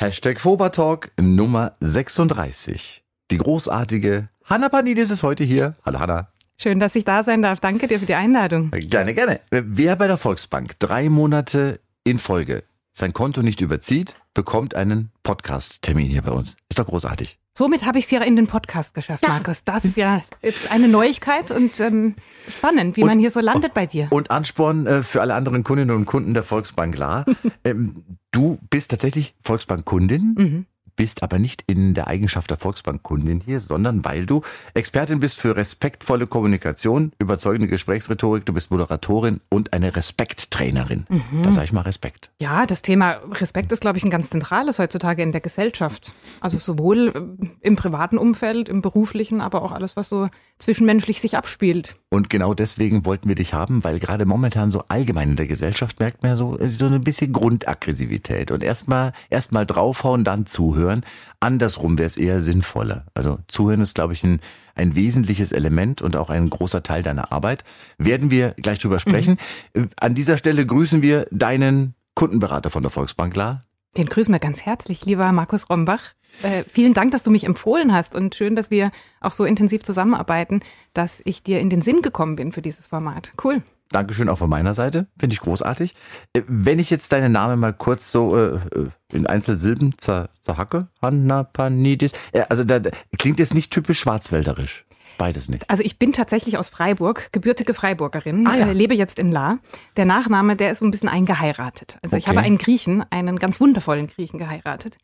Hashtag 0.00 0.40
Fobertalk 0.40 1.10
Nummer 1.20 1.72
36. 1.80 3.02
Die 3.32 3.36
großartige 3.36 4.28
Hanna 4.44 4.68
Panidis 4.68 5.10
ist 5.10 5.24
heute 5.24 5.42
hier. 5.42 5.74
Hallo 5.84 5.98
Hanna. 5.98 6.28
Schön, 6.56 6.78
dass 6.78 6.94
ich 6.94 7.02
da 7.02 7.24
sein 7.24 7.42
darf. 7.42 7.58
Danke 7.58 7.88
dir 7.88 7.98
für 7.98 8.06
die 8.06 8.14
Einladung. 8.14 8.70
Gerne, 8.70 9.12
gerne. 9.12 9.40
Wer 9.50 9.96
bei 9.96 10.06
der 10.06 10.16
Volksbank 10.16 10.78
drei 10.78 11.08
Monate 11.08 11.80
in 12.04 12.20
Folge 12.20 12.62
sein 12.92 13.12
Konto 13.12 13.42
nicht 13.42 13.60
überzieht, 13.60 14.14
bekommt 14.34 14.76
einen 14.76 15.10
Podcast-Termin 15.24 16.06
hier 16.06 16.22
bei 16.22 16.30
uns. 16.30 16.56
Ist 16.68 16.78
doch 16.78 16.86
großartig. 16.86 17.36
Somit 17.58 17.84
habe 17.84 17.98
ich 17.98 18.04
es 18.04 18.12
ja 18.12 18.22
in 18.22 18.36
den 18.36 18.46
Podcast 18.46 18.94
geschafft, 18.94 19.26
Markus. 19.26 19.64
Das 19.64 19.84
ist 19.84 19.96
ja 19.96 20.22
jetzt 20.42 20.70
eine 20.70 20.86
Neuigkeit 20.86 21.50
und 21.50 21.80
ähm, 21.80 22.14
spannend, 22.48 22.96
wie 22.96 23.02
und, 23.02 23.08
man 23.08 23.18
hier 23.18 23.32
so 23.32 23.40
landet 23.40 23.74
bei 23.74 23.84
dir. 23.84 24.06
Und 24.10 24.30
Ansporn 24.30 24.86
äh, 24.86 25.02
für 25.02 25.20
alle 25.22 25.34
anderen 25.34 25.64
Kundinnen 25.64 25.96
und 25.96 26.06
Kunden 26.06 26.34
der 26.34 26.44
Volksbank 26.44 26.94
klar. 26.94 27.24
ähm, 27.64 28.04
du 28.30 28.60
bist 28.70 28.92
tatsächlich 28.92 29.34
Volksbank-Kundin. 29.42 30.34
Mhm 30.38 30.66
bist 30.98 31.22
aber 31.22 31.38
nicht 31.38 31.62
in 31.68 31.94
der 31.94 32.08
Eigenschaft 32.08 32.50
der 32.50 32.58
Volksbank-Kundin 32.58 33.40
hier, 33.40 33.60
sondern 33.60 34.04
weil 34.04 34.26
du 34.26 34.42
Expertin 34.74 35.20
bist 35.20 35.38
für 35.40 35.54
respektvolle 35.56 36.26
Kommunikation, 36.26 37.12
überzeugende 37.20 37.68
Gesprächsrhetorik, 37.68 38.44
du 38.44 38.52
bist 38.52 38.72
Moderatorin 38.72 39.40
und 39.48 39.72
eine 39.72 39.94
Respekttrainerin. 39.94 41.06
Mhm. 41.08 41.42
Da 41.44 41.52
sage 41.52 41.66
ich 41.66 41.72
mal 41.72 41.82
Respekt. 41.82 42.30
Ja, 42.40 42.66
das 42.66 42.82
Thema 42.82 43.20
Respekt 43.30 43.70
ist, 43.70 43.80
glaube 43.80 43.96
ich, 43.96 44.04
ein 44.04 44.10
ganz 44.10 44.30
zentrales 44.30 44.80
heutzutage 44.80 45.22
in 45.22 45.30
der 45.30 45.40
Gesellschaft. 45.40 46.12
Also 46.40 46.58
sowohl 46.58 47.12
äh, 47.14 47.46
im 47.60 47.76
privaten 47.76 48.18
Umfeld, 48.18 48.68
im 48.68 48.82
beruflichen, 48.82 49.40
aber 49.40 49.62
auch 49.62 49.70
alles, 49.70 49.96
was 49.96 50.08
so 50.08 50.28
zwischenmenschlich 50.58 51.20
sich 51.20 51.36
abspielt. 51.36 51.94
Und 52.10 52.28
genau 52.28 52.54
deswegen 52.54 53.04
wollten 53.04 53.28
wir 53.28 53.36
dich 53.36 53.54
haben, 53.54 53.84
weil 53.84 54.00
gerade 54.00 54.26
momentan 54.26 54.72
so 54.72 54.82
allgemein 54.88 55.30
in 55.30 55.36
der 55.36 55.46
Gesellschaft 55.46 56.00
merkt 56.00 56.24
man 56.24 56.34
so, 56.34 56.58
so 56.66 56.86
ein 56.86 57.04
bisschen 57.04 57.32
Grundaggressivität 57.32 58.50
und 58.50 58.64
erstmal 58.64 59.12
erstmal 59.30 59.64
draufhauen, 59.64 60.24
dann 60.24 60.46
zuhören 60.46 60.87
zuhören. 60.88 61.04
Andersrum 61.40 61.98
wäre 61.98 62.06
es 62.06 62.16
eher 62.16 62.40
sinnvoller. 62.40 63.06
Also 63.14 63.38
zuhören 63.48 63.80
ist, 63.80 63.94
glaube 63.94 64.14
ich, 64.14 64.24
ein, 64.24 64.40
ein 64.74 64.96
wesentliches 64.96 65.52
Element 65.52 66.02
und 66.02 66.16
auch 66.16 66.30
ein 66.30 66.48
großer 66.48 66.82
Teil 66.82 67.02
deiner 67.02 67.32
Arbeit. 67.32 67.64
Werden 67.98 68.30
wir 68.30 68.54
gleich 68.56 68.78
drüber 68.78 68.98
sprechen. 68.98 69.38
Mhm. 69.74 69.90
An 70.00 70.14
dieser 70.14 70.38
Stelle 70.38 70.64
grüßen 70.64 71.02
wir 71.02 71.26
deinen 71.30 71.94
Kundenberater 72.14 72.70
von 72.70 72.82
der 72.82 72.90
Volksbank, 72.90 73.32
klar? 73.32 73.64
Den 73.96 74.06
grüßen 74.06 74.32
wir 74.32 74.40
ganz 74.40 74.62
herzlich, 74.62 75.04
lieber 75.06 75.30
Markus 75.32 75.70
Rombach. 75.70 76.12
Äh, 76.42 76.64
vielen 76.68 76.94
Dank, 76.94 77.12
dass 77.12 77.22
du 77.22 77.30
mich 77.30 77.44
empfohlen 77.44 77.92
hast 77.92 78.14
und 78.14 78.34
schön, 78.34 78.54
dass 78.54 78.70
wir 78.70 78.90
auch 79.20 79.32
so 79.32 79.44
intensiv 79.44 79.82
zusammenarbeiten, 79.82 80.60
dass 80.92 81.22
ich 81.24 81.42
dir 81.42 81.60
in 81.60 81.70
den 81.70 81.80
Sinn 81.80 82.02
gekommen 82.02 82.36
bin 82.36 82.52
für 82.52 82.62
dieses 82.62 82.86
Format. 82.86 83.30
Cool. 83.42 83.62
Dankeschön 83.90 84.28
auch 84.28 84.38
von 84.38 84.50
meiner 84.50 84.74
Seite. 84.74 85.06
Finde 85.18 85.34
ich 85.34 85.40
großartig. 85.40 85.94
Äh, 86.32 86.42
wenn 86.46 86.78
ich 86.78 86.90
jetzt 86.90 87.12
deinen 87.12 87.32
Namen 87.32 87.58
mal 87.58 87.72
kurz 87.72 88.12
so 88.12 88.36
äh, 88.36 88.56
äh 88.56 88.88
in 89.10 89.26
Einzelsilben 89.26 89.94
zer, 89.96 90.28
zerhacke, 90.40 90.88
Hanna 91.00 91.42
Panidis, 91.42 92.12
äh, 92.32 92.42
also 92.50 92.62
da, 92.62 92.78
da 92.78 92.90
klingt 93.18 93.38
jetzt 93.38 93.54
nicht 93.54 93.72
typisch 93.72 94.00
schwarzwälderisch. 94.00 94.84
Beides 95.16 95.48
nicht. 95.48 95.68
Also 95.68 95.82
ich 95.82 95.98
bin 95.98 96.12
tatsächlich 96.12 96.58
aus 96.58 96.68
Freiburg, 96.68 97.32
gebürtige 97.32 97.74
Freiburgerin, 97.74 98.46
ah, 98.46 98.56
ja. 98.56 98.70
lebe 98.70 98.94
jetzt 98.94 99.18
in 99.18 99.32
La. 99.32 99.58
Der 99.96 100.04
Nachname, 100.04 100.54
der 100.54 100.70
ist 100.70 100.78
so 100.78 100.84
ein 100.84 100.92
bisschen 100.92 101.08
eingeheiratet. 101.08 101.98
Also 102.02 102.16
okay. 102.16 102.22
ich 102.22 102.28
habe 102.28 102.40
einen 102.40 102.56
Griechen, 102.56 103.04
einen 103.10 103.38
ganz 103.38 103.60
wundervollen 103.60 104.06
Griechen 104.06 104.38
geheiratet. 104.38 104.96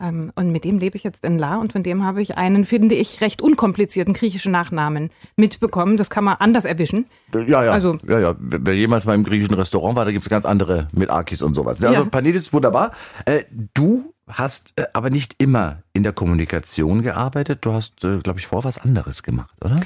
Ähm, 0.00 0.32
und 0.34 0.50
mit 0.50 0.64
dem 0.64 0.78
lebe 0.78 0.96
ich 0.96 1.04
jetzt 1.04 1.24
in 1.24 1.38
La 1.38 1.56
und 1.56 1.72
von 1.72 1.82
dem 1.82 2.04
habe 2.04 2.20
ich 2.20 2.36
einen, 2.36 2.64
finde 2.64 2.96
ich, 2.96 3.20
recht 3.20 3.40
unkomplizierten 3.40 4.12
griechischen 4.12 4.50
Nachnamen 4.50 5.10
mitbekommen. 5.36 5.96
Das 5.96 6.10
kann 6.10 6.24
man 6.24 6.36
anders 6.40 6.64
erwischen. 6.64 7.06
Ja, 7.32 7.64
ja. 7.64 7.70
Also, 7.70 7.98
ja, 8.08 8.18
ja. 8.18 8.34
Wer 8.38 8.74
jemals 8.74 9.04
mal 9.04 9.14
im 9.14 9.24
griechischen 9.24 9.54
Restaurant 9.54 9.96
war, 9.96 10.04
da 10.04 10.10
gibt 10.10 10.24
es 10.24 10.30
ganz 10.30 10.44
andere 10.44 10.88
mit 10.92 11.10
Akis 11.10 11.42
und 11.42 11.54
sowas. 11.54 11.82
Also 11.82 11.94
ja. 11.94 12.04
Panidis, 12.04 12.52
wunderbar. 12.52 12.92
Äh, 13.24 13.44
du 13.74 14.12
hast 14.26 14.72
äh, 14.76 14.86
aber 14.92 15.10
nicht 15.10 15.36
immer 15.38 15.82
in 15.92 16.02
der 16.02 16.12
Kommunikation 16.12 17.02
gearbeitet. 17.02 17.60
Du 17.62 17.72
hast, 17.72 18.02
äh, 18.04 18.18
glaube 18.18 18.40
ich, 18.40 18.46
vor 18.46 18.64
was 18.64 18.78
anderes 18.78 19.22
gemacht, 19.22 19.54
oder? 19.64 19.76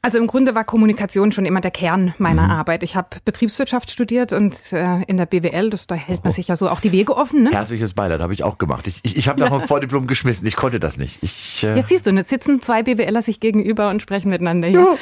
Also 0.00 0.18
im 0.18 0.28
Grunde 0.28 0.54
war 0.54 0.64
Kommunikation 0.64 1.32
schon 1.32 1.44
immer 1.44 1.60
der 1.60 1.72
Kern 1.72 2.14
meiner 2.18 2.44
mhm. 2.44 2.50
Arbeit. 2.50 2.82
Ich 2.84 2.94
habe 2.94 3.08
Betriebswirtschaft 3.24 3.90
studiert 3.90 4.32
und 4.32 4.72
äh, 4.72 5.02
in 5.02 5.16
der 5.16 5.26
BWL, 5.26 5.70
das, 5.70 5.88
da 5.88 5.96
hält 5.96 6.22
man 6.22 6.32
oh. 6.32 6.34
sich 6.34 6.48
ja 6.48 6.56
so 6.56 6.70
auch 6.70 6.80
die 6.80 6.92
Wege 6.92 7.16
offen. 7.16 7.42
Ne? 7.42 7.50
Herzliches 7.50 7.94
Beileid, 7.94 8.20
habe 8.20 8.32
ich 8.32 8.44
auch 8.44 8.58
gemacht. 8.58 8.86
Ich, 8.86 9.00
ich, 9.02 9.16
ich 9.16 9.28
habe 9.28 9.40
nach 9.40 9.50
dem 9.50 9.62
Vordiplom 9.68 10.06
geschmissen, 10.06 10.46
ich 10.46 10.54
konnte 10.54 10.78
das 10.78 10.98
nicht. 10.98 11.20
Ich, 11.22 11.64
äh 11.64 11.74
jetzt 11.74 11.88
siehst 11.88 12.06
du, 12.06 12.12
jetzt 12.12 12.30
sitzen 12.30 12.60
zwei 12.60 12.84
BWLer 12.84 13.22
sich 13.22 13.40
gegenüber 13.40 13.90
und 13.90 14.00
sprechen 14.00 14.30
miteinander 14.30 14.68
hier. 14.68 14.80
Ja. 14.80 14.96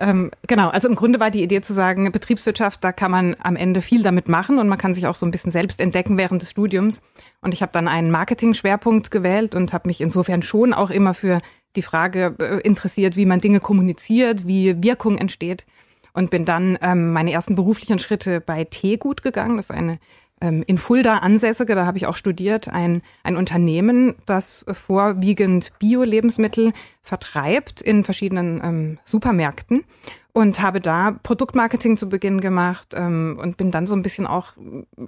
Ähm, 0.00 0.30
genau, 0.46 0.68
also 0.68 0.88
im 0.88 0.96
Grunde 0.96 1.20
war 1.20 1.30
die 1.30 1.42
Idee 1.42 1.60
zu 1.60 1.72
sagen, 1.72 2.10
Betriebswirtschaft, 2.10 2.82
da 2.82 2.90
kann 2.90 3.10
man 3.10 3.36
am 3.40 3.54
Ende 3.54 3.82
viel 3.82 4.02
damit 4.02 4.28
machen 4.28 4.58
und 4.58 4.66
man 4.66 4.78
kann 4.78 4.94
sich 4.94 5.06
auch 5.06 5.14
so 5.14 5.26
ein 5.26 5.30
bisschen 5.30 5.52
selbst 5.52 5.78
entdecken 5.78 6.18
während 6.18 6.42
des 6.42 6.50
Studiums. 6.50 7.02
Und 7.42 7.54
ich 7.54 7.62
habe 7.62 7.72
dann 7.72 7.86
einen 7.86 8.10
Marketing-Schwerpunkt 8.10 9.10
gewählt 9.10 9.54
und 9.54 9.72
habe 9.72 9.88
mich 9.88 10.00
insofern 10.00 10.42
schon 10.42 10.74
auch 10.74 10.90
immer 10.90 11.14
für 11.14 11.40
die 11.76 11.82
Frage 11.82 12.34
äh, 12.38 12.60
interessiert, 12.60 13.16
wie 13.16 13.26
man 13.26 13.40
Dinge 13.40 13.60
kommuniziert, 13.60 14.46
wie 14.46 14.82
Wirkung 14.82 15.18
entsteht. 15.18 15.66
Und 16.12 16.30
bin 16.30 16.44
dann 16.44 16.76
ähm, 16.82 17.12
meine 17.12 17.30
ersten 17.30 17.54
beruflichen 17.54 18.00
Schritte 18.00 18.40
bei 18.40 18.64
Teegut 18.64 19.22
gegangen. 19.22 19.56
Das 19.56 19.66
ist 19.66 19.76
eine 19.76 20.00
ähm, 20.40 20.64
in 20.66 20.78
Fulda 20.78 21.18
ansässige, 21.18 21.74
da 21.74 21.86
habe 21.86 21.98
ich 21.98 22.06
auch 22.06 22.16
studiert, 22.16 22.68
ein, 22.68 23.02
ein 23.22 23.36
Unternehmen, 23.36 24.14
das 24.26 24.64
vorwiegend 24.72 25.72
Bio-Lebensmittel 25.78 26.72
vertreibt 27.02 27.82
in 27.82 28.04
verschiedenen 28.04 28.60
ähm, 28.64 28.98
Supermärkten 29.04 29.84
und 30.32 30.62
habe 30.62 30.80
da 30.80 31.12
Produktmarketing 31.22 31.96
zu 31.96 32.08
Beginn 32.08 32.40
gemacht 32.40 32.94
ähm, 32.96 33.38
und 33.40 33.56
bin 33.56 33.70
dann 33.70 33.86
so 33.86 33.94
ein 33.94 34.02
bisschen 34.02 34.26
auch 34.26 34.54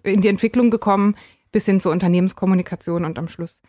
in 0.03 0.21
die 0.21 0.29
Entwicklung 0.29 0.71
gekommen, 0.71 1.17
bis 1.51 1.65
hin 1.65 1.81
zur 1.81 1.93
Unternehmenskommunikation 1.93 3.05
und 3.05 3.19
am 3.19 3.29
Schluss 3.29 3.61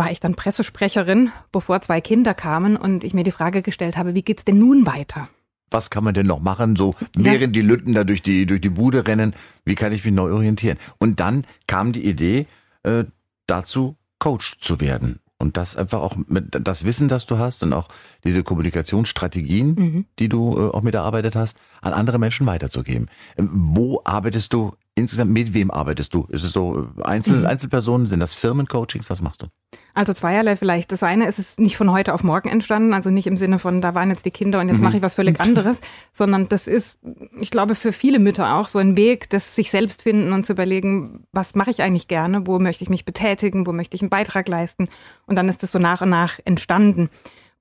war 0.00 0.10
ich 0.10 0.18
dann 0.18 0.34
Pressesprecherin, 0.34 1.30
bevor 1.52 1.82
zwei 1.82 2.00
Kinder 2.00 2.32
kamen 2.32 2.78
und 2.78 3.04
ich 3.04 3.12
mir 3.12 3.22
die 3.22 3.32
Frage 3.32 3.60
gestellt 3.60 3.98
habe, 3.98 4.14
wie 4.14 4.22
geht's 4.22 4.46
denn 4.46 4.58
nun 4.58 4.86
weiter? 4.86 5.28
Was 5.70 5.90
kann 5.90 6.04
man 6.04 6.14
denn 6.14 6.26
noch 6.26 6.40
machen, 6.40 6.74
so 6.74 6.94
während 7.14 7.54
ja. 7.54 7.60
die 7.60 7.60
Lütten 7.60 7.92
da 7.92 8.02
durch 8.04 8.22
die, 8.22 8.46
durch 8.46 8.62
die 8.62 8.70
Bude 8.70 9.06
rennen? 9.06 9.34
Wie 9.66 9.74
kann 9.74 9.92
ich 9.92 10.02
mich 10.02 10.14
neu 10.14 10.32
orientieren? 10.32 10.78
Und 10.96 11.20
dann 11.20 11.44
kam 11.66 11.92
die 11.92 12.06
Idee, 12.06 12.46
äh, 12.82 13.04
dazu 13.46 13.96
Coach 14.18 14.58
zu 14.60 14.80
werden. 14.80 15.20
Und 15.36 15.58
das 15.58 15.76
einfach 15.76 16.00
auch 16.00 16.16
mit 16.16 16.46
das 16.66 16.84
Wissen, 16.84 17.08
das 17.08 17.26
du 17.26 17.36
hast 17.36 17.62
und 17.62 17.74
auch 17.74 17.88
diese 18.24 18.42
Kommunikationsstrategien, 18.42 19.74
mhm. 19.74 20.04
die 20.18 20.30
du 20.30 20.56
äh, 20.56 20.70
auch 20.74 20.80
mitgearbeitet 20.80 21.36
hast, 21.36 21.58
an 21.82 21.92
andere 21.92 22.18
Menschen 22.18 22.46
weiterzugeben. 22.46 23.10
Ähm, 23.36 23.50
wo 23.52 24.00
arbeitest 24.04 24.54
du 24.54 24.72
insgesamt? 25.00 25.30
Mit 25.30 25.54
wem 25.54 25.70
arbeitest 25.70 26.14
du? 26.14 26.26
Ist 26.28 26.44
es 26.44 26.52
so 26.52 26.86
äh, 26.98 27.02
Einzel, 27.02 27.40
mhm. 27.40 27.46
Einzelpersonen? 27.46 28.06
Sind 28.06 28.20
das 28.20 28.34
Firmencoachings? 28.34 29.10
Was 29.10 29.20
machst 29.20 29.42
du? 29.42 29.46
Also 29.94 30.12
zweierlei 30.12 30.56
vielleicht. 30.56 30.92
Das 30.92 31.02
eine 31.02 31.26
ist 31.26 31.38
es 31.38 31.58
nicht 31.58 31.76
von 31.76 31.90
heute 31.90 32.14
auf 32.14 32.22
morgen 32.22 32.48
entstanden, 32.48 32.94
also 32.94 33.10
nicht 33.10 33.26
im 33.26 33.36
Sinne 33.36 33.58
von, 33.58 33.80
da 33.80 33.94
waren 33.94 34.10
jetzt 34.10 34.24
die 34.24 34.30
Kinder 34.30 34.60
und 34.60 34.68
jetzt 34.68 34.78
mhm. 34.78 34.84
mache 34.84 34.96
ich 34.98 35.02
was 35.02 35.14
völlig 35.14 35.40
anderes, 35.40 35.80
sondern 36.12 36.48
das 36.48 36.68
ist, 36.68 36.98
ich 37.40 37.50
glaube, 37.50 37.74
für 37.74 37.92
viele 37.92 38.18
Mütter 38.18 38.54
auch 38.54 38.68
so 38.68 38.78
ein 38.78 38.96
Weg, 38.96 39.28
das 39.30 39.56
sich 39.56 39.70
selbst 39.70 40.02
finden 40.02 40.32
und 40.32 40.46
zu 40.46 40.52
überlegen, 40.52 41.24
was 41.32 41.54
mache 41.54 41.70
ich 41.70 41.82
eigentlich 41.82 42.08
gerne, 42.08 42.46
wo 42.46 42.58
möchte 42.58 42.84
ich 42.84 42.90
mich 42.90 43.04
betätigen, 43.04 43.66
wo 43.66 43.72
möchte 43.72 43.96
ich 43.96 44.02
einen 44.02 44.10
Beitrag 44.10 44.48
leisten. 44.48 44.88
Und 45.26 45.36
dann 45.36 45.48
ist 45.48 45.62
das 45.62 45.72
so 45.72 45.78
nach 45.78 46.02
und 46.02 46.10
nach 46.10 46.38
entstanden. 46.44 47.10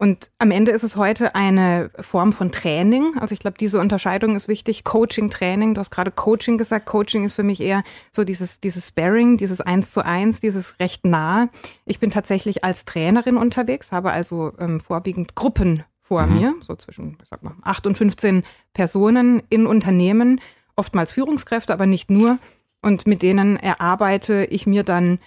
Und 0.01 0.31
am 0.39 0.49
Ende 0.49 0.71
ist 0.71 0.83
es 0.83 0.95
heute 0.95 1.35
eine 1.35 1.91
Form 1.99 2.31
von 2.31 2.53
Training. 2.53 3.17
Also 3.19 3.33
ich 3.33 3.39
glaube, 3.39 3.57
diese 3.59 3.81
Unterscheidung 3.81 4.37
ist 4.37 4.47
wichtig. 4.47 4.85
Coaching, 4.85 5.29
Training. 5.29 5.73
Du 5.73 5.79
hast 5.79 5.91
gerade 5.91 6.09
Coaching 6.09 6.57
gesagt. 6.57 6.85
Coaching 6.85 7.25
ist 7.25 7.33
für 7.33 7.43
mich 7.43 7.59
eher 7.59 7.83
so 8.13 8.23
dieses, 8.23 8.61
dieses 8.61 8.87
Sparring, 8.87 9.35
dieses 9.35 9.59
Eins 9.59 9.91
zu 9.91 10.05
Eins, 10.05 10.39
dieses 10.39 10.79
recht 10.79 11.05
nah. 11.05 11.49
Ich 11.83 11.99
bin 11.99 12.11
tatsächlich 12.11 12.63
als 12.63 12.85
Trainerin 12.85 13.35
unterwegs, 13.35 13.91
habe 13.91 14.11
also 14.11 14.53
ähm, 14.57 14.79
vorwiegend 14.79 15.35
Gruppen 15.35 15.83
vor 15.99 16.25
mhm. 16.27 16.39
mir, 16.39 16.55
so 16.61 16.75
zwischen, 16.75 17.17
ich 17.21 17.27
sag 17.27 17.43
mal, 17.43 17.55
acht 17.63 17.85
und 17.85 17.97
15 17.97 18.43
Personen 18.71 19.43
in 19.49 19.67
Unternehmen, 19.67 20.39
oftmals 20.77 21.11
Führungskräfte, 21.11 21.73
aber 21.73 21.87
nicht 21.87 22.09
nur. 22.09 22.39
Und 22.81 23.05
mit 23.05 23.21
denen 23.21 23.57
erarbeite 23.57 24.45
ich 24.45 24.65
mir 24.65 24.83
dann 24.83 25.19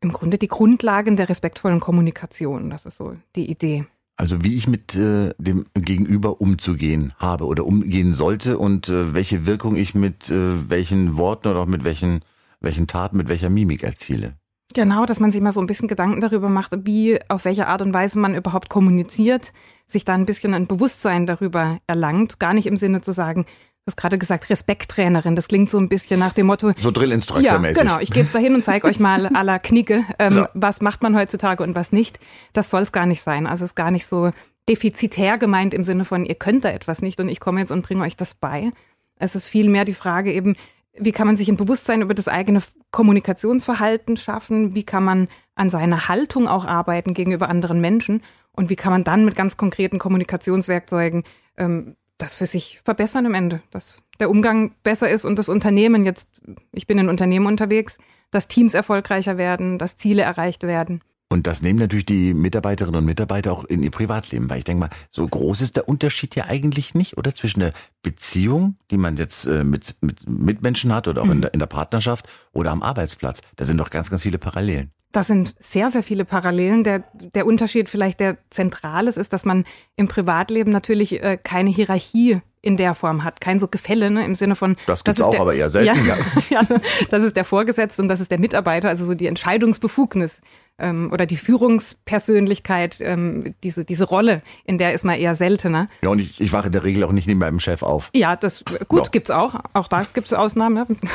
im 0.00 0.12
Grunde 0.12 0.38
die 0.38 0.48
Grundlagen 0.48 1.16
der 1.16 1.28
respektvollen 1.28 1.80
Kommunikation. 1.80 2.70
Das 2.70 2.86
ist 2.86 2.96
so 2.96 3.16
die 3.36 3.50
Idee. 3.50 3.86
Also 4.16 4.44
wie 4.44 4.54
ich 4.54 4.66
mit 4.66 4.94
äh, 4.96 5.32
dem 5.38 5.64
Gegenüber 5.74 6.40
umzugehen 6.42 7.14
habe 7.16 7.46
oder 7.46 7.64
umgehen 7.64 8.12
sollte 8.12 8.58
und 8.58 8.88
äh, 8.88 9.14
welche 9.14 9.46
Wirkung 9.46 9.76
ich 9.76 9.94
mit 9.94 10.28
äh, 10.28 10.68
welchen 10.68 11.16
Worten 11.16 11.48
oder 11.48 11.60
auch 11.60 11.66
mit 11.66 11.84
welchen, 11.84 12.20
welchen 12.60 12.86
Taten, 12.86 13.16
mit 13.16 13.28
welcher 13.28 13.48
Mimik 13.48 13.82
erziele. 13.82 14.34
Genau, 14.72 15.04
dass 15.04 15.18
man 15.18 15.32
sich 15.32 15.40
mal 15.40 15.52
so 15.52 15.60
ein 15.60 15.66
bisschen 15.66 15.88
Gedanken 15.88 16.20
darüber 16.20 16.48
macht, 16.48 16.72
wie, 16.84 17.18
auf 17.28 17.44
welche 17.44 17.66
Art 17.66 17.82
und 17.82 17.92
Weise 17.92 18.18
man 18.18 18.36
überhaupt 18.36 18.68
kommuniziert, 18.68 19.52
sich 19.86 20.04
da 20.04 20.14
ein 20.14 20.26
bisschen 20.26 20.54
ein 20.54 20.68
Bewusstsein 20.68 21.26
darüber 21.26 21.78
erlangt. 21.88 22.38
Gar 22.38 22.54
nicht 22.54 22.66
im 22.66 22.76
Sinne 22.76 23.00
zu 23.00 23.12
sagen, 23.12 23.46
Du 23.84 23.92
hast 23.92 23.96
gerade 23.96 24.18
gesagt, 24.18 24.50
Respekttrainerin. 24.50 25.36
Das 25.36 25.48
klingt 25.48 25.70
so 25.70 25.78
ein 25.78 25.88
bisschen 25.88 26.20
nach 26.20 26.34
dem 26.34 26.46
Motto. 26.46 26.72
So 26.78 26.90
Drillinstruktor-mäßig. 26.90 27.76
Ja, 27.76 27.82
genau. 27.82 27.98
Ich 27.98 28.10
gehe 28.10 28.22
jetzt 28.22 28.34
dahin 28.34 28.54
und 28.54 28.64
zeige 28.64 28.86
euch 28.86 29.00
mal 29.00 29.26
aller 29.28 29.58
Knicke, 29.58 30.04
ähm, 30.18 30.30
so. 30.30 30.46
was 30.54 30.80
macht 30.80 31.02
man 31.02 31.16
heutzutage 31.16 31.62
und 31.62 31.74
was 31.74 31.90
nicht. 31.90 32.18
Das 32.52 32.70
soll 32.70 32.82
es 32.82 32.92
gar 32.92 33.06
nicht 33.06 33.22
sein. 33.22 33.46
Also 33.46 33.64
es 33.64 33.70
ist 33.70 33.76
gar 33.76 33.90
nicht 33.90 34.06
so 34.06 34.32
defizitär 34.68 35.38
gemeint 35.38 35.72
im 35.72 35.84
Sinne 35.84 36.04
von, 36.04 36.26
ihr 36.26 36.34
könnt 36.34 36.64
da 36.64 36.68
etwas 36.68 37.00
nicht 37.00 37.18
und 37.20 37.28
ich 37.28 37.40
komme 37.40 37.60
jetzt 37.60 37.72
und 37.72 37.82
bringe 37.82 38.02
euch 38.02 38.16
das 38.16 38.34
bei. 38.34 38.70
Es 39.16 39.34
ist 39.34 39.48
vielmehr 39.48 39.84
die 39.84 39.94
Frage 39.94 40.32
eben, 40.32 40.56
Wie 40.96 41.12
kann 41.12 41.26
man 41.26 41.36
sich 41.36 41.48
ein 41.48 41.56
Bewusstsein 41.56 42.02
über 42.02 42.14
das 42.14 42.28
eigene 42.28 42.62
Kommunikationsverhalten 42.90 44.16
schaffen? 44.16 44.74
Wie 44.74 44.82
kann 44.82 45.04
man 45.04 45.28
an 45.54 45.70
seiner 45.70 46.08
Haltung 46.08 46.48
auch 46.48 46.66
arbeiten 46.66 47.14
gegenüber 47.14 47.48
anderen 47.48 47.80
Menschen? 47.80 48.22
Und 48.52 48.70
wie 48.70 48.76
kann 48.76 48.92
man 48.92 49.04
dann 49.04 49.24
mit 49.24 49.36
ganz 49.36 49.56
konkreten 49.56 49.98
Kommunikationswerkzeugen 49.98 51.22
ähm, 51.56 51.96
das 52.22 52.34
für 52.34 52.46
sich 52.46 52.80
verbessern 52.84 53.26
am 53.26 53.34
Ende, 53.34 53.62
dass 53.70 54.02
der 54.18 54.30
Umgang 54.30 54.72
besser 54.82 55.08
ist 55.08 55.24
und 55.24 55.38
das 55.38 55.48
Unternehmen 55.48 56.04
jetzt, 56.04 56.28
ich 56.72 56.86
bin 56.86 56.98
in 56.98 57.08
Unternehmen 57.08 57.46
unterwegs, 57.46 57.98
dass 58.30 58.48
Teams 58.48 58.74
erfolgreicher 58.74 59.38
werden, 59.38 59.78
dass 59.78 59.96
Ziele 59.96 60.22
erreicht 60.22 60.62
werden. 60.62 61.02
Und 61.32 61.46
das 61.46 61.62
nehmen 61.62 61.78
natürlich 61.78 62.06
die 62.06 62.34
Mitarbeiterinnen 62.34 62.98
und 62.98 63.04
Mitarbeiter 63.04 63.52
auch 63.52 63.64
in 63.64 63.84
ihr 63.84 63.92
Privatleben, 63.92 64.50
weil 64.50 64.58
ich 64.58 64.64
denke 64.64 64.80
mal, 64.80 64.90
so 65.10 65.26
groß 65.26 65.60
ist 65.60 65.76
der 65.76 65.88
Unterschied 65.88 66.34
ja 66.34 66.46
eigentlich 66.46 66.94
nicht, 66.94 67.16
oder? 67.16 67.32
Zwischen 67.36 67.60
der 67.60 67.72
Beziehung, 68.02 68.76
die 68.90 68.96
man 68.96 69.16
jetzt 69.16 69.46
äh, 69.46 69.62
mit, 69.62 69.94
mit 70.00 70.28
Mitmenschen 70.28 70.92
hat 70.92 71.06
oder 71.06 71.22
auch 71.22 71.26
mhm. 71.26 71.32
in, 71.32 71.40
der, 71.42 71.54
in 71.54 71.60
der 71.60 71.66
Partnerschaft 71.66 72.28
oder 72.52 72.72
am 72.72 72.82
Arbeitsplatz. 72.82 73.42
Da 73.54 73.64
sind 73.64 73.78
doch 73.78 73.90
ganz, 73.90 74.10
ganz 74.10 74.22
viele 74.22 74.38
Parallelen. 74.38 74.90
Das 75.12 75.26
sind 75.26 75.54
sehr, 75.58 75.90
sehr 75.90 76.02
viele 76.02 76.24
Parallelen. 76.24 76.84
Der, 76.84 77.04
der 77.14 77.46
Unterschied 77.46 77.88
vielleicht, 77.88 78.20
der 78.20 78.38
zentral 78.50 79.08
ist, 79.08 79.16
ist, 79.16 79.32
dass 79.32 79.44
man 79.44 79.64
im 79.96 80.08
Privatleben 80.08 80.70
natürlich 80.70 81.22
äh, 81.22 81.36
keine 81.36 81.70
Hierarchie 81.70 82.40
in 82.62 82.76
der 82.76 82.94
Form 82.94 83.24
hat. 83.24 83.40
Kein 83.40 83.58
so 83.58 83.68
Gefälle 83.68 84.10
ne, 84.10 84.24
im 84.24 84.34
Sinne 84.34 84.54
von. 84.54 84.76
Das 84.86 85.02
gibt 85.02 85.18
es 85.18 85.24
auch, 85.24 85.30
der, 85.30 85.40
aber 85.40 85.54
eher 85.54 85.70
selten. 85.70 86.06
Ja, 86.06 86.16
ja. 86.50 86.60
ja, 86.62 86.78
das 87.10 87.24
ist 87.24 87.36
der 87.36 87.44
Vorgesetzte 87.44 88.02
und 88.02 88.08
das 88.08 88.20
ist 88.20 88.30
der 88.30 88.38
Mitarbeiter, 88.38 88.88
also 88.88 89.04
so 89.04 89.14
die 89.14 89.26
Entscheidungsbefugnis 89.26 90.42
ähm, 90.78 91.10
oder 91.12 91.26
die 91.26 91.36
Führungspersönlichkeit, 91.36 92.98
ähm, 93.00 93.54
diese, 93.62 93.84
diese 93.84 94.04
Rolle, 94.04 94.42
in 94.64 94.78
der 94.78 94.92
ist 94.92 95.04
man 95.04 95.18
eher 95.18 95.34
seltener. 95.34 95.88
Ja, 96.02 96.10
und 96.10 96.18
ich, 96.18 96.40
ich 96.40 96.52
wache 96.52 96.66
in 96.66 96.72
der 96.72 96.84
Regel 96.84 97.04
auch 97.04 97.12
nicht 97.12 97.26
neben 97.26 97.40
meinem 97.40 97.60
Chef 97.60 97.82
auf. 97.82 98.10
Ja, 98.14 98.36
das 98.36 98.64
gut 98.88 99.04
ja. 99.04 99.10
gibt's 99.10 99.30
auch. 99.30 99.54
Auch 99.72 99.88
da 99.88 100.06
gibt's 100.12 100.32
Ausnahmen. 100.32 100.74
Ne? 100.74 100.96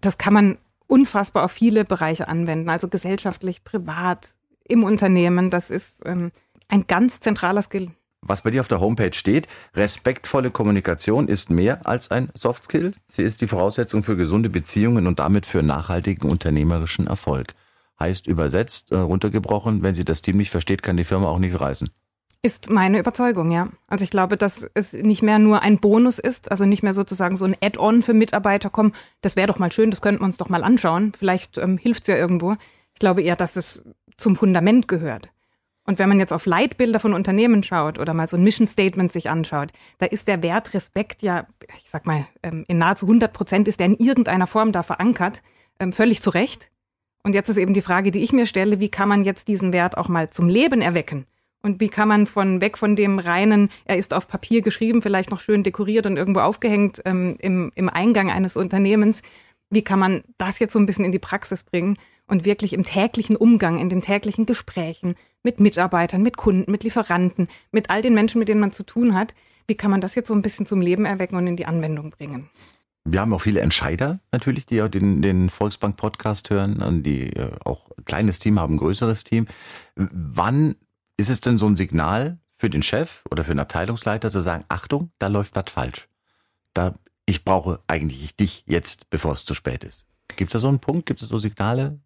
Das 0.00 0.18
kann 0.18 0.32
man 0.32 0.58
unfassbar 0.94 1.44
auf 1.44 1.50
viele 1.50 1.84
Bereiche 1.84 2.28
anwenden, 2.28 2.68
also 2.68 2.86
gesellschaftlich, 2.86 3.64
privat, 3.64 4.36
im 4.68 4.84
Unternehmen. 4.84 5.50
Das 5.50 5.68
ist 5.68 6.02
ähm, 6.06 6.30
ein 6.68 6.86
ganz 6.86 7.18
zentraler 7.18 7.62
Skill. 7.62 7.90
Was 8.20 8.42
bei 8.42 8.52
dir 8.52 8.60
auf 8.60 8.68
der 8.68 8.80
Homepage 8.80 9.12
steht, 9.12 9.48
respektvolle 9.74 10.52
Kommunikation 10.52 11.26
ist 11.26 11.50
mehr 11.50 11.84
als 11.84 12.12
ein 12.12 12.30
Soft 12.34 12.64
Skill. 12.64 12.94
Sie 13.08 13.22
ist 13.22 13.40
die 13.40 13.48
Voraussetzung 13.48 14.04
für 14.04 14.16
gesunde 14.16 14.48
Beziehungen 14.48 15.08
und 15.08 15.18
damit 15.18 15.46
für 15.46 15.64
nachhaltigen 15.64 16.30
unternehmerischen 16.30 17.08
Erfolg. 17.08 17.54
Heißt 17.98 18.28
übersetzt, 18.28 18.92
äh, 18.92 18.96
runtergebrochen, 18.96 19.82
wenn 19.82 19.94
sie 19.94 20.04
das 20.04 20.22
Team 20.22 20.36
nicht 20.36 20.50
versteht, 20.50 20.84
kann 20.84 20.96
die 20.96 21.04
Firma 21.04 21.26
auch 21.26 21.40
nichts 21.40 21.60
reißen. 21.60 21.90
Ist 22.44 22.68
meine 22.68 22.98
Überzeugung, 22.98 23.50
ja. 23.50 23.70
Also 23.88 24.04
ich 24.04 24.10
glaube, 24.10 24.36
dass 24.36 24.68
es 24.74 24.92
nicht 24.92 25.22
mehr 25.22 25.38
nur 25.38 25.62
ein 25.62 25.78
Bonus 25.78 26.18
ist, 26.18 26.50
also 26.50 26.66
nicht 26.66 26.82
mehr 26.82 26.92
sozusagen 26.92 27.36
so 27.36 27.46
ein 27.46 27.56
Add-on 27.62 28.02
für 28.02 28.12
Mitarbeiter 28.12 28.68
kommen. 28.68 28.92
Das 29.22 29.34
wäre 29.34 29.46
doch 29.46 29.58
mal 29.58 29.72
schön, 29.72 29.88
das 29.90 30.02
könnten 30.02 30.20
wir 30.20 30.26
uns 30.26 30.36
doch 30.36 30.50
mal 30.50 30.62
anschauen. 30.62 31.12
Vielleicht 31.18 31.56
ähm, 31.56 31.78
hilft 31.78 32.02
es 32.02 32.08
ja 32.08 32.16
irgendwo. 32.16 32.52
Ich 32.92 33.00
glaube 33.00 33.22
eher, 33.22 33.34
dass 33.34 33.56
es 33.56 33.82
zum 34.18 34.36
Fundament 34.36 34.88
gehört. 34.88 35.32
Und 35.86 35.98
wenn 35.98 36.10
man 36.10 36.18
jetzt 36.18 36.34
auf 36.34 36.44
Leitbilder 36.44 37.00
von 37.00 37.14
Unternehmen 37.14 37.62
schaut 37.62 37.98
oder 37.98 38.12
mal 38.12 38.28
so 38.28 38.36
ein 38.36 38.44
Mission 38.44 38.66
Statement 38.66 39.10
sich 39.10 39.30
anschaut, 39.30 39.72
da 39.96 40.04
ist 40.04 40.28
der 40.28 40.42
Wert 40.42 40.74
Respekt 40.74 41.22
ja, 41.22 41.46
ich 41.82 41.88
sag 41.88 42.04
mal, 42.04 42.26
ähm, 42.42 42.66
in 42.68 42.76
nahezu 42.76 43.06
100 43.06 43.32
Prozent 43.32 43.68
ist 43.68 43.80
der 43.80 43.86
in 43.86 43.96
irgendeiner 43.96 44.46
Form 44.46 44.70
da 44.70 44.82
verankert, 44.82 45.40
ähm, 45.80 45.94
völlig 45.94 46.20
zu 46.20 46.28
Recht. 46.28 46.70
Und 47.22 47.34
jetzt 47.34 47.48
ist 47.48 47.56
eben 47.56 47.72
die 47.72 47.80
Frage, 47.80 48.10
die 48.10 48.22
ich 48.22 48.34
mir 48.34 48.44
stelle, 48.44 48.80
wie 48.80 48.90
kann 48.90 49.08
man 49.08 49.24
jetzt 49.24 49.48
diesen 49.48 49.72
Wert 49.72 49.96
auch 49.96 50.08
mal 50.08 50.28
zum 50.28 50.50
Leben 50.50 50.82
erwecken? 50.82 51.24
Und 51.64 51.80
wie 51.80 51.88
kann 51.88 52.08
man 52.08 52.26
von 52.26 52.60
weg 52.60 52.76
von 52.76 52.94
dem 52.94 53.18
reinen, 53.18 53.70
er 53.86 53.96
ist 53.96 54.12
auf 54.12 54.28
Papier 54.28 54.60
geschrieben, 54.60 55.00
vielleicht 55.00 55.30
noch 55.30 55.40
schön 55.40 55.62
dekoriert 55.62 56.04
und 56.04 56.18
irgendwo 56.18 56.40
aufgehängt 56.40 57.00
ähm, 57.06 57.36
im, 57.38 57.72
im 57.74 57.88
Eingang 57.88 58.30
eines 58.30 58.58
Unternehmens, 58.58 59.22
wie 59.70 59.80
kann 59.80 59.98
man 59.98 60.24
das 60.36 60.58
jetzt 60.58 60.74
so 60.74 60.78
ein 60.78 60.84
bisschen 60.84 61.06
in 61.06 61.12
die 61.12 61.18
Praxis 61.18 61.62
bringen 61.62 61.96
und 62.26 62.44
wirklich 62.44 62.74
im 62.74 62.84
täglichen 62.84 63.34
Umgang, 63.34 63.78
in 63.78 63.88
den 63.88 64.02
täglichen 64.02 64.44
Gesprächen 64.44 65.14
mit 65.42 65.58
Mitarbeitern, 65.58 66.22
mit 66.22 66.36
Kunden, 66.36 66.70
mit 66.70 66.84
Lieferanten, 66.84 67.48
mit 67.72 67.88
all 67.88 68.02
den 68.02 68.12
Menschen, 68.12 68.40
mit 68.40 68.48
denen 68.48 68.60
man 68.60 68.72
zu 68.72 68.84
tun 68.84 69.14
hat, 69.14 69.34
wie 69.66 69.74
kann 69.74 69.90
man 69.90 70.02
das 70.02 70.14
jetzt 70.14 70.28
so 70.28 70.34
ein 70.34 70.42
bisschen 70.42 70.66
zum 70.66 70.82
Leben 70.82 71.06
erwecken 71.06 71.36
und 71.36 71.46
in 71.46 71.56
die 71.56 71.64
Anwendung 71.64 72.10
bringen? 72.10 72.50
Wir 73.06 73.20
haben 73.20 73.32
auch 73.32 73.40
viele 73.40 73.60
Entscheider 73.60 74.20
natürlich, 74.32 74.66
die 74.66 74.82
auch 74.82 74.88
den, 74.88 75.22
den 75.22 75.48
Volksbank-Podcast 75.48 76.50
hören 76.50 77.02
die 77.02 77.32
äh, 77.34 77.52
auch 77.64 77.90
ein 77.96 78.04
kleines 78.04 78.38
Team 78.38 78.60
haben, 78.60 78.74
ein 78.74 78.78
größeres 78.78 79.24
Team. 79.24 79.46
Wann 79.96 80.76
ist 81.16 81.30
es 81.30 81.40
denn 81.40 81.58
so 81.58 81.66
ein 81.66 81.76
Signal 81.76 82.38
für 82.56 82.70
den 82.70 82.82
Chef 82.82 83.22
oder 83.30 83.44
für 83.44 83.52
den 83.52 83.60
Abteilungsleiter 83.60 84.30
zu 84.30 84.40
sagen, 84.40 84.64
Achtung, 84.68 85.10
da 85.18 85.26
läuft 85.28 85.56
was 85.56 85.70
falsch. 85.70 86.08
Da, 86.72 86.94
ich 87.26 87.44
brauche 87.44 87.80
eigentlich 87.86 88.36
dich 88.36 88.64
jetzt, 88.66 89.10
bevor 89.10 89.34
es 89.34 89.44
zu 89.44 89.54
spät 89.54 89.84
ist. 89.84 90.06
Gibt 90.36 90.50
es 90.50 90.52
da 90.54 90.58
so 90.58 90.68
einen 90.68 90.80
Punkt? 90.80 91.06
Gibt 91.06 91.22
es 91.22 91.28
so 91.28 91.38
Signale? 91.38 91.98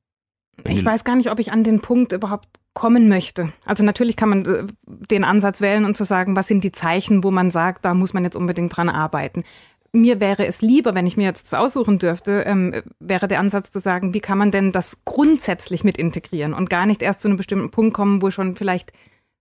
Ich 0.67 0.85
weiß 0.85 1.05
gar 1.05 1.17
nicht, 1.17 1.31
ob 1.31 1.39
ich 1.39 1.53
an 1.53 1.63
den 1.63 1.81
Punkt 1.81 2.13
überhaupt 2.13 2.49
kommen 2.75 3.09
möchte. 3.09 3.53
Also 3.65 3.85
natürlich 3.85 4.17
kann 4.17 4.29
man 4.29 4.47
äh, 4.47 4.67
den 4.87 5.25
Ansatz 5.25 5.61
wählen 5.61 5.85
und 5.85 5.97
zu 5.97 6.05
sagen, 6.05 6.37
was 6.37 6.49
sind 6.49 6.63
die 6.63 6.73
Zeichen, 6.73 7.25
wo 7.25 7.31
man 7.31 7.51
sagt, 7.51 7.85
da 7.85 7.95
muss 7.95 8.13
man 8.13 8.25
jetzt 8.25 8.37
unbedingt 8.37 8.77
dran 8.77 8.89
arbeiten. 8.89 9.45
Mir 9.93 10.21
wäre 10.21 10.47
es 10.47 10.61
lieber, 10.61 10.95
wenn 10.95 11.07
ich 11.07 11.17
mir 11.17 11.25
jetzt 11.25 11.51
das 11.51 11.59
aussuchen 11.59 11.99
dürfte, 11.99 12.43
ähm, 12.47 12.83
wäre 13.01 13.27
der 13.27 13.41
Ansatz 13.41 13.71
zu 13.71 13.81
sagen, 13.81 14.13
wie 14.13 14.21
kann 14.21 14.37
man 14.37 14.51
denn 14.51 14.71
das 14.71 15.05
grundsätzlich 15.05 15.83
mit 15.83 15.97
integrieren 15.97 16.53
und 16.53 16.69
gar 16.69 16.85
nicht 16.85 17.01
erst 17.01 17.23
zu 17.23 17.29
einem 17.29 17.39
bestimmten 17.39 17.71
Punkt 17.71 17.95
kommen, 17.95 18.21
wo 18.21 18.31
schon 18.31 18.55
vielleicht 18.55 18.93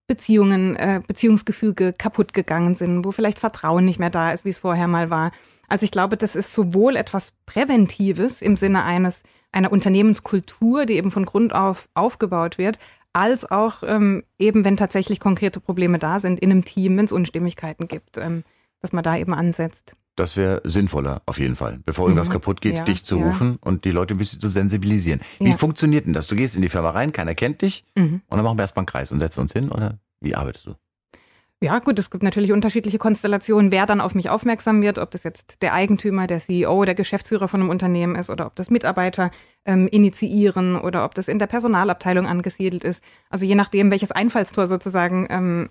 Beziehungen, 0.08 0.78
äh, 0.78 1.02
Beziehungsgefüge 1.06 1.92
kaputt 1.92 2.34
gegangen 2.34 2.76
sind, 2.76 3.04
wo 3.04 3.12
vielleicht 3.12 3.40
Vertrauen 3.40 3.84
nicht 3.84 4.00
mehr 4.00 4.10
da 4.10 4.32
ist, 4.32 4.46
wie 4.46 4.50
es 4.50 4.60
vorher 4.60 4.88
mal 4.88 5.10
war. 5.10 5.32
Also 5.68 5.84
ich 5.84 5.92
glaube, 5.92 6.16
das 6.16 6.38
ist 6.38 6.54
sowohl 6.54 6.96
etwas 6.96 7.34
Präventives 7.46 8.42
im 8.42 8.56
Sinne 8.56 8.86
eines 8.86 9.24
einer 9.52 9.72
Unternehmenskultur, 9.72 10.86
die 10.86 10.94
eben 10.94 11.12
von 11.12 11.26
Grund 11.26 11.54
auf 11.54 11.90
aufgebaut 11.94 12.58
wird, 12.58 12.80
als 13.12 13.50
auch 13.50 13.84
ähm, 13.84 14.24
eben, 14.40 14.64
wenn 14.64 14.78
tatsächlich 14.78 15.20
konkrete 15.20 15.60
Probleme 15.60 16.00
da 16.00 16.20
sind 16.20 16.40
in 16.40 16.52
einem 16.52 16.64
Team, 16.64 16.98
wenn 16.98 17.06
es 17.06 17.12
Unstimmigkeiten 17.12 17.88
gibt, 17.88 18.18
ähm, 18.18 18.44
dass 18.82 18.94
man 18.94 19.04
da 19.04 19.18
eben 19.18 19.34
ansetzt. 19.34 19.96
Das 20.18 20.36
wäre 20.36 20.62
sinnvoller, 20.64 21.22
auf 21.28 21.40
jeden 21.40 21.56
Fall. 21.56 21.80
Bevor 21.86 22.08
irgendwas 22.08 22.30
mhm. 22.30 22.34
kaputt 22.34 22.60
geht, 22.60 22.76
ja, 22.76 22.84
dich 22.84 23.06
zu 23.06 23.20
ja. 23.20 23.26
rufen 23.26 23.58
und 23.62 23.86
die 23.86 23.92
Leute 23.92 24.16
ein 24.16 24.18
bisschen 24.18 24.40
zu 24.40 24.50
sensibilisieren. 24.50 25.22
Wie 25.40 25.52
ja. 25.52 25.58
funktioniert 25.58 26.08
denn 26.08 26.14
das? 26.14 26.26
Du 26.26 26.36
gehst 26.36 26.56
in 26.56 26.64
die 26.64 26.70
Firma 26.70 26.90
rein, 26.90 27.14
keiner 27.14 27.36
kennt 27.36 27.62
dich 27.62 27.86
mhm. 27.96 28.22
und 28.28 28.38
dann 28.38 28.44
machen 28.44 28.58
wir 28.58 28.64
erstmal 28.64 28.82
einen 28.82 28.88
Kreis 28.88 29.12
und 29.12 29.20
setzen 29.20 29.42
uns 29.42 29.54
hin 29.54 29.70
oder 29.70 30.00
wie 30.20 30.34
arbeitest 30.34 30.66
du? 30.66 30.76
Ja, 31.60 31.80
gut, 31.80 31.98
es 31.98 32.12
gibt 32.12 32.22
natürlich 32.22 32.52
unterschiedliche 32.52 33.00
Konstellationen, 33.00 33.72
wer 33.72 33.88
dann 33.88 34.00
auf 34.00 34.14
mich 34.14 34.30
aufmerksam 34.30 34.84
wird, 34.84 35.00
ob 35.00 35.10
das 35.10 35.24
jetzt 35.24 35.64
der 35.64 35.74
Eigentümer, 35.74 36.28
der 36.28 36.38
CEO, 36.38 36.86
der 36.86 36.94
Geschäftsführer 36.94 37.48
von 37.48 37.62
einem 37.62 37.72
Unternehmen 37.72 38.16
ist 38.16 38.30
oder 38.30 38.46
ob 38.46 38.56
das 38.56 38.70
Mitarbeiter 38.70 39.32
ähm, 39.66 39.88
initiieren 39.88 40.76
oder 40.80 41.04
ob 41.04 41.16
das 41.16 41.28
in 41.28 41.40
der 41.40 41.48
Personalabteilung 41.48 42.28
angesiedelt 42.28 42.84
ist. 42.84 43.04
Also 43.32 43.48
je 43.48 43.56
nachdem, 43.56 43.90
welches 43.90 44.12
Einfallstor 44.12 44.68
sozusagen 44.68 45.26
ähm, 45.32 45.70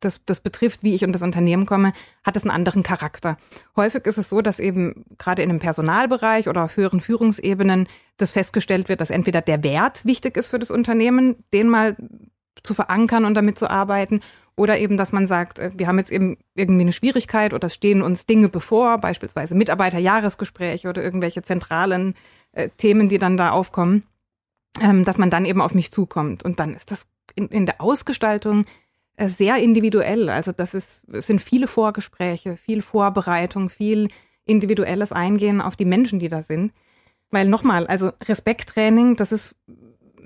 das, 0.00 0.24
das 0.24 0.40
betrifft, 0.40 0.82
wie 0.82 0.94
ich 0.94 1.04
um 1.04 1.12
das 1.12 1.22
Unternehmen 1.22 1.64
komme, 1.64 1.92
hat 2.24 2.36
es 2.36 2.42
einen 2.42 2.50
anderen 2.50 2.82
Charakter. 2.82 3.36
Häufig 3.76 4.06
ist 4.06 4.18
es 4.18 4.30
so, 4.30 4.42
dass 4.42 4.58
eben 4.58 5.04
gerade 5.16 5.42
in 5.42 5.50
einem 5.50 5.60
Personalbereich 5.60 6.48
oder 6.48 6.64
auf 6.64 6.76
höheren 6.76 7.00
Führungsebenen 7.00 7.86
das 8.16 8.32
festgestellt 8.32 8.88
wird, 8.88 9.00
dass 9.00 9.10
entweder 9.10 9.42
der 9.42 9.62
Wert 9.62 10.04
wichtig 10.04 10.36
ist 10.36 10.48
für 10.48 10.58
das 10.58 10.72
Unternehmen, 10.72 11.36
den 11.52 11.68
mal 11.68 11.96
zu 12.64 12.74
verankern 12.74 13.24
und 13.24 13.34
damit 13.34 13.58
zu 13.58 13.70
arbeiten 13.70 14.20
oder 14.56 14.78
eben, 14.78 14.96
dass 14.96 15.12
man 15.12 15.26
sagt, 15.26 15.58
äh, 15.58 15.70
wir 15.74 15.86
haben 15.86 15.98
jetzt 15.98 16.12
eben 16.12 16.36
irgendwie 16.54 16.82
eine 16.82 16.92
Schwierigkeit 16.92 17.52
oder 17.52 17.66
es 17.66 17.74
stehen 17.74 18.02
uns 18.02 18.26
Dinge 18.26 18.48
bevor, 18.48 18.98
beispielsweise 18.98 19.54
Mitarbeiterjahresgespräche 19.54 20.88
oder 20.88 21.02
irgendwelche 21.02 21.42
zentralen 21.42 22.14
äh, 22.52 22.68
Themen, 22.76 23.08
die 23.08 23.18
dann 23.18 23.36
da 23.36 23.50
aufkommen, 23.50 24.04
ähm, 24.80 25.04
dass 25.04 25.18
man 25.18 25.30
dann 25.30 25.44
eben 25.44 25.60
auf 25.60 25.74
mich 25.74 25.92
zukommt. 25.92 26.42
Und 26.44 26.60
dann 26.60 26.74
ist 26.74 26.90
das 26.90 27.08
in, 27.34 27.48
in 27.48 27.66
der 27.66 27.80
Ausgestaltung 27.80 28.64
äh, 29.16 29.28
sehr 29.28 29.56
individuell. 29.56 30.28
Also 30.28 30.52
das 30.52 30.74
ist, 30.74 31.08
es 31.08 31.26
sind 31.26 31.40
viele 31.42 31.66
Vorgespräche, 31.66 32.56
viel 32.56 32.82
Vorbereitung, 32.82 33.70
viel 33.70 34.08
individuelles 34.44 35.12
Eingehen 35.12 35.60
auf 35.60 35.76
die 35.76 35.84
Menschen, 35.84 36.18
die 36.18 36.28
da 36.28 36.42
sind. 36.42 36.72
Weil 37.30 37.48
nochmal, 37.48 37.86
also 37.86 38.10
Respekttraining, 38.28 39.16
das 39.16 39.30
ist, 39.30 39.54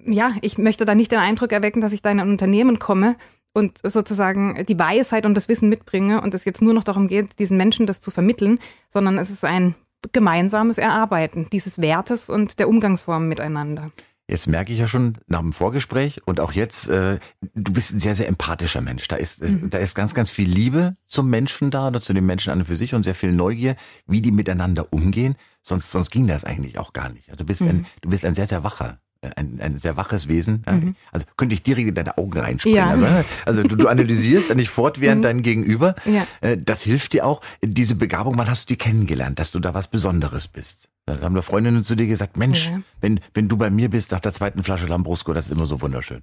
ja, 0.06 0.34
ich 0.40 0.58
möchte 0.58 0.84
da 0.84 0.94
nicht 0.94 1.12
den 1.12 1.18
Eindruck 1.18 1.52
erwecken, 1.52 1.80
dass 1.80 1.92
ich 1.92 2.02
da 2.02 2.10
in 2.10 2.20
ein 2.20 2.30
Unternehmen 2.30 2.78
komme 2.78 3.16
und 3.54 3.78
sozusagen 3.82 4.66
die 4.66 4.78
Weisheit 4.78 5.25
und 5.25 5.34
das 5.34 5.49
Wissen 5.49 5.68
mitbringe 5.68 6.20
und 6.20 6.34
es 6.34 6.44
jetzt 6.44 6.61
nur 6.61 6.75
noch 6.75 6.84
darum 6.84 7.08
geht, 7.08 7.38
diesen 7.38 7.56
Menschen 7.56 7.87
das 7.87 8.00
zu 8.00 8.11
vermitteln, 8.11 8.58
sondern 8.90 9.16
es 9.16 9.30
ist 9.30 9.44
ein 9.44 9.75
gemeinsames 10.12 10.76
Erarbeiten 10.76 11.49
dieses 11.50 11.80
Wertes 11.80 12.28
und 12.28 12.58
der 12.58 12.68
Umgangsformen 12.68 13.28
miteinander. 13.28 13.90
Jetzt 14.26 14.46
merke 14.46 14.73
ich 14.73 14.78
ja 14.78 14.88
schon 14.88 15.18
nach 15.26 15.40
dem 15.40 15.52
Vorgespräch 15.52 16.26
und 16.26 16.40
auch 16.40 16.52
jetzt, 16.52 16.88
äh, 16.88 17.18
du 17.54 17.73
bist 17.73 17.92
ein 17.92 18.00
sehr, 18.00 18.14
sehr 18.14 18.26
empathischer 18.26 18.80
Mensch. 18.80 19.06
Da 19.06 19.16
ist, 19.16 19.42
mhm. 19.42 19.68
da 19.68 19.78
ist 19.78 19.94
ganz, 19.94 20.14
ganz 20.14 20.30
viel 20.30 20.49
Liebe 20.49 20.96
zum 21.06 21.28
Menschen 21.28 21.70
da 21.70 21.88
oder 21.88 22.00
zu 22.00 22.14
den 22.14 22.25
Menschen 22.25 22.50
an 22.50 22.61
und 22.61 22.64
für 22.64 22.76
sich 22.76 22.94
und 22.94 23.04
sehr 23.04 23.14
viel 23.14 23.32
Neugier, 23.32 23.76
wie 24.06 24.23
die 24.23 24.32
miteinander 24.32 24.92
umgehen. 24.94 25.37
Sonst, 25.61 25.90
sonst 25.90 26.11
ging 26.11 26.26
das 26.26 26.44
eigentlich 26.44 26.78
auch 26.78 26.94
gar 26.94 27.11
nicht. 27.11 27.38
Du 27.38 27.44
bist 27.44 27.61
mhm. 27.61 27.68
ein, 27.68 27.87
du 28.00 28.08
bist 28.08 28.25
ein 28.25 28.34
sehr, 28.34 28.46
sehr 28.46 28.64
wacher 28.64 28.99
ein, 29.36 29.58
ein 29.60 29.78
sehr 29.78 29.96
waches 29.96 30.28
Wesen. 30.28 30.64
Mhm. 30.68 30.96
Also 31.12 31.26
könnte 31.36 31.54
ich 31.54 31.62
direkt 31.62 31.88
in 31.88 31.94
deine 31.94 32.18
Augen 32.18 32.38
reinspringen. 32.38 32.76
Ja. 32.76 32.90
Also, 32.90 33.06
also 33.44 33.62
du, 33.62 33.76
du 33.76 33.88
analysierst 33.88 34.50
eigentlich 34.50 34.70
fortwährend 34.70 35.20
mhm. 35.20 35.22
dein 35.22 35.42
Gegenüber. 35.42 35.94
Ja. 36.04 36.26
Äh, 36.40 36.58
das 36.58 36.82
hilft 36.82 37.12
dir 37.12 37.26
auch. 37.26 37.40
Diese 37.62 37.94
Begabung, 37.94 38.38
wann 38.38 38.48
hast 38.48 38.68
du 38.68 38.74
die 38.74 38.78
kennengelernt, 38.78 39.38
dass 39.38 39.50
du 39.50 39.60
da 39.60 39.74
was 39.74 39.88
Besonderes 39.88 40.48
bist? 40.48 40.88
Da 41.06 41.20
haben 41.20 41.34
da 41.34 41.42
Freundinnen 41.42 41.82
zu 41.82 41.96
dir 41.96 42.06
gesagt, 42.06 42.36
Mensch, 42.36 42.70
ja. 42.70 42.80
wenn, 43.00 43.20
wenn 43.34 43.48
du 43.48 43.56
bei 43.56 43.70
mir 43.70 43.90
bist 43.90 44.12
nach 44.12 44.20
der 44.20 44.32
zweiten 44.32 44.62
Flasche 44.62 44.86
Lambrusco, 44.86 45.32
das 45.32 45.46
ist 45.46 45.52
immer 45.52 45.66
so 45.66 45.80
wunderschön. 45.80 46.22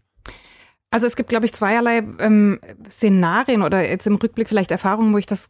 Also 0.89 1.07
es 1.07 1.15
gibt, 1.15 1.29
glaube 1.29 1.45
ich, 1.45 1.53
zweierlei 1.53 2.03
ähm, 2.19 2.59
Szenarien 2.89 3.61
oder 3.61 3.87
jetzt 3.87 4.07
im 4.07 4.15
Rückblick 4.15 4.49
vielleicht 4.49 4.71
Erfahrungen, 4.71 5.13
wo 5.13 5.17
ich 5.17 5.25
das 5.25 5.49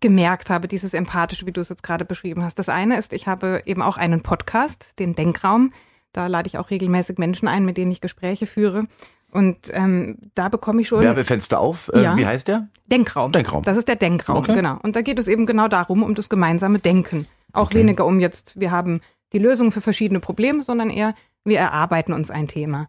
gemerkt 0.00 0.50
habe, 0.50 0.68
dieses 0.68 0.94
Empathische, 0.94 1.46
wie 1.46 1.52
du 1.52 1.60
es 1.60 1.68
jetzt 1.68 1.82
gerade 1.82 2.04
beschrieben 2.04 2.44
hast. 2.44 2.58
Das 2.58 2.68
eine 2.68 2.96
ist, 2.96 3.12
ich 3.12 3.26
habe 3.26 3.62
eben 3.66 3.82
auch 3.82 3.96
einen 3.96 4.22
Podcast, 4.22 4.98
den 5.00 5.14
Denkraum. 5.14 5.72
Da 6.12 6.26
lade 6.26 6.48
ich 6.48 6.58
auch 6.58 6.70
regelmäßig 6.70 7.18
Menschen 7.18 7.48
ein, 7.48 7.64
mit 7.64 7.76
denen 7.76 7.92
ich 7.92 8.00
Gespräche 8.00 8.46
führe. 8.46 8.86
Und 9.30 9.70
ähm, 9.72 10.18
da 10.34 10.48
bekomme 10.48 10.80
ich 10.82 10.88
schon. 10.88 11.02
Werbefenster 11.02 11.60
auf. 11.60 11.90
Äh, 11.94 12.02
ja. 12.02 12.16
Wie 12.16 12.26
heißt 12.26 12.48
der? 12.48 12.68
Denkraum. 12.86 13.32
Denkraum. 13.32 13.62
Das 13.62 13.76
ist 13.76 13.86
der 13.86 13.96
Denkraum, 13.96 14.38
okay. 14.38 14.54
genau. 14.54 14.78
Und 14.82 14.96
da 14.96 15.02
geht 15.02 15.18
es 15.18 15.28
eben 15.28 15.46
genau 15.46 15.68
darum, 15.68 16.02
um 16.02 16.14
das 16.14 16.28
gemeinsame 16.28 16.80
Denken. 16.80 17.26
Auch 17.52 17.66
okay. 17.66 17.78
weniger 17.78 18.06
um 18.06 18.20
jetzt, 18.20 18.58
wir 18.58 18.70
haben 18.70 19.00
die 19.32 19.38
Lösung 19.38 19.70
für 19.70 19.80
verschiedene 19.80 20.20
Probleme, 20.20 20.62
sondern 20.62 20.90
eher, 20.90 21.14
wir 21.44 21.58
erarbeiten 21.58 22.12
uns 22.12 22.30
ein 22.30 22.48
Thema. 22.48 22.88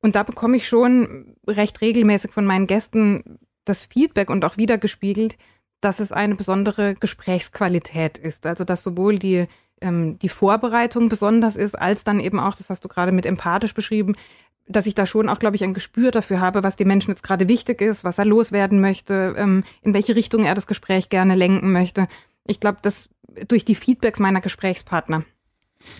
Und 0.00 0.14
da 0.14 0.22
bekomme 0.22 0.56
ich 0.56 0.68
schon 0.68 1.36
recht 1.46 1.80
regelmäßig 1.80 2.32
von 2.32 2.46
meinen 2.46 2.66
Gästen 2.66 3.38
das 3.64 3.84
Feedback 3.84 4.30
und 4.30 4.44
auch 4.44 4.56
wiedergespiegelt, 4.56 5.36
dass 5.80 6.00
es 6.00 6.12
eine 6.12 6.34
besondere 6.34 6.94
Gesprächsqualität 6.94 8.18
ist. 8.18 8.46
Also 8.46 8.64
dass 8.64 8.82
sowohl 8.82 9.18
die, 9.18 9.46
ähm, 9.80 10.18
die 10.18 10.28
Vorbereitung 10.28 11.08
besonders 11.08 11.56
ist, 11.56 11.74
als 11.78 12.04
dann 12.04 12.20
eben 12.20 12.38
auch, 12.38 12.56
das 12.56 12.70
hast 12.70 12.84
du 12.84 12.88
gerade 12.88 13.12
mit 13.12 13.26
empathisch 13.26 13.74
beschrieben, 13.74 14.16
dass 14.68 14.86
ich 14.86 14.94
da 14.94 15.06
schon 15.06 15.28
auch, 15.28 15.38
glaube 15.38 15.56
ich, 15.56 15.64
ein 15.64 15.74
Gespür 15.74 16.10
dafür 16.10 16.40
habe, 16.40 16.62
was 16.62 16.76
dem 16.76 16.88
Menschen 16.88 17.10
jetzt 17.10 17.22
gerade 17.22 17.48
wichtig 17.48 17.80
ist, 17.80 18.04
was 18.04 18.18
er 18.18 18.24
loswerden 18.24 18.80
möchte, 18.80 19.34
ähm, 19.36 19.64
in 19.82 19.94
welche 19.94 20.14
Richtung 20.14 20.44
er 20.44 20.54
das 20.54 20.66
Gespräch 20.66 21.08
gerne 21.08 21.34
lenken 21.34 21.72
möchte. 21.72 22.08
Ich 22.46 22.60
glaube, 22.60 22.78
dass 22.82 23.08
durch 23.48 23.64
die 23.64 23.74
Feedbacks 23.74 24.20
meiner 24.20 24.40
Gesprächspartner 24.40 25.24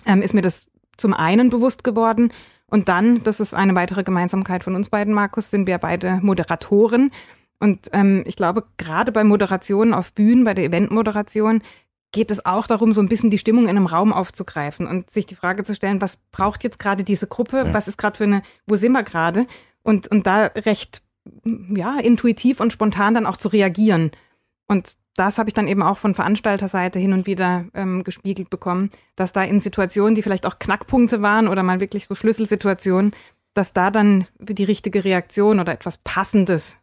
ähm, 0.05 0.21
ist 0.21 0.33
mir 0.33 0.41
das 0.41 0.67
zum 0.97 1.13
einen 1.13 1.49
bewusst 1.49 1.83
geworden 1.83 2.31
und 2.71 2.87
dann, 2.87 3.21
das 3.23 3.41
ist 3.41 3.53
eine 3.53 3.75
weitere 3.75 4.03
Gemeinsamkeit 4.03 4.63
von 4.63 4.75
uns 4.75 4.89
beiden, 4.89 5.13
Markus, 5.13 5.51
sind 5.51 5.67
wir 5.67 5.77
beide 5.77 6.19
Moderatoren. 6.21 7.11
Und 7.59 7.89
ähm, 7.91 8.23
ich 8.25 8.37
glaube, 8.37 8.63
gerade 8.77 9.11
bei 9.11 9.25
Moderationen 9.25 9.93
auf 9.93 10.13
Bühnen, 10.13 10.45
bei 10.45 10.53
der 10.53 10.63
Eventmoderation, 10.63 11.61
geht 12.11 12.31
es 12.31 12.45
auch 12.45 12.67
darum, 12.67 12.91
so 12.91 13.01
ein 13.01 13.07
bisschen 13.07 13.29
die 13.29 13.37
Stimmung 13.37 13.65
in 13.65 13.71
einem 13.71 13.85
Raum 13.85 14.11
aufzugreifen 14.13 14.85
und 14.85 15.09
sich 15.09 15.25
die 15.25 15.35
Frage 15.35 15.63
zu 15.63 15.75
stellen, 15.75 16.01
was 16.01 16.17
braucht 16.31 16.63
jetzt 16.63 16.79
gerade 16.79 17.03
diese 17.03 17.27
Gruppe? 17.27 17.57
Ja. 17.57 17.73
Was 17.73 17.87
ist 17.87 17.97
gerade 17.97 18.17
für 18.17 18.25
eine, 18.25 18.43
wo 18.67 18.75
sind 18.75 18.91
wir 18.91 19.03
gerade? 19.03 19.47
Und, 19.83 20.07
und 20.09 20.27
da 20.27 20.45
recht, 20.45 21.01
ja, 21.43 21.99
intuitiv 21.99 22.59
und 22.59 22.73
spontan 22.73 23.13
dann 23.13 23.25
auch 23.25 23.37
zu 23.37 23.47
reagieren. 23.47 24.11
Und 24.67 24.97
das 25.15 25.37
habe 25.37 25.49
ich 25.49 25.53
dann 25.53 25.67
eben 25.67 25.83
auch 25.83 25.97
von 25.97 26.15
Veranstalterseite 26.15 26.99
hin 26.99 27.13
und 27.13 27.25
wieder 27.25 27.65
ähm, 27.73 28.03
gespiegelt 28.03 28.49
bekommen, 28.49 28.89
dass 29.15 29.33
da 29.33 29.43
in 29.43 29.59
Situationen, 29.59 30.15
die 30.15 30.21
vielleicht 30.21 30.45
auch 30.45 30.59
Knackpunkte 30.59 31.21
waren 31.21 31.47
oder 31.47 31.63
mal 31.63 31.79
wirklich 31.79 32.07
so 32.07 32.15
Schlüsselsituationen, 32.15 33.13
dass 33.53 33.73
da 33.73 33.91
dann 33.91 34.27
die 34.39 34.63
richtige 34.63 35.03
Reaktion 35.03 35.59
oder 35.59 35.73
etwas 35.73 35.97
Passendes 35.97 36.77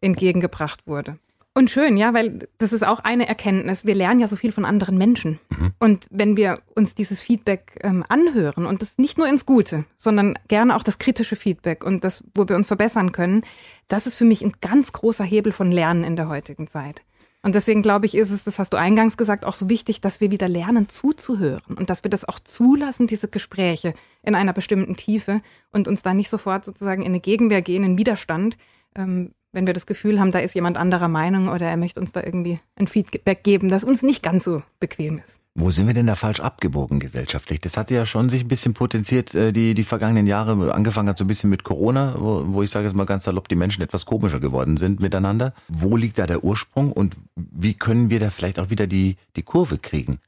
entgegengebracht 0.00 0.86
wurde. 0.86 1.18
Und 1.56 1.70
schön, 1.70 1.96
ja, 1.96 2.12
weil 2.12 2.48
das 2.58 2.72
ist 2.72 2.84
auch 2.84 2.98
eine 2.98 3.28
Erkenntnis. 3.28 3.84
Wir 3.84 3.94
lernen 3.94 4.18
ja 4.18 4.26
so 4.26 4.34
viel 4.34 4.50
von 4.50 4.64
anderen 4.64 4.98
Menschen. 4.98 5.38
Mhm. 5.50 5.72
Und 5.78 6.06
wenn 6.10 6.36
wir 6.36 6.58
uns 6.74 6.96
dieses 6.96 7.22
Feedback 7.22 7.78
ähm, 7.84 8.04
anhören 8.08 8.66
und 8.66 8.82
das 8.82 8.98
nicht 8.98 9.18
nur 9.18 9.28
ins 9.28 9.46
Gute, 9.46 9.84
sondern 9.96 10.36
gerne 10.48 10.74
auch 10.74 10.82
das 10.82 10.98
kritische 10.98 11.36
Feedback 11.36 11.84
und 11.84 12.02
das, 12.02 12.24
wo 12.34 12.48
wir 12.48 12.56
uns 12.56 12.66
verbessern 12.66 13.12
können, 13.12 13.42
das 13.86 14.08
ist 14.08 14.16
für 14.16 14.24
mich 14.24 14.44
ein 14.44 14.54
ganz 14.60 14.92
großer 14.92 15.22
Hebel 15.22 15.52
von 15.52 15.70
Lernen 15.70 16.02
in 16.02 16.16
der 16.16 16.28
heutigen 16.28 16.66
Zeit. 16.66 17.02
Und 17.42 17.54
deswegen 17.54 17.82
glaube 17.82 18.06
ich, 18.06 18.16
ist 18.16 18.32
es, 18.32 18.42
das 18.42 18.58
hast 18.58 18.72
du 18.72 18.78
eingangs 18.78 19.16
gesagt, 19.16 19.44
auch 19.44 19.54
so 19.54 19.68
wichtig, 19.68 20.00
dass 20.00 20.20
wir 20.20 20.32
wieder 20.32 20.48
lernen 20.48 20.88
zuzuhören 20.88 21.76
und 21.76 21.88
dass 21.88 22.02
wir 22.02 22.10
das 22.10 22.26
auch 22.26 22.40
zulassen, 22.40 23.06
diese 23.06 23.28
Gespräche 23.28 23.94
in 24.22 24.34
einer 24.34 24.54
bestimmten 24.54 24.96
Tiefe 24.96 25.40
und 25.70 25.86
uns 25.86 26.02
da 26.02 26.14
nicht 26.14 26.30
sofort 26.30 26.64
sozusagen 26.64 27.02
in 27.02 27.08
eine 27.08 27.20
Gegenwehr 27.20 27.62
gehen, 27.62 27.84
in 27.84 27.98
Widerstand, 27.98 28.56
ähm, 28.96 29.34
wenn 29.54 29.66
wir 29.66 29.74
das 29.74 29.86
Gefühl 29.86 30.20
haben, 30.20 30.32
da 30.32 30.40
ist 30.40 30.54
jemand 30.54 30.76
anderer 30.76 31.08
Meinung 31.08 31.48
oder 31.48 31.66
er 31.66 31.76
möchte 31.76 32.00
uns 32.00 32.12
da 32.12 32.22
irgendwie 32.22 32.60
ein 32.76 32.86
Feedback 32.86 33.42
geben, 33.44 33.68
das 33.68 33.84
uns 33.84 34.02
nicht 34.02 34.22
ganz 34.22 34.44
so 34.44 34.62
bequem 34.80 35.18
ist. 35.24 35.40
Wo 35.56 35.70
sind 35.70 35.86
wir 35.86 35.94
denn 35.94 36.08
da 36.08 36.16
falsch 36.16 36.40
abgebogen 36.40 36.98
gesellschaftlich? 36.98 37.60
Das 37.60 37.76
hat 37.76 37.88
ja 37.92 38.04
schon 38.06 38.28
sich 38.28 38.40
ein 38.40 38.48
bisschen 38.48 38.74
potenziert, 38.74 39.36
äh, 39.36 39.52
die, 39.52 39.74
die 39.74 39.84
vergangenen 39.84 40.26
Jahre. 40.26 40.74
Angefangen 40.74 41.08
hat 41.08 41.16
so 41.16 41.24
ein 41.24 41.28
bisschen 41.28 41.48
mit 41.48 41.62
Corona, 41.62 42.16
wo, 42.18 42.42
wo 42.46 42.62
ich 42.62 42.70
sage 42.70 42.86
jetzt 42.86 42.96
mal 42.96 43.06
ganz 43.06 43.24
salopp, 43.24 43.48
die 43.48 43.54
Menschen 43.54 43.80
etwas 43.80 44.04
komischer 44.04 44.40
geworden 44.40 44.76
sind 44.76 45.00
miteinander. 45.00 45.54
Wo 45.68 45.96
liegt 45.96 46.18
da 46.18 46.26
der 46.26 46.42
Ursprung 46.42 46.90
und 46.90 47.16
wie 47.36 47.74
können 47.74 48.10
wir 48.10 48.18
da 48.18 48.30
vielleicht 48.30 48.58
auch 48.58 48.70
wieder 48.70 48.88
die, 48.88 49.16
die 49.36 49.42
Kurve 49.44 49.78
kriegen? 49.78 50.18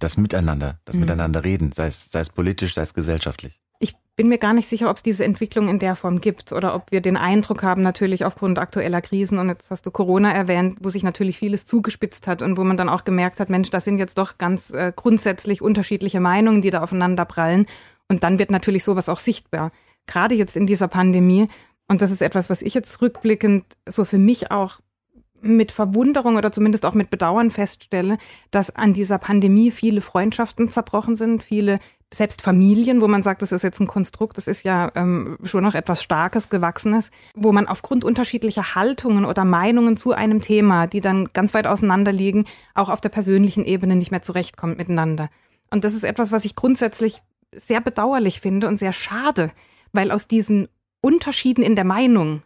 Das 0.00 0.18
Miteinander, 0.18 0.78
das 0.84 0.96
mhm. 0.96 1.00
Miteinander 1.00 1.44
reden, 1.44 1.72
sei 1.72 1.86
es, 1.86 2.10
sei 2.10 2.20
es 2.20 2.28
politisch, 2.28 2.74
sei 2.74 2.82
es 2.82 2.92
gesellschaftlich 2.92 3.63
bin 4.16 4.28
mir 4.28 4.38
gar 4.38 4.52
nicht 4.52 4.68
sicher, 4.68 4.90
ob 4.90 4.96
es 4.96 5.02
diese 5.02 5.24
Entwicklung 5.24 5.68
in 5.68 5.80
der 5.80 5.96
Form 5.96 6.20
gibt 6.20 6.52
oder 6.52 6.74
ob 6.74 6.92
wir 6.92 7.00
den 7.00 7.16
Eindruck 7.16 7.62
haben, 7.62 7.82
natürlich 7.82 8.24
aufgrund 8.24 8.58
aktueller 8.58 9.00
Krisen, 9.00 9.38
und 9.38 9.48
jetzt 9.48 9.70
hast 9.70 9.86
du 9.86 9.90
Corona 9.90 10.32
erwähnt, 10.32 10.78
wo 10.80 10.90
sich 10.90 11.02
natürlich 11.02 11.38
vieles 11.38 11.66
zugespitzt 11.66 12.28
hat 12.28 12.40
und 12.40 12.56
wo 12.56 12.64
man 12.64 12.76
dann 12.76 12.88
auch 12.88 13.04
gemerkt 13.04 13.40
hat, 13.40 13.50
Mensch, 13.50 13.70
das 13.70 13.84
sind 13.84 13.98
jetzt 13.98 14.18
doch 14.18 14.38
ganz 14.38 14.70
äh, 14.70 14.92
grundsätzlich 14.94 15.62
unterschiedliche 15.62 16.20
Meinungen, 16.20 16.62
die 16.62 16.70
da 16.70 16.82
aufeinander 16.82 17.24
prallen. 17.24 17.66
Und 18.08 18.22
dann 18.22 18.38
wird 18.38 18.50
natürlich 18.50 18.84
sowas 18.84 19.08
auch 19.08 19.18
sichtbar. 19.18 19.72
Gerade 20.06 20.34
jetzt 20.34 20.56
in 20.56 20.66
dieser 20.66 20.88
Pandemie. 20.88 21.48
Und 21.88 22.02
das 22.02 22.10
ist 22.10 22.22
etwas, 22.22 22.50
was 22.50 22.62
ich 22.62 22.74
jetzt 22.74 23.02
rückblickend 23.02 23.64
so 23.88 24.04
für 24.04 24.18
mich 24.18 24.50
auch 24.50 24.80
mit 25.40 25.72
Verwunderung 25.72 26.36
oder 26.36 26.52
zumindest 26.52 26.86
auch 26.86 26.94
mit 26.94 27.10
Bedauern 27.10 27.50
feststelle, 27.50 28.18
dass 28.50 28.74
an 28.74 28.94
dieser 28.94 29.18
Pandemie 29.18 29.70
viele 29.70 30.00
Freundschaften 30.00 30.70
zerbrochen 30.70 31.16
sind, 31.16 31.44
viele 31.44 31.80
selbst 32.14 32.42
Familien, 32.42 33.00
wo 33.00 33.08
man 33.08 33.22
sagt, 33.22 33.42
das 33.42 33.52
ist 33.52 33.62
jetzt 33.62 33.80
ein 33.80 33.86
Konstrukt, 33.86 34.36
das 34.36 34.46
ist 34.46 34.64
ja 34.64 34.92
ähm, 34.94 35.36
schon 35.42 35.64
noch 35.64 35.74
etwas 35.74 36.02
Starkes, 36.02 36.48
Gewachsenes, 36.48 37.10
wo 37.34 37.52
man 37.52 37.66
aufgrund 37.66 38.04
unterschiedlicher 38.04 38.74
Haltungen 38.74 39.24
oder 39.24 39.44
Meinungen 39.44 39.96
zu 39.96 40.12
einem 40.12 40.40
Thema, 40.40 40.86
die 40.86 41.00
dann 41.00 41.30
ganz 41.32 41.54
weit 41.54 41.66
auseinander 41.66 42.12
liegen, 42.12 42.44
auch 42.74 42.88
auf 42.88 43.00
der 43.00 43.08
persönlichen 43.08 43.64
Ebene 43.64 43.96
nicht 43.96 44.10
mehr 44.10 44.22
zurechtkommt 44.22 44.78
miteinander. 44.78 45.28
Und 45.70 45.84
das 45.84 45.94
ist 45.94 46.04
etwas, 46.04 46.30
was 46.30 46.44
ich 46.44 46.54
grundsätzlich 46.54 47.20
sehr 47.52 47.80
bedauerlich 47.80 48.40
finde 48.40 48.68
und 48.68 48.78
sehr 48.78 48.92
schade, 48.92 49.50
weil 49.92 50.10
aus 50.10 50.28
diesen 50.28 50.68
Unterschieden 51.00 51.62
in 51.62 51.76
der 51.76 51.84
Meinung 51.84 52.42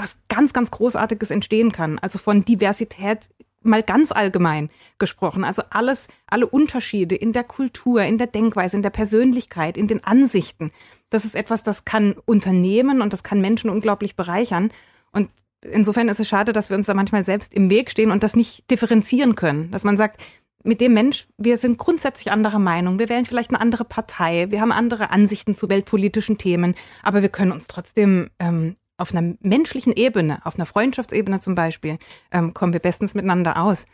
was 0.00 0.18
ganz, 0.28 0.52
ganz 0.52 0.70
Großartiges 0.70 1.30
entstehen 1.30 1.72
kann. 1.72 1.98
Also 1.98 2.18
von 2.18 2.44
Diversität 2.44 3.28
mal 3.62 3.82
ganz 3.82 4.12
allgemein 4.12 4.70
gesprochen. 4.98 5.44
Also 5.44 5.62
alles, 5.70 6.08
alle 6.26 6.46
Unterschiede 6.46 7.14
in 7.14 7.32
der 7.32 7.44
Kultur, 7.44 8.02
in 8.02 8.16
der 8.16 8.26
Denkweise, 8.26 8.76
in 8.76 8.82
der 8.82 8.90
Persönlichkeit, 8.90 9.76
in 9.76 9.86
den 9.86 10.02
Ansichten. 10.02 10.70
Das 11.10 11.24
ist 11.24 11.34
etwas, 11.34 11.62
das 11.62 11.84
kann 11.84 12.14
Unternehmen 12.24 13.02
und 13.02 13.12
das 13.12 13.22
kann 13.22 13.40
Menschen 13.40 13.68
unglaublich 13.68 14.16
bereichern. 14.16 14.72
Und 15.12 15.28
insofern 15.60 16.08
ist 16.08 16.20
es 16.20 16.28
schade, 16.28 16.52
dass 16.52 16.70
wir 16.70 16.76
uns 16.76 16.86
da 16.86 16.94
manchmal 16.94 17.24
selbst 17.24 17.52
im 17.52 17.68
Weg 17.68 17.90
stehen 17.90 18.10
und 18.10 18.22
das 18.22 18.36
nicht 18.36 18.70
differenzieren 18.70 19.34
können. 19.34 19.70
Dass 19.70 19.84
man 19.84 19.96
sagt, 19.96 20.20
mit 20.62 20.80
dem 20.80 20.92
Mensch, 20.92 21.26
wir 21.38 21.56
sind 21.56 21.78
grundsätzlich 21.78 22.30
anderer 22.30 22.58
Meinung. 22.58 22.98
Wir 22.98 23.08
wählen 23.08 23.26
vielleicht 23.26 23.50
eine 23.50 23.60
andere 23.60 23.84
Partei. 23.84 24.50
Wir 24.50 24.60
haben 24.60 24.72
andere 24.72 25.10
Ansichten 25.10 25.56
zu 25.56 25.68
weltpolitischen 25.68 26.38
Themen. 26.38 26.74
Aber 27.02 27.22
wir 27.22 27.30
können 27.30 27.52
uns 27.52 27.66
trotzdem 27.66 28.30
ähm, 28.38 28.76
auf 29.00 29.14
einer 29.14 29.34
menschlichen 29.40 29.92
Ebene, 29.92 30.44
auf 30.44 30.56
einer 30.56 30.66
Freundschaftsebene 30.66 31.40
zum 31.40 31.54
Beispiel, 31.54 31.98
ähm, 32.30 32.54
kommen 32.54 32.72
wir 32.72 32.80
bestens 32.80 33.14
miteinander 33.14 33.62
aus. 33.62 33.86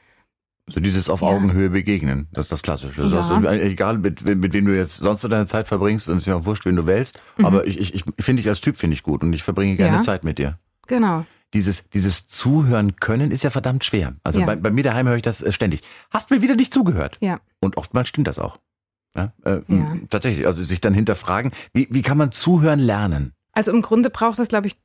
So 0.68 0.80
dieses 0.80 1.08
auf 1.08 1.20
ja. 1.20 1.28
Augenhöhe 1.28 1.70
begegnen, 1.70 2.26
das 2.32 2.46
ist 2.46 2.52
das 2.52 2.62
Klassische. 2.62 3.04
Ja. 3.04 3.20
Also, 3.20 3.48
egal, 3.48 3.98
mit, 3.98 4.24
mit 4.24 4.52
wem 4.52 4.66
du 4.66 4.76
jetzt 4.76 4.96
sonst 4.96 5.20
so 5.20 5.28
deine 5.28 5.46
Zeit 5.46 5.68
verbringst, 5.68 6.08
ist 6.08 6.26
mir 6.26 6.36
auch 6.36 6.44
wurscht, 6.44 6.66
wen 6.66 6.74
du 6.74 6.86
wählst, 6.86 7.20
mhm. 7.36 7.46
aber 7.46 7.66
ich, 7.66 7.78
ich, 7.78 7.94
ich 7.94 8.24
finde 8.24 8.42
dich 8.42 8.48
als 8.48 8.60
Typ 8.60 8.76
finde 8.76 8.94
ich 8.94 9.04
gut 9.04 9.22
und 9.22 9.32
ich 9.32 9.44
verbringe 9.44 9.76
gerne 9.76 9.98
ja. 9.98 10.02
Zeit 10.02 10.24
mit 10.24 10.38
dir. 10.38 10.58
Genau. 10.88 11.24
Dieses, 11.54 11.88
dieses 11.90 12.26
Zuhören 12.26 12.96
können 12.96 13.30
ist 13.30 13.44
ja 13.44 13.50
verdammt 13.50 13.84
schwer. 13.84 14.16
Also 14.24 14.44
bei, 14.44 14.56
bei 14.56 14.70
mir 14.70 14.82
daheim 14.82 15.06
höre 15.06 15.16
ich 15.16 15.22
das 15.22 15.42
äh, 15.42 15.52
ständig. 15.52 15.82
Hast 16.10 16.30
mir 16.30 16.42
wieder 16.42 16.56
nicht 16.56 16.72
zugehört. 16.72 17.18
Ja. 17.20 17.40
Und 17.60 17.76
oftmals 17.76 18.08
stimmt 18.08 18.26
das 18.26 18.40
auch. 18.40 18.58
Ja, 19.14 19.32
äh, 19.44 19.60
Tatsächlich, 20.10 20.46
also 20.46 20.62
sich 20.62 20.80
dann 20.80 20.92
hinterfragen, 20.92 21.52
wie, 21.72 21.86
wie 21.90 22.02
kann 22.02 22.18
man 22.18 22.32
zuhören 22.32 22.80
lernen? 22.80 23.32
Also 23.52 23.72
im 23.72 23.80
Grunde 23.80 24.10
braucht 24.10 24.38
es, 24.38 24.48
glaube 24.48 24.66
ich, 24.66 24.76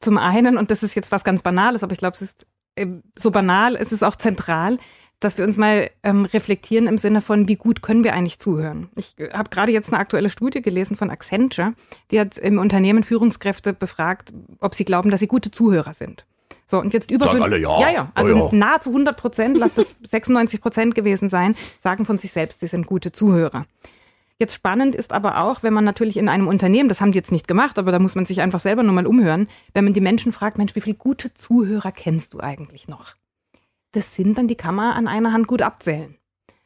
zum 0.00 0.18
einen, 0.18 0.56
und 0.56 0.70
das 0.70 0.82
ist 0.82 0.94
jetzt 0.94 1.12
was 1.12 1.24
ganz 1.24 1.42
Banales, 1.42 1.82
aber 1.82 1.92
ich 1.92 1.98
glaube, 1.98 2.14
es 2.14 2.22
ist 2.22 2.46
ähm, 2.76 3.02
so 3.16 3.30
banal, 3.30 3.76
es 3.76 3.92
ist 3.92 4.02
auch 4.02 4.16
zentral, 4.16 4.78
dass 5.20 5.36
wir 5.36 5.44
uns 5.44 5.58
mal 5.58 5.90
ähm, 6.02 6.24
reflektieren 6.24 6.86
im 6.86 6.96
Sinne 6.96 7.20
von, 7.20 7.46
wie 7.46 7.56
gut 7.56 7.82
können 7.82 8.04
wir 8.04 8.14
eigentlich 8.14 8.38
zuhören. 8.38 8.88
Ich 8.96 9.18
äh, 9.18 9.30
habe 9.32 9.50
gerade 9.50 9.70
jetzt 9.70 9.92
eine 9.92 10.00
aktuelle 10.00 10.30
Studie 10.30 10.62
gelesen 10.62 10.96
von 10.96 11.10
Accenture, 11.10 11.74
die 12.10 12.18
hat 12.18 12.38
im 12.38 12.58
Unternehmen 12.58 13.04
Führungskräfte 13.04 13.74
befragt, 13.74 14.32
ob 14.60 14.74
sie 14.74 14.86
glauben, 14.86 15.10
dass 15.10 15.20
sie 15.20 15.28
gute 15.28 15.50
Zuhörer 15.50 15.92
sind. 15.92 16.24
So, 16.64 16.80
und 16.80 16.94
jetzt 16.94 17.10
über 17.10 17.26
sagen 17.26 17.42
alle 17.42 17.58
ja. 17.58 17.80
Ja, 17.80 17.90
ja, 17.90 18.12
also 18.14 18.48
ja. 18.48 18.48
nahezu 18.52 18.90
100 18.90 19.16
Prozent, 19.16 19.58
lass 19.58 19.74
das 19.74 19.96
96 20.02 20.60
Prozent 20.60 20.94
gewesen 20.94 21.28
sein, 21.28 21.56
sagen 21.80 22.04
von 22.06 22.18
sich 22.18 22.32
selbst, 22.32 22.60
sie 22.60 22.68
sind 22.68 22.86
gute 22.86 23.12
Zuhörer. 23.12 23.66
Jetzt 24.40 24.54
spannend 24.54 24.94
ist 24.94 25.12
aber 25.12 25.42
auch, 25.42 25.62
wenn 25.62 25.74
man 25.74 25.84
natürlich 25.84 26.16
in 26.16 26.30
einem 26.30 26.48
Unternehmen, 26.48 26.88
das 26.88 27.02
haben 27.02 27.12
die 27.12 27.18
jetzt 27.18 27.30
nicht 27.30 27.46
gemacht, 27.46 27.78
aber 27.78 27.92
da 27.92 27.98
muss 27.98 28.14
man 28.14 28.24
sich 28.24 28.40
einfach 28.40 28.58
selber 28.58 28.82
nur 28.82 28.94
mal 28.94 29.06
umhören, 29.06 29.48
wenn 29.74 29.84
man 29.84 29.92
die 29.92 30.00
Menschen 30.00 30.32
fragt, 30.32 30.56
Mensch, 30.56 30.74
wie 30.74 30.80
viele 30.80 30.96
gute 30.96 31.34
Zuhörer 31.34 31.92
kennst 31.92 32.32
du 32.32 32.40
eigentlich 32.40 32.88
noch? 32.88 33.16
Das 33.92 34.16
sind 34.16 34.38
dann, 34.38 34.48
die 34.48 34.56
man 34.64 34.94
an 34.94 35.08
einer 35.08 35.34
Hand 35.34 35.46
gut 35.46 35.60
abzählen. 35.60 36.16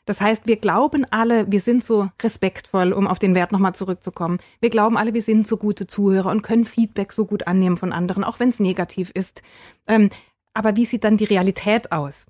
Das 0.05 0.21
heißt, 0.21 0.47
wir 0.47 0.55
glauben 0.55 1.05
alle, 1.11 1.51
wir 1.51 1.61
sind 1.61 1.85
so 1.85 2.11
respektvoll, 2.23 2.93
um 2.93 3.09
auf 3.09 3.19
den 3.19 3.35
Wert 3.35 3.51
nochmal 3.51 3.75
zurückzukommen. 3.75 4.39
Wir 4.61 4.71
glauben 4.71 4.97
alle, 4.97 5.13
wir 5.13 5.23
sind 5.23 5.49
so 5.49 5.57
gute 5.57 5.89
Zuhörer 5.89 6.31
und 6.31 6.43
können 6.43 6.67
Feedback 6.67 7.13
so 7.13 7.27
gut 7.27 7.49
annehmen 7.49 7.77
von 7.77 7.93
anderen, 7.93 8.23
auch 8.23 8.39
wenn 8.39 8.51
es 8.51 8.61
negativ 8.61 9.11
ist. 9.15 9.43
Ähm, 9.89 10.11
aber 10.53 10.77
wie 10.77 10.87
sieht 10.87 11.03
dann 11.03 11.17
die 11.17 11.25
Realität 11.25 11.91
aus? 11.91 12.27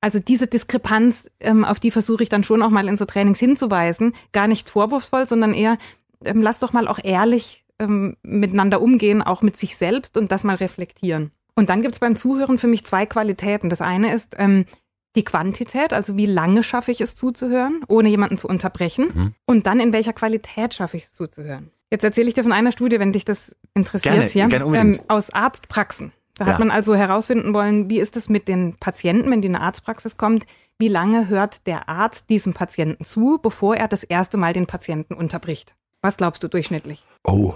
Also 0.00 0.20
diese 0.20 0.46
Diskrepanz, 0.46 1.28
ähm, 1.40 1.64
auf 1.64 1.80
die 1.80 1.90
versuche 1.90 2.22
ich 2.22 2.28
dann 2.28 2.44
schon 2.44 2.62
auch 2.62 2.70
mal 2.70 2.88
in 2.88 2.96
so 2.96 3.04
Trainings 3.04 3.40
hinzuweisen. 3.40 4.14
Gar 4.32 4.46
nicht 4.46 4.70
vorwurfsvoll, 4.70 5.26
sondern 5.26 5.54
eher, 5.54 5.76
ähm, 6.24 6.40
lass 6.40 6.60
doch 6.60 6.72
mal 6.72 6.86
auch 6.86 7.00
ehrlich 7.02 7.64
ähm, 7.78 8.16
miteinander 8.22 8.80
umgehen, 8.80 9.22
auch 9.22 9.42
mit 9.42 9.56
sich 9.56 9.76
selbst 9.76 10.16
und 10.16 10.30
das 10.30 10.44
mal 10.44 10.56
reflektieren. 10.56 11.32
Und 11.54 11.70
dann 11.70 11.82
gibt 11.82 11.94
es 11.94 12.00
beim 12.00 12.14
Zuhören 12.14 12.58
für 12.58 12.68
mich 12.68 12.84
zwei 12.84 13.06
Qualitäten. 13.06 13.70
Das 13.70 13.80
eine 13.80 14.12
ist, 14.14 14.36
ähm, 14.38 14.66
die 15.16 15.24
Quantität, 15.24 15.92
also 15.92 16.16
wie 16.16 16.26
lange 16.26 16.62
schaffe 16.62 16.92
ich 16.92 17.00
es 17.00 17.16
zuzuhören, 17.16 17.80
ohne 17.88 18.08
jemanden 18.08 18.38
zu 18.38 18.46
unterbrechen. 18.46 19.10
Mhm. 19.12 19.34
Und 19.46 19.66
dann 19.66 19.80
in 19.80 19.92
welcher 19.92 20.12
Qualität 20.12 20.74
schaffe 20.74 20.96
ich 20.96 21.04
es 21.04 21.12
zuzuhören. 21.12 21.72
Jetzt 21.90 22.04
erzähle 22.04 22.28
ich 22.28 22.34
dir 22.34 22.42
von 22.42 22.52
einer 22.52 22.70
Studie, 22.70 23.00
wenn 23.00 23.12
dich 23.12 23.24
das 23.24 23.56
interessiert 23.74 24.14
gerne, 24.14 24.28
hier, 24.28 24.46
gerne 24.46 24.78
ähm, 24.78 25.00
aus 25.08 25.30
Arztpraxen. 25.30 26.12
Da 26.38 26.46
ja. 26.46 26.52
hat 26.52 26.58
man 26.60 26.70
also 26.70 26.94
herausfinden 26.94 27.52
wollen, 27.52 27.90
wie 27.90 27.98
ist 27.98 28.16
es 28.16 28.28
mit 28.28 28.48
den 28.48 28.76
Patienten, 28.78 29.30
wenn 29.30 29.42
die 29.42 29.48
in 29.48 29.56
eine 29.56 29.64
Arztpraxis 29.64 30.16
kommt, 30.16 30.46
wie 30.78 30.88
lange 30.88 31.28
hört 31.28 31.66
der 31.66 31.88
Arzt 31.88 32.30
diesem 32.30 32.54
Patienten 32.54 33.04
zu, 33.04 33.38
bevor 33.42 33.76
er 33.76 33.88
das 33.88 34.04
erste 34.04 34.38
Mal 34.38 34.52
den 34.52 34.66
Patienten 34.66 35.14
unterbricht. 35.14 35.74
Was 36.00 36.16
glaubst 36.16 36.44
du 36.44 36.48
durchschnittlich? 36.48 37.04
Oh, 37.24 37.54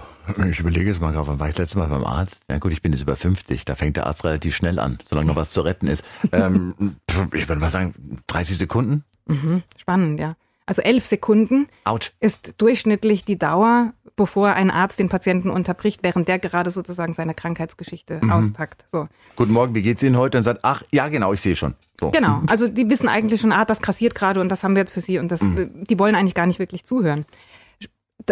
ich 0.50 0.58
überlege 0.58 0.90
es 0.90 0.98
mal 0.98 1.12
gerade, 1.12 1.28
wann 1.28 1.38
war 1.38 1.48
ich 1.48 1.56
letztes 1.56 1.76
Mal 1.76 1.86
beim 1.86 2.04
Arzt? 2.04 2.40
Ja 2.50 2.58
gut, 2.58 2.72
ich 2.72 2.82
bin 2.82 2.92
jetzt 2.92 3.02
über 3.02 3.14
50, 3.14 3.64
da 3.64 3.76
fängt 3.76 3.96
der 3.96 4.06
Arzt 4.08 4.24
relativ 4.24 4.56
schnell 4.56 4.80
an, 4.80 4.98
solange 5.04 5.28
noch 5.28 5.36
was 5.36 5.52
zu 5.52 5.60
retten 5.60 5.86
ist. 5.86 6.04
ähm, 6.32 6.96
ich 7.32 7.48
würde 7.48 7.60
mal 7.60 7.70
sagen, 7.70 7.94
30 8.26 8.58
Sekunden? 8.58 9.04
Mhm, 9.26 9.62
spannend, 9.78 10.18
ja. 10.18 10.34
Also 10.66 10.82
elf 10.82 11.06
Sekunden 11.06 11.68
Out. 11.84 12.12
ist 12.18 12.54
durchschnittlich 12.58 13.24
die 13.24 13.38
Dauer, 13.38 13.92
bevor 14.16 14.50
ein 14.50 14.70
Arzt 14.70 14.98
den 14.98 15.08
Patienten 15.08 15.50
unterbricht, 15.50 16.02
während 16.02 16.28
der 16.28 16.38
gerade 16.38 16.70
sozusagen 16.70 17.12
seine 17.12 17.34
Krankheitsgeschichte 17.34 18.20
mhm. 18.22 18.30
auspackt. 18.30 18.84
So. 18.88 19.06
Guten 19.36 19.52
Morgen, 19.52 19.74
wie 19.74 19.82
geht's 19.82 20.02
Ihnen 20.02 20.16
heute? 20.16 20.38
Und 20.38 20.44
sagt, 20.44 20.60
ach, 20.62 20.82
ja, 20.90 21.08
genau, 21.08 21.32
ich 21.32 21.40
sehe 21.40 21.56
schon. 21.56 21.74
So. 21.98 22.10
Genau. 22.10 22.42
Also 22.48 22.68
die 22.68 22.88
wissen 22.90 23.08
eigentlich 23.08 23.40
schon, 23.40 23.52
ah, 23.52 23.64
das 23.64 23.80
kassiert 23.80 24.14
gerade 24.14 24.40
und 24.40 24.48
das 24.48 24.62
haben 24.62 24.74
wir 24.74 24.80
jetzt 24.80 24.92
für 24.92 25.00
Sie 25.00 25.18
und 25.18 25.32
das, 25.32 25.42
mhm. 25.42 25.84
die 25.88 25.98
wollen 25.98 26.14
eigentlich 26.14 26.34
gar 26.34 26.46
nicht 26.46 26.58
wirklich 26.58 26.84
zuhören 26.84 27.24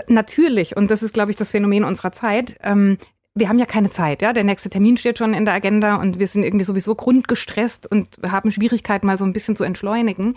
natürlich, 0.08 0.76
und 0.76 0.90
das 0.90 1.02
ist, 1.02 1.14
glaube 1.14 1.30
ich, 1.30 1.36
das 1.36 1.50
Phänomen 1.50 1.84
unserer 1.84 2.12
Zeit, 2.12 2.56
ähm, 2.62 2.98
wir 3.34 3.48
haben 3.48 3.58
ja 3.58 3.66
keine 3.66 3.90
Zeit, 3.90 4.22
ja. 4.22 4.32
Der 4.32 4.44
nächste 4.44 4.70
Termin 4.70 4.96
steht 4.96 5.18
schon 5.18 5.34
in 5.34 5.44
der 5.44 5.54
Agenda 5.54 5.96
und 5.96 6.18
wir 6.18 6.26
sind 6.26 6.42
irgendwie 6.42 6.64
sowieso 6.64 6.94
grundgestresst 6.94 7.90
und 7.90 8.18
haben 8.28 8.50
Schwierigkeiten, 8.50 9.06
mal 9.06 9.18
so 9.18 9.24
ein 9.24 9.32
bisschen 9.32 9.56
zu 9.56 9.64
entschleunigen. 9.64 10.36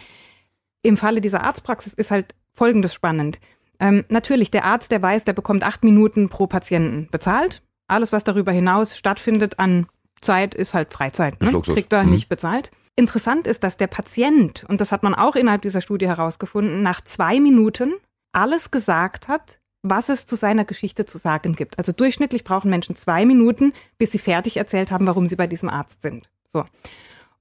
Im 0.83 0.95
Falle 0.95 1.19
dieser 1.19 1.43
Arztpraxis 1.43 1.93
ist 1.93 2.11
halt 2.11 2.35
Folgendes 2.53 2.93
spannend. 2.93 3.39
Ähm, 3.83 4.05
natürlich, 4.07 4.49
der 4.49 4.63
Arzt, 4.63 4.91
der 4.93 5.01
weiß, 5.01 5.25
der 5.25 5.33
bekommt 5.33 5.63
acht 5.63 5.83
Minuten 5.83 6.29
pro 6.29 6.47
Patienten 6.47 7.09
bezahlt. 7.11 7.61
Alles, 7.89 8.13
was 8.13 8.23
darüber 8.23 8.53
hinaus 8.53 8.97
stattfindet 8.97 9.59
an 9.59 9.87
Zeit, 10.21 10.55
ist 10.55 10.73
halt 10.73 10.93
Freizeit. 10.93 11.41
Ne? 11.41 11.61
Kriegt 11.61 11.91
er 11.91 12.03
mhm. 12.03 12.11
nicht 12.11 12.29
bezahlt. 12.29 12.71
Interessant 12.95 13.45
ist, 13.45 13.61
dass 13.61 13.75
der 13.75 13.87
Patient, 13.87 14.65
und 14.69 14.79
das 14.79 14.93
hat 14.93 15.03
man 15.03 15.13
auch 15.13 15.35
innerhalb 15.35 15.63
dieser 15.63 15.81
Studie 15.81 16.07
herausgefunden, 16.07 16.81
nach 16.81 17.01
zwei 17.01 17.41
Minuten 17.41 17.91
alles 18.31 18.71
gesagt 18.71 19.27
hat, 19.27 19.59
was 19.81 20.07
es 20.07 20.25
zu 20.25 20.37
seiner 20.37 20.63
Geschichte 20.63 21.05
zu 21.05 21.17
sagen 21.17 21.53
gibt. 21.53 21.77
Also 21.77 21.91
durchschnittlich 21.91 22.45
brauchen 22.45 22.69
Menschen 22.69 22.95
zwei 22.95 23.25
Minuten, 23.25 23.73
bis 23.97 24.11
sie 24.11 24.19
fertig 24.19 24.55
erzählt 24.55 24.91
haben, 24.91 25.07
warum 25.07 25.27
sie 25.27 25.35
bei 25.35 25.47
diesem 25.47 25.67
Arzt 25.67 26.01
sind. 26.01 26.29
So. 26.47 26.63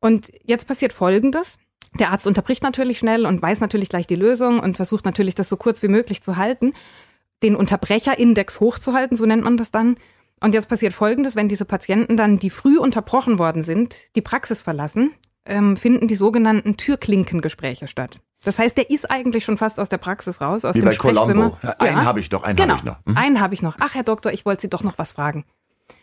Und 0.00 0.32
jetzt 0.42 0.66
passiert 0.66 0.92
Folgendes. 0.92 1.56
Der 1.98 2.10
Arzt 2.10 2.26
unterbricht 2.26 2.62
natürlich 2.62 2.98
schnell 2.98 3.26
und 3.26 3.42
weiß 3.42 3.60
natürlich 3.60 3.88
gleich 3.88 4.06
die 4.06 4.16
Lösung 4.16 4.60
und 4.60 4.76
versucht 4.76 5.04
natürlich, 5.04 5.34
das 5.34 5.48
so 5.48 5.56
kurz 5.56 5.82
wie 5.82 5.88
möglich 5.88 6.22
zu 6.22 6.36
halten, 6.36 6.72
den 7.42 7.56
Unterbrecherindex 7.56 8.60
hochzuhalten, 8.60 9.16
so 9.16 9.26
nennt 9.26 9.44
man 9.44 9.56
das 9.56 9.70
dann. 9.70 9.96
Und 10.40 10.54
jetzt 10.54 10.68
passiert 10.68 10.92
Folgendes, 10.92 11.36
wenn 11.36 11.48
diese 11.48 11.64
Patienten 11.64 12.16
dann, 12.16 12.38
die 12.38 12.50
früh 12.50 12.78
unterbrochen 12.78 13.38
worden 13.38 13.62
sind, 13.62 13.96
die 14.16 14.22
Praxis 14.22 14.62
verlassen, 14.62 15.12
ähm, 15.44 15.76
finden 15.76 16.08
die 16.08 16.14
sogenannten 16.14 16.76
Türklinkengespräche 16.76 17.88
statt. 17.88 18.20
Das 18.44 18.58
heißt, 18.58 18.76
der 18.76 18.90
ist 18.90 19.08
eigentlich 19.10 19.44
schon 19.44 19.56
fast 19.56 19.78
aus 19.78 19.88
der 19.88 19.98
Praxis 19.98 20.40
raus, 20.40 20.64
aus 20.64 20.74
Wie 20.74 20.80
dem 20.80 20.88
bei 20.88 20.96
Colombo. 20.96 21.56
Ja, 21.62 21.70
einen 21.78 21.96
ja. 21.98 22.04
habe 22.04 22.20
ich 22.20 22.30
noch, 22.30 22.42
einen 22.42 22.56
genau. 22.56 22.74
habe 22.74 22.80
ich 22.80 22.84
noch. 22.84 22.96
Mhm. 23.04 23.16
Einen 23.16 23.40
habe 23.40 23.54
ich 23.54 23.62
noch. 23.62 23.76
Ach, 23.78 23.94
Herr 23.94 24.02
Doktor, 24.02 24.32
ich 24.32 24.44
wollte 24.44 24.62
Sie 24.62 24.70
doch 24.70 24.82
noch 24.82 24.98
was 24.98 25.12
fragen. 25.12 25.44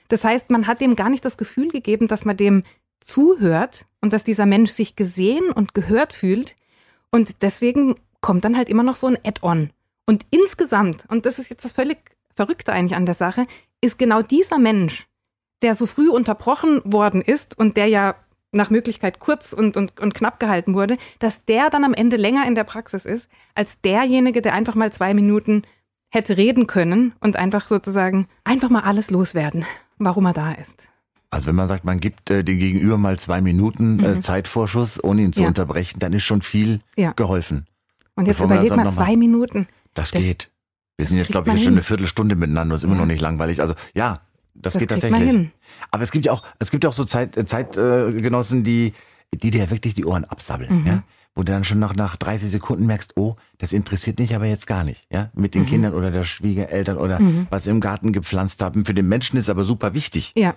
Das 0.08 0.24
heißt, 0.24 0.50
man 0.50 0.68
hat 0.68 0.82
dem 0.82 0.96
gar 0.96 1.10
nicht 1.10 1.26
das 1.26 1.38
Gefühl 1.38 1.70
gegeben, 1.70 2.08
dass 2.08 2.26
man 2.26 2.38
dem 2.38 2.64
zuhört 3.02 3.86
und 4.02 4.14
dass 4.14 4.24
dieser 4.24 4.46
Mensch 4.46 4.72
sich 4.72 4.96
gesehen 4.96 5.52
und 5.52 5.74
gehört 5.74 6.14
fühlt. 6.14 6.56
Und 7.12 7.42
deswegen 7.42 7.96
kommt 8.22 8.46
dann 8.46 8.58
halt 8.58 8.70
immer 8.70 8.84
noch 8.84 8.96
so 8.96 9.08
ein 9.08 9.18
Add-on. 9.24 9.72
Und 10.06 10.26
insgesamt, 10.32 11.06
und 11.08 11.26
das 11.26 11.40
ist 11.40 11.50
jetzt 11.50 11.66
das 11.66 11.74
völlig 11.74 11.98
Verrückte 12.36 12.72
eigentlich 12.72 12.96
an 12.96 13.06
der 13.06 13.16
Sache, 13.16 13.46
ist 13.82 14.00
genau 14.00 14.22
dieser 14.22 14.58
Mensch, 14.58 15.08
der 15.62 15.76
so 15.76 15.86
früh 15.86 16.10
unterbrochen 16.10 16.82
worden 16.84 17.22
ist 17.22 17.58
und 17.58 17.78
der 17.78 17.88
ja 17.88 18.16
nach 18.52 18.70
Möglichkeit 18.70 19.20
kurz 19.20 19.54
und, 19.54 19.78
und, 19.78 20.00
und 20.00 20.14
knapp 20.14 20.40
gehalten 20.40 20.74
wurde, 20.74 20.98
dass 21.20 21.46
der 21.46 21.70
dann 21.70 21.84
am 21.84 21.94
Ende 21.94 22.18
länger 22.18 22.48
in 22.48 22.56
der 22.56 22.64
Praxis 22.64 23.06
ist, 23.06 23.30
als 23.54 23.82
derjenige, 23.82 24.42
der 24.42 24.54
einfach 24.54 24.76
mal 24.76 24.92
zwei 24.92 25.14
Minuten 25.14 25.64
hätte 26.10 26.38
reden 26.38 26.66
können 26.66 27.14
und 27.20 27.36
einfach 27.36 27.68
sozusagen 27.68 28.28
einfach 28.44 28.70
mal 28.70 28.82
alles 28.82 29.12
loswerden, 29.12 29.66
warum 29.98 30.26
er 30.26 30.34
da 30.34 30.54
ist. 30.54 30.88
Also 31.32 31.48
wenn 31.48 31.56
man 31.56 31.68
sagt, 31.68 31.86
man 31.86 32.00
gibt 32.00 32.30
äh, 32.32 32.44
dem 32.44 32.58
Gegenüber 32.58 32.98
mal 32.98 33.20
zwei 33.20 33.42
Minuten 33.42 34.00
äh, 34.00 34.16
mhm. 34.16 34.22
Zeitvorschuss, 34.22 35.04
ohne 35.04 35.22
ihn 35.22 35.34
zu 35.34 35.44
ja. 35.44 35.48
unterbrechen, 35.48 36.00
dann 36.00 36.14
ist 36.14 36.24
schon 36.24 36.42
viel 36.42 36.82
ja. 36.96 37.12
geholfen. 37.12 37.68
Und 38.16 38.28
jetzt 38.28 38.42
überleg 38.42 38.76
mal 38.76 38.92
zwei 38.92 39.16
Minuten. 39.16 39.68
Das, 39.94 40.12
das 40.12 40.24
geht. 40.24 40.50
Wir 40.98 41.06
sind 41.06 41.18
jetzt, 41.18 41.32
glaube 41.32 41.54
ich, 41.54 41.64
schon 41.64 41.74
eine 41.74 41.84
Viertelstunde 41.84 42.36
miteinander, 42.36 42.74
das 42.74 42.82
ist 42.82 42.86
immer 42.86 42.96
ja. 42.96 43.02
noch 43.02 43.08
nicht 43.08 43.22
langweilig. 43.22 43.62
Also 43.62 43.76
ja, 43.94 44.22
das, 44.54 44.74
das 44.74 44.80
geht 44.82 44.90
tatsächlich. 44.90 45.50
Aber 45.92 46.04
es 46.04 46.12
gibt 46.12 46.26
ja 46.26 46.34
auch, 46.34 46.44
es 46.58 46.72
gibt 46.72 46.84
ja 46.84 46.90
auch 46.90 46.94
so 46.94 47.06
Zeit, 47.06 47.38
äh, 47.38 47.46
Zeitgenossen, 47.46 48.64
die, 48.64 48.94
die 49.34 49.52
dir 49.52 49.70
wirklich 49.70 49.94
die 49.94 50.06
Ohren 50.06 50.26
absabbeln, 50.26 50.82
mhm. 50.82 50.88
ja. 50.88 51.04
Wo 51.36 51.44
du 51.44 51.54
dann 51.54 51.64
schon 51.64 51.80
nach, 51.80 51.96
nach 51.96 52.18
30 52.18 52.50
Sekunden 52.50 52.86
merkst, 52.88 53.16
oh, 53.16 53.36
das 53.60 53.72
interessiert 53.72 54.20
mich 54.20 54.36
aber 54.36 54.48
jetzt 54.48 54.68
gar 54.68 54.84
nicht, 54.84 55.06
ja. 55.10 55.30
Mit 55.34 55.56
den 55.56 55.62
mhm. 55.62 55.68
Kindern 55.68 55.94
oder 55.94 56.12
der 56.12 56.24
Schwiegereltern 56.24 56.98
oder 56.98 57.20
mhm. 57.20 57.48
was 57.50 57.68
im 57.68 57.80
Garten 57.80 58.12
gepflanzt 58.12 58.62
haben. 58.62 58.84
Für 58.84 58.96
den 58.96 59.08
Menschen 59.08 59.38
ist 59.38 59.50
aber 59.50 59.64
super 59.64 59.94
wichtig. 59.94 60.34
Ja. 60.36 60.56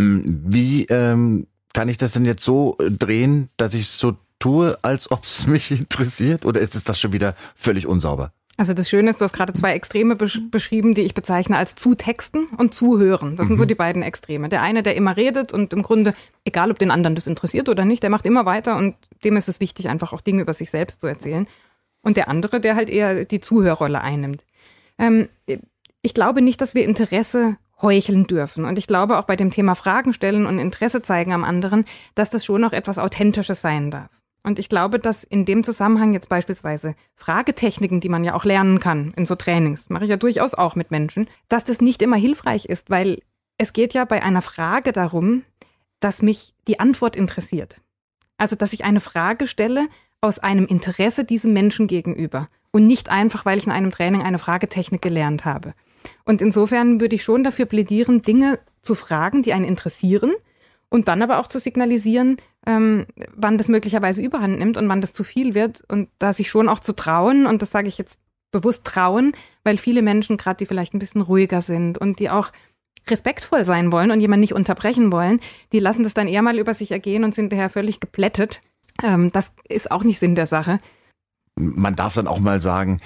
Hm, 0.00 0.42
wie 0.46 0.84
ähm, 0.86 1.46
kann 1.72 1.88
ich 1.88 1.96
das 1.96 2.12
denn 2.12 2.24
jetzt 2.24 2.44
so 2.44 2.76
drehen, 2.78 3.48
dass 3.56 3.74
ich 3.74 3.88
so 3.88 4.16
tue, 4.38 4.78
als 4.82 5.10
ob 5.10 5.24
es 5.24 5.46
mich 5.46 5.70
interessiert? 5.70 6.44
Oder 6.44 6.60
ist 6.60 6.74
es 6.74 6.84
das 6.84 7.00
schon 7.00 7.12
wieder 7.12 7.34
völlig 7.56 7.86
unsauber? 7.86 8.32
Also 8.58 8.72
das 8.72 8.88
Schöne 8.88 9.10
ist, 9.10 9.20
du 9.20 9.24
hast 9.24 9.34
gerade 9.34 9.52
zwei 9.52 9.72
Extreme 9.72 10.16
besch 10.16 10.40
beschrieben, 10.50 10.94
die 10.94 11.02
ich 11.02 11.12
bezeichne 11.12 11.58
als 11.58 11.74
Zutexten 11.74 12.46
und 12.56 12.72
Zuhören. 12.72 13.36
Das 13.36 13.48
sind 13.48 13.58
so 13.58 13.64
mhm. 13.64 13.68
die 13.68 13.74
beiden 13.74 14.02
Extreme. 14.02 14.48
Der 14.48 14.62
eine, 14.62 14.82
der 14.82 14.96
immer 14.96 15.16
redet 15.16 15.52
und 15.52 15.74
im 15.74 15.82
Grunde, 15.82 16.14
egal 16.44 16.70
ob 16.70 16.78
den 16.78 16.90
anderen 16.90 17.14
das 17.14 17.26
interessiert 17.26 17.68
oder 17.68 17.84
nicht, 17.84 18.02
der 18.02 18.08
macht 18.08 18.24
immer 18.24 18.46
weiter 18.46 18.76
und 18.76 18.94
dem 19.24 19.36
ist 19.36 19.48
es 19.48 19.60
wichtig, 19.60 19.90
einfach 19.90 20.14
auch 20.14 20.22
Dinge 20.22 20.40
über 20.40 20.54
sich 20.54 20.70
selbst 20.70 21.02
zu 21.02 21.06
erzählen. 21.06 21.46
Und 22.00 22.16
der 22.16 22.28
andere, 22.28 22.60
der 22.60 22.76
halt 22.76 22.88
eher 22.88 23.26
die 23.26 23.40
Zuhörrolle 23.40 24.00
einnimmt. 24.00 24.42
Ähm, 24.98 25.28
ich 26.00 26.14
glaube 26.14 26.40
nicht, 26.40 26.60
dass 26.62 26.74
wir 26.74 26.84
Interesse 26.84 27.58
heucheln 27.82 28.26
dürfen. 28.26 28.64
Und 28.64 28.78
ich 28.78 28.86
glaube 28.86 29.18
auch 29.18 29.24
bei 29.24 29.36
dem 29.36 29.50
Thema 29.50 29.74
Fragen 29.74 30.12
stellen 30.12 30.46
und 30.46 30.58
Interesse 30.58 31.02
zeigen 31.02 31.32
am 31.32 31.44
anderen, 31.44 31.84
dass 32.14 32.30
das 32.30 32.44
schon 32.44 32.64
auch 32.64 32.72
etwas 32.72 32.98
Authentisches 32.98 33.60
sein 33.60 33.90
darf. 33.90 34.10
Und 34.42 34.60
ich 34.60 34.68
glaube, 34.68 35.00
dass 35.00 35.24
in 35.24 35.44
dem 35.44 35.64
Zusammenhang 35.64 36.12
jetzt 36.12 36.28
beispielsweise 36.28 36.94
Fragetechniken, 37.16 38.00
die 38.00 38.08
man 38.08 38.22
ja 38.22 38.34
auch 38.34 38.44
lernen 38.44 38.78
kann 38.78 39.12
in 39.16 39.26
so 39.26 39.34
Trainings, 39.34 39.88
mache 39.90 40.04
ich 40.04 40.10
ja 40.10 40.16
durchaus 40.16 40.54
auch 40.54 40.76
mit 40.76 40.92
Menschen, 40.92 41.28
dass 41.48 41.64
das 41.64 41.80
nicht 41.80 42.00
immer 42.00 42.16
hilfreich 42.16 42.66
ist, 42.66 42.88
weil 42.88 43.22
es 43.58 43.72
geht 43.72 43.92
ja 43.92 44.04
bei 44.04 44.22
einer 44.22 44.42
Frage 44.42 44.92
darum, 44.92 45.42
dass 45.98 46.22
mich 46.22 46.54
die 46.68 46.78
Antwort 46.78 47.16
interessiert. 47.16 47.80
Also, 48.38 48.54
dass 48.54 48.72
ich 48.72 48.84
eine 48.84 49.00
Frage 49.00 49.46
stelle 49.46 49.88
aus 50.20 50.38
einem 50.38 50.66
Interesse 50.66 51.24
diesem 51.24 51.52
Menschen 51.52 51.88
gegenüber 51.88 52.48
und 52.70 52.86
nicht 52.86 53.08
einfach, 53.08 53.44
weil 53.46 53.58
ich 53.58 53.66
in 53.66 53.72
einem 53.72 53.90
Training 53.90 54.22
eine 54.22 54.38
Fragetechnik 54.38 55.02
gelernt 55.02 55.44
habe. 55.44 55.74
Und 56.24 56.42
insofern 56.42 57.00
würde 57.00 57.16
ich 57.16 57.24
schon 57.24 57.44
dafür 57.44 57.66
plädieren, 57.66 58.22
Dinge 58.22 58.58
zu 58.82 58.94
fragen, 58.94 59.42
die 59.42 59.52
einen 59.52 59.64
interessieren 59.64 60.32
und 60.88 61.08
dann 61.08 61.22
aber 61.22 61.38
auch 61.38 61.46
zu 61.46 61.58
signalisieren, 61.58 62.36
ähm, 62.66 63.06
wann 63.34 63.58
das 63.58 63.68
möglicherweise 63.68 64.22
überhand 64.22 64.58
nimmt 64.58 64.76
und 64.76 64.88
wann 64.88 65.00
das 65.00 65.12
zu 65.12 65.24
viel 65.24 65.54
wird 65.54 65.82
und 65.88 66.08
da 66.18 66.32
sich 66.32 66.50
schon 66.50 66.68
auch 66.68 66.80
zu 66.80 66.94
trauen 66.94 67.46
und 67.46 67.62
das 67.62 67.70
sage 67.70 67.88
ich 67.88 67.98
jetzt 67.98 68.20
bewusst 68.52 68.84
trauen, 68.84 69.32
weil 69.64 69.76
viele 69.76 70.02
Menschen 70.02 70.36
gerade, 70.36 70.58
die 70.58 70.66
vielleicht 70.66 70.94
ein 70.94 70.98
bisschen 70.98 71.20
ruhiger 71.20 71.60
sind 71.60 71.98
und 71.98 72.18
die 72.18 72.30
auch 72.30 72.52
respektvoll 73.08 73.64
sein 73.64 73.92
wollen 73.92 74.10
und 74.10 74.20
jemanden 74.20 74.40
nicht 74.40 74.54
unterbrechen 74.54 75.12
wollen, 75.12 75.40
die 75.72 75.78
lassen 75.78 76.02
das 76.02 76.14
dann 76.14 76.28
eher 76.28 76.42
mal 76.42 76.58
über 76.58 76.74
sich 76.74 76.90
ergehen 76.90 77.24
und 77.24 77.34
sind 77.34 77.52
daher 77.52 77.70
völlig 77.70 78.00
geplättet. 78.00 78.62
Ähm, 79.02 79.30
das 79.32 79.52
ist 79.68 79.90
auch 79.90 80.04
nicht 80.04 80.18
Sinn 80.18 80.34
der 80.34 80.46
Sache. 80.46 80.80
Man 81.54 81.96
darf 81.96 82.14
dann 82.14 82.26
auch 82.26 82.38
mal 82.38 82.60
sagen, 82.60 83.00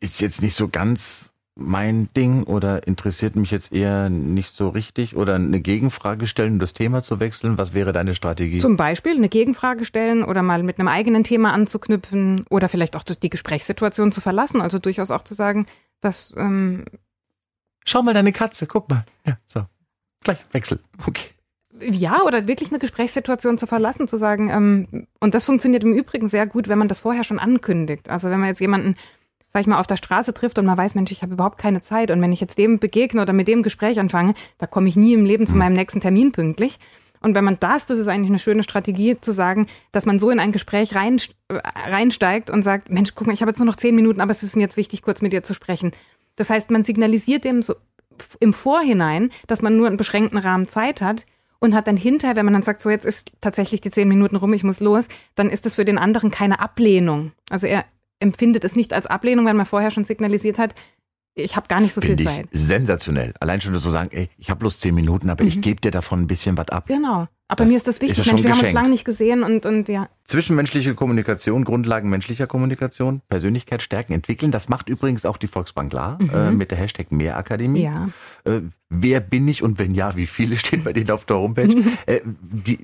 ist 0.00 0.20
jetzt 0.20 0.42
nicht 0.42 0.54
so 0.54 0.68
ganz 0.68 1.34
mein 1.58 2.08
Ding 2.16 2.44
oder 2.44 2.86
interessiert 2.86 3.34
mich 3.34 3.50
jetzt 3.50 3.72
eher 3.72 4.08
nicht 4.08 4.54
so 4.54 4.68
richtig 4.68 5.16
oder 5.16 5.34
eine 5.34 5.60
Gegenfrage 5.60 6.26
stellen, 6.26 6.54
um 6.54 6.58
das 6.60 6.72
Thema 6.72 7.02
zu 7.02 7.18
wechseln? 7.18 7.58
Was 7.58 7.74
wäre 7.74 7.92
deine 7.92 8.14
Strategie? 8.14 8.58
Zum 8.58 8.76
Beispiel 8.76 9.16
eine 9.16 9.28
Gegenfrage 9.28 9.84
stellen 9.84 10.22
oder 10.22 10.42
mal 10.42 10.62
mit 10.62 10.78
einem 10.78 10.88
eigenen 10.88 11.24
Thema 11.24 11.52
anzuknüpfen 11.52 12.44
oder 12.48 12.68
vielleicht 12.68 12.94
auch 12.94 13.02
die 13.02 13.30
Gesprächssituation 13.30 14.12
zu 14.12 14.20
verlassen. 14.20 14.60
Also 14.60 14.78
durchaus 14.78 15.10
auch 15.10 15.24
zu 15.24 15.34
sagen, 15.34 15.66
dass. 16.00 16.32
Ähm 16.36 16.84
Schau 17.84 18.02
mal 18.02 18.14
deine 18.14 18.32
Katze, 18.32 18.66
guck 18.66 18.88
mal. 18.88 19.04
Ja, 19.26 19.38
so. 19.46 19.64
Gleich 20.22 20.38
Wechsel. 20.52 20.78
Okay. 21.06 21.24
Ja, 21.80 22.22
oder 22.22 22.48
wirklich 22.48 22.70
eine 22.70 22.78
Gesprächssituation 22.78 23.56
zu 23.56 23.66
verlassen, 23.66 24.08
zu 24.08 24.16
sagen, 24.16 24.50
ähm, 24.50 25.06
und 25.20 25.34
das 25.34 25.44
funktioniert 25.44 25.84
im 25.84 25.92
Übrigen 25.92 26.26
sehr 26.26 26.46
gut, 26.46 26.68
wenn 26.68 26.78
man 26.78 26.88
das 26.88 27.00
vorher 27.00 27.24
schon 27.24 27.38
ankündigt. 27.38 28.08
Also 28.10 28.30
wenn 28.30 28.40
man 28.40 28.48
jetzt 28.48 28.60
jemanden 28.60 28.96
sag 29.48 29.62
ich 29.62 29.66
mal, 29.66 29.80
auf 29.80 29.86
der 29.86 29.96
Straße 29.96 30.34
trifft 30.34 30.58
und 30.58 30.66
man 30.66 30.76
weiß, 30.76 30.94
Mensch, 30.94 31.10
ich 31.10 31.22
habe 31.22 31.34
überhaupt 31.34 31.58
keine 31.58 31.80
Zeit. 31.80 32.10
Und 32.10 32.20
wenn 32.20 32.32
ich 32.32 32.40
jetzt 32.40 32.58
dem 32.58 32.78
begegne 32.78 33.22
oder 33.22 33.32
mit 33.32 33.48
dem 33.48 33.62
Gespräch 33.62 33.98
anfange, 33.98 34.34
da 34.58 34.66
komme 34.66 34.88
ich 34.88 34.96
nie 34.96 35.14
im 35.14 35.24
Leben 35.24 35.46
zu 35.46 35.52
hm. 35.52 35.58
meinem 35.58 35.74
nächsten 35.74 36.00
Termin 36.00 36.32
pünktlich. 36.32 36.78
Und 37.20 37.34
wenn 37.34 37.44
man 37.44 37.58
das, 37.58 37.86
das 37.86 37.98
ist 37.98 38.06
eigentlich 38.06 38.30
eine 38.30 38.38
schöne 38.38 38.62
Strategie 38.62 39.16
zu 39.20 39.32
sagen, 39.32 39.66
dass 39.90 40.06
man 40.06 40.18
so 40.18 40.30
in 40.30 40.38
ein 40.38 40.52
Gespräch 40.52 40.94
rein, 40.94 41.20
äh, 41.48 41.58
reinsteigt 41.90 42.50
und 42.50 42.62
sagt, 42.62 42.90
Mensch, 42.90 43.14
guck 43.14 43.26
mal, 43.26 43.32
ich 43.32 43.40
habe 43.40 43.50
jetzt 43.50 43.58
nur 43.58 43.66
noch 43.66 43.76
zehn 43.76 43.94
Minuten, 43.94 44.20
aber 44.20 44.30
es 44.30 44.42
ist 44.42 44.54
mir 44.54 44.62
jetzt 44.62 44.76
wichtig, 44.76 45.02
kurz 45.02 45.22
mit 45.22 45.32
dir 45.32 45.42
zu 45.42 45.54
sprechen. 45.54 45.92
Das 46.36 46.50
heißt, 46.50 46.70
man 46.70 46.84
signalisiert 46.84 47.44
dem 47.44 47.62
so 47.62 47.74
im 48.40 48.52
Vorhinein, 48.52 49.30
dass 49.46 49.62
man 49.62 49.76
nur 49.76 49.86
einen 49.86 49.96
beschränkten 49.96 50.38
Rahmen 50.38 50.68
Zeit 50.68 51.00
hat 51.00 51.24
und 51.60 51.74
hat 51.74 51.86
dann 51.86 51.96
hinterher, 51.96 52.36
wenn 52.36 52.44
man 52.44 52.54
dann 52.54 52.62
sagt, 52.62 52.80
so 52.80 52.90
jetzt 52.90 53.06
ist 53.06 53.32
tatsächlich 53.40 53.80
die 53.80 53.90
zehn 53.90 54.08
Minuten 54.08 54.36
rum, 54.36 54.52
ich 54.52 54.64
muss 54.64 54.80
los, 54.80 55.08
dann 55.34 55.50
ist 55.50 55.66
das 55.66 55.76
für 55.76 55.84
den 55.84 55.98
anderen 55.98 56.30
keine 56.30 56.60
Ablehnung. 56.60 57.32
Also 57.50 57.66
er, 57.66 57.84
empfindet 58.20 58.64
es 58.64 58.76
nicht 58.76 58.92
als 58.92 59.06
Ablehnung, 59.06 59.46
wenn 59.46 59.56
man 59.56 59.66
vorher 59.66 59.90
schon 59.90 60.04
signalisiert 60.04 60.58
hat, 60.58 60.74
ich 61.34 61.56
habe 61.56 61.68
gar 61.68 61.80
nicht 61.80 61.92
so 61.92 62.00
Find 62.00 62.20
viel 62.20 62.28
Zeit. 62.28 62.48
Sensationell. 62.52 63.32
Allein 63.40 63.60
schon 63.60 63.78
zu 63.80 63.90
sagen, 63.90 64.10
ey, 64.12 64.28
ich 64.38 64.50
habe 64.50 64.58
bloß 64.58 64.80
zehn 64.80 64.94
Minuten, 64.94 65.30
aber 65.30 65.44
mhm. 65.44 65.48
ich 65.48 65.60
gebe 65.60 65.80
dir 65.80 65.90
davon 65.90 66.22
ein 66.22 66.26
bisschen 66.26 66.56
was 66.56 66.68
ab. 66.68 66.86
Genau. 66.86 67.28
Aber 67.46 67.64
das 67.64 67.68
mir 67.68 67.76
ist 67.76 67.88
das 67.88 68.00
wichtig, 68.00 68.18
ist 68.18 68.26
Mensch, 68.26 68.42
wir 68.42 68.52
haben 68.52 68.60
uns 68.60 68.72
lange 68.72 68.88
nicht 68.90 69.04
gesehen 69.04 69.42
und, 69.42 69.64
und 69.64 69.88
ja. 69.88 70.08
Zwischenmenschliche 70.28 70.94
Kommunikation, 70.94 71.64
Grundlagen 71.64 72.10
menschlicher 72.10 72.46
Kommunikation, 72.46 73.22
Persönlichkeit 73.30 73.80
stärken, 73.80 74.12
entwickeln. 74.12 74.50
Das 74.50 74.68
macht 74.68 74.90
übrigens 74.90 75.24
auch 75.24 75.38
die 75.38 75.46
Volksbank 75.46 75.90
klar 75.90 76.18
mhm. 76.20 76.30
äh, 76.34 76.50
mit 76.50 76.70
der 76.70 76.76
Hashtag 76.76 77.10
Mehrakademie. 77.10 77.84
Ja. 77.84 78.10
Äh, 78.44 78.60
wer 78.90 79.20
bin 79.20 79.48
ich 79.48 79.62
und 79.62 79.78
wenn 79.78 79.94
ja, 79.94 80.16
wie 80.16 80.26
viele 80.26 80.56
stehen 80.56 80.84
bei 80.84 80.92
denen 80.92 81.10
auf 81.10 81.24
der 81.24 81.36
Homepage? 81.36 81.74
äh, 82.06 82.20
die, 82.24 82.78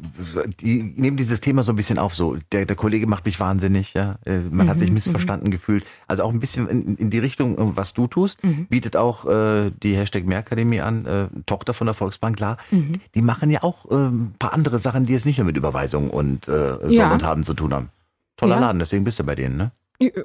die 0.60 0.82
nehmen 0.96 1.18
dieses 1.18 1.40
Thema 1.40 1.62
so 1.62 1.72
ein 1.72 1.76
bisschen 1.76 1.98
auf. 1.98 2.14
So, 2.14 2.36
der, 2.52 2.64
der 2.64 2.76
Kollege 2.76 3.06
macht 3.06 3.26
mich 3.26 3.40
wahnsinnig. 3.40 3.92
Ja, 3.92 4.18
äh, 4.24 4.38
man 4.38 4.66
mhm. 4.66 4.70
hat 4.70 4.80
sich 4.80 4.88
mhm. 4.88 4.94
missverstanden 4.94 5.48
mhm. 5.48 5.52
gefühlt. 5.52 5.84
Also 6.06 6.22
auch 6.22 6.32
ein 6.32 6.40
bisschen 6.40 6.66
in, 6.68 6.96
in 6.96 7.10
die 7.10 7.18
Richtung, 7.18 7.58
äh, 7.58 7.76
was 7.76 7.92
du 7.92 8.06
tust, 8.06 8.42
mhm. 8.42 8.66
bietet 8.66 8.96
auch 8.96 9.26
äh, 9.26 9.70
die 9.82 9.96
Hashtag 9.96 10.24
Mehrakademie 10.24 10.80
an. 10.80 11.04
Äh, 11.04 11.26
Tochter 11.44 11.74
von 11.74 11.86
der 11.86 11.94
Volksbank 11.94 12.38
klar. 12.38 12.56
Mhm. 12.70 12.92
Die 13.14 13.22
machen 13.22 13.50
ja 13.50 13.62
auch 13.62 13.90
äh, 13.90 13.94
ein 13.94 14.34
paar 14.38 14.54
andere 14.54 14.78
Sachen, 14.78 15.04
die 15.04 15.12
jetzt 15.12 15.26
nicht 15.26 15.36
nur 15.36 15.46
mit 15.46 15.58
Überweisung 15.58 16.08
und 16.08 16.48
äh, 16.48 16.88
ja. 16.88 17.12
und 17.12 17.22
Haben 17.33 17.33
zu 17.42 17.54
tun 17.54 17.74
haben. 17.74 17.90
Toller 18.36 18.56
ja. 18.56 18.60
Laden, 18.60 18.78
deswegen 18.78 19.04
bist 19.04 19.18
du 19.18 19.24
bei 19.24 19.34
denen, 19.34 19.56
ne? 19.56 19.72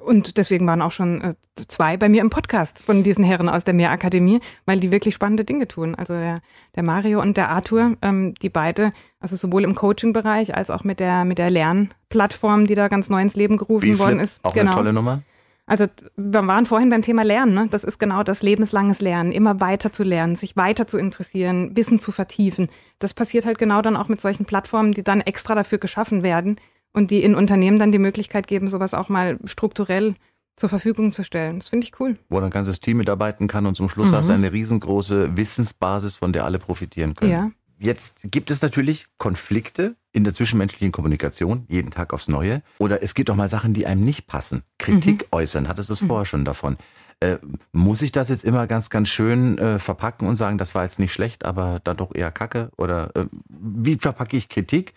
Und 0.05 0.37
deswegen 0.37 0.65
waren 0.65 0.81
auch 0.81 0.91
schon 0.91 1.21
äh, 1.21 1.35
zwei 1.55 1.95
bei 1.95 2.09
mir 2.09 2.21
im 2.21 2.31
Podcast 2.31 2.81
von 2.81 3.03
diesen 3.03 3.23
Herren 3.23 3.47
aus 3.47 3.63
der 3.65 3.75
Mehrakademie, 3.75 4.39
weil 4.65 4.79
die 4.79 4.91
wirklich 4.91 5.13
spannende 5.13 5.45
Dinge 5.45 5.67
tun. 5.67 5.93
Also 5.93 6.13
der, 6.13 6.41
der 6.75 6.83
Mario 6.83 7.21
und 7.21 7.37
der 7.37 7.49
Arthur, 7.49 7.95
ähm, 8.01 8.33
die 8.41 8.49
beide, 8.49 8.93
also 9.19 9.35
sowohl 9.35 9.63
im 9.63 9.75
Coaching-Bereich 9.75 10.55
als 10.55 10.71
auch 10.71 10.83
mit 10.83 10.99
der, 10.99 11.23
mit 11.23 11.37
der 11.37 11.51
Lernplattform, 11.51 12.65
die 12.65 12.73
da 12.73 12.87
ganz 12.87 13.09
neu 13.09 13.21
ins 13.21 13.35
Leben 13.35 13.57
gerufen 13.57 13.99
worden 13.99 14.19
ist. 14.19 14.43
Auch 14.43 14.53
genau. 14.53 14.71
eine 14.71 14.75
tolle 14.75 14.93
Nummer. 14.93 15.21
Also 15.67 15.85
wir 16.17 16.47
waren 16.47 16.65
vorhin 16.65 16.89
beim 16.89 17.03
Thema 17.03 17.21
Lernen. 17.21 17.53
Ne? 17.53 17.67
Das 17.69 17.83
ist 17.83 17.99
genau 17.99 18.23
das 18.23 18.41
lebenslanges 18.41 19.01
Lernen, 19.01 19.31
immer 19.31 19.61
weiter 19.61 19.91
zu 19.91 20.01
lernen, 20.01 20.35
sich 20.35 20.57
weiter 20.57 20.87
zu 20.87 20.97
interessieren, 20.97 21.77
Wissen 21.77 21.99
zu 21.99 22.11
vertiefen. 22.11 22.69
Das 22.97 23.13
passiert 23.13 23.45
halt 23.45 23.59
genau 23.59 23.83
dann 23.83 23.95
auch 23.95 24.07
mit 24.07 24.19
solchen 24.19 24.45
Plattformen, 24.45 24.93
die 24.93 25.03
dann 25.03 25.21
extra 25.21 25.53
dafür 25.53 25.77
geschaffen 25.77 26.23
werden 26.23 26.59
und 26.93 27.11
die 27.11 27.23
in 27.23 27.35
Unternehmen 27.35 27.79
dann 27.79 27.91
die 27.91 27.99
Möglichkeit 27.99 28.47
geben, 28.47 28.67
sowas 28.67 28.93
auch 28.93 29.09
mal 29.09 29.39
strukturell 29.45 30.15
zur 30.55 30.69
Verfügung 30.69 31.11
zu 31.11 31.23
stellen. 31.23 31.59
Das 31.59 31.69
finde 31.69 31.85
ich 31.85 31.99
cool. 31.99 32.17
Wo 32.29 32.39
ein 32.39 32.49
ganzes 32.49 32.79
Team 32.79 32.97
mitarbeiten 32.97 33.47
kann 33.47 33.65
und 33.65 33.75
zum 33.75 33.89
Schluss 33.89 34.11
mhm. 34.11 34.15
hast 34.15 34.29
du 34.29 34.33
eine 34.33 34.51
riesengroße 34.51 35.37
Wissensbasis, 35.37 36.15
von 36.15 36.33
der 36.33 36.45
alle 36.45 36.59
profitieren 36.59 37.13
können. 37.15 37.31
Ja. 37.31 37.51
Jetzt 37.81 38.29
gibt 38.29 38.51
es 38.51 38.61
natürlich 38.61 39.07
Konflikte 39.17 39.95
in 40.11 40.25
der 40.25 40.33
zwischenmenschlichen 40.33 40.91
Kommunikation, 40.91 41.65
jeden 41.69 41.91
Tag 41.91 42.13
aufs 42.13 42.27
Neue. 42.27 42.61
Oder 42.77 43.01
es 43.01 43.13
gibt 43.13 43.29
auch 43.29 43.35
mal 43.35 43.47
Sachen, 43.47 43.73
die 43.73 43.85
einem 43.85 44.03
nicht 44.03 44.27
passen. 44.27 44.63
Kritik 44.77 45.23
mhm. 45.23 45.27
äußern, 45.31 45.67
hattest 45.69 45.89
du 45.89 45.93
es 45.93 46.01
mhm. 46.01 46.07
vorher 46.07 46.25
schon 46.25 46.43
davon. 46.43 46.77
Äh, 47.21 47.37
muss 47.71 48.01
ich 48.01 48.11
das 48.11 48.27
jetzt 48.27 48.43
immer 48.43 48.67
ganz, 48.67 48.89
ganz 48.89 49.07
schön 49.07 49.57
äh, 49.57 49.79
verpacken 49.79 50.27
und 50.27 50.35
sagen, 50.35 50.57
das 50.57 50.75
war 50.75 50.83
jetzt 50.83 50.99
nicht 50.99 51.13
schlecht, 51.13 51.45
aber 51.45 51.79
dann 51.83 51.97
doch 51.97 52.13
eher 52.13 52.31
Kacke? 52.31 52.69
Oder 52.77 53.15
äh, 53.15 53.25
wie 53.47 53.95
verpacke 53.95 54.35
ich 54.35 54.49
Kritik, 54.49 54.93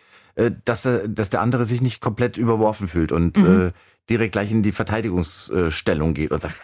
dass, 0.64 0.86
äh, 0.86 1.08
dass 1.08 1.30
der 1.30 1.40
andere 1.40 1.64
sich 1.64 1.80
nicht 1.80 2.00
komplett 2.00 2.36
überworfen 2.36 2.88
fühlt 2.88 3.12
und 3.12 3.36
mhm. 3.36 3.68
äh, 3.68 3.72
direkt 4.08 4.32
gleich 4.32 4.50
in 4.50 4.62
die 4.62 4.72
Verteidigungsstellung 4.72 6.14
geht 6.14 6.30
und 6.30 6.40
sagt, 6.40 6.54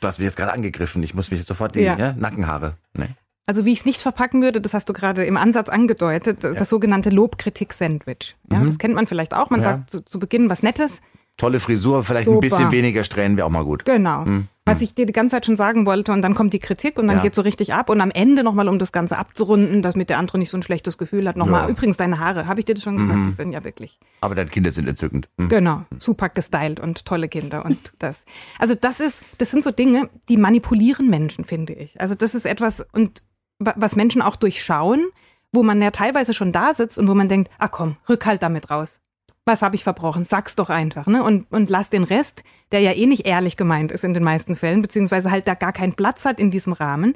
du 0.00 0.06
hast 0.06 0.18
mich 0.18 0.26
jetzt 0.26 0.36
gerade 0.36 0.52
angegriffen, 0.52 1.02
ich 1.02 1.14
muss 1.14 1.30
mich 1.30 1.40
jetzt 1.40 1.48
sofort 1.48 1.74
die 1.74 1.80
ja. 1.80 1.96
ja, 1.96 2.12
Nackenhaare. 2.12 2.74
Nee. 2.94 3.08
Also 3.46 3.64
wie 3.64 3.72
ich 3.72 3.80
es 3.80 3.84
nicht 3.84 4.02
verpacken 4.02 4.42
würde, 4.42 4.60
das 4.60 4.74
hast 4.74 4.88
du 4.88 4.92
gerade 4.92 5.24
im 5.24 5.36
Ansatz 5.36 5.68
angedeutet, 5.68 6.42
ja. 6.42 6.52
das 6.52 6.68
sogenannte 6.68 7.10
Lobkritik-Sandwich. 7.10 8.36
Ja, 8.50 8.58
mhm. 8.58 8.66
Das 8.66 8.78
kennt 8.78 8.94
man 8.94 9.06
vielleicht 9.06 9.34
auch. 9.34 9.50
Man 9.50 9.62
sagt 9.62 9.90
zu, 9.90 10.04
zu, 10.04 10.18
Beginn 10.18 10.50
was 10.50 10.64
Nettes. 10.64 11.00
Tolle 11.36 11.60
Frisur, 11.60 12.02
vielleicht 12.02 12.24
Super. 12.24 12.38
ein 12.38 12.40
bisschen 12.40 12.72
weniger 12.72 13.04
Strähnen 13.04 13.36
wäre 13.36 13.46
auch 13.46 13.50
mal 13.50 13.64
gut. 13.64 13.84
Genau. 13.84 14.24
Mhm. 14.24 14.48
Was 14.68 14.82
ich 14.82 14.94
dir 14.94 15.06
die 15.06 15.12
ganze 15.12 15.36
Zeit 15.36 15.46
schon 15.46 15.56
sagen 15.56 15.86
wollte 15.86 16.12
und 16.12 16.22
dann 16.22 16.34
kommt 16.34 16.52
die 16.52 16.58
Kritik 16.58 16.98
und 16.98 17.06
dann 17.06 17.18
ja. 17.18 17.22
geht 17.22 17.36
so 17.36 17.42
richtig 17.42 17.72
ab 17.72 17.88
und 17.88 18.00
am 18.00 18.10
Ende 18.10 18.42
nochmal, 18.42 18.68
um 18.68 18.80
das 18.80 18.90
Ganze 18.90 19.16
abzurunden, 19.16 19.80
dass 19.80 19.94
mit 19.94 20.10
der 20.10 20.18
andere 20.18 20.38
nicht 20.38 20.50
so 20.50 20.58
ein 20.58 20.62
schlechtes 20.62 20.98
Gefühl 20.98 21.28
hat, 21.28 21.36
nochmal, 21.36 21.62
ja. 21.64 21.68
übrigens 21.68 21.96
deine 21.96 22.18
Haare, 22.18 22.46
habe 22.46 22.58
ich 22.58 22.66
dir 22.66 22.74
das 22.74 22.82
schon 22.82 22.96
gesagt, 22.96 23.18
mhm. 23.18 23.26
die 23.26 23.30
sind 23.30 23.52
ja 23.52 23.62
wirklich. 23.62 24.00
Aber 24.20 24.34
deine 24.34 24.50
Kinder 24.50 24.72
sind 24.72 24.88
entzückend. 24.88 25.28
Mhm. 25.36 25.48
Genau, 25.48 25.82
super 26.00 26.28
gestylt 26.28 26.80
und 26.80 27.04
tolle 27.06 27.28
Kinder 27.28 27.64
und 27.64 27.92
das. 28.00 28.24
Also 28.58 28.74
das 28.74 28.98
ist, 28.98 29.22
das 29.38 29.52
sind 29.52 29.62
so 29.62 29.70
Dinge, 29.70 30.10
die 30.28 30.36
manipulieren 30.36 31.08
Menschen, 31.08 31.44
finde 31.44 31.72
ich. 31.72 32.00
Also 32.00 32.16
das 32.16 32.34
ist 32.34 32.44
etwas 32.44 32.84
und 32.92 33.22
was 33.58 33.96
Menschen 33.96 34.20
auch 34.20 34.36
durchschauen, 34.36 35.06
wo 35.52 35.62
man 35.62 35.80
ja 35.80 35.90
teilweise 35.90 36.34
schon 36.34 36.52
da 36.52 36.74
sitzt 36.74 36.98
und 36.98 37.08
wo 37.08 37.14
man 37.14 37.28
denkt, 37.28 37.50
ah 37.58 37.68
komm, 37.68 37.96
Rückhalt 38.08 38.42
damit 38.42 38.70
raus. 38.70 39.00
Was 39.46 39.62
habe 39.62 39.76
ich 39.76 39.84
verbrochen? 39.84 40.24
Sag's 40.24 40.56
doch 40.56 40.70
einfach, 40.70 41.06
ne? 41.06 41.22
Und, 41.22 41.46
und 41.50 41.70
lass 41.70 41.88
den 41.88 42.04
Rest, 42.04 42.42
der 42.72 42.80
ja 42.80 42.92
eh 42.92 43.06
nicht 43.06 43.26
ehrlich 43.26 43.56
gemeint 43.56 43.92
ist 43.92 44.04
in 44.04 44.12
den 44.12 44.24
meisten 44.24 44.56
Fällen, 44.56 44.82
beziehungsweise 44.82 45.30
halt 45.30 45.46
da 45.48 45.54
gar 45.54 45.72
keinen 45.72 45.94
Platz 45.94 46.24
hat 46.24 46.38
in 46.38 46.50
diesem 46.50 46.72
Rahmen. 46.72 47.14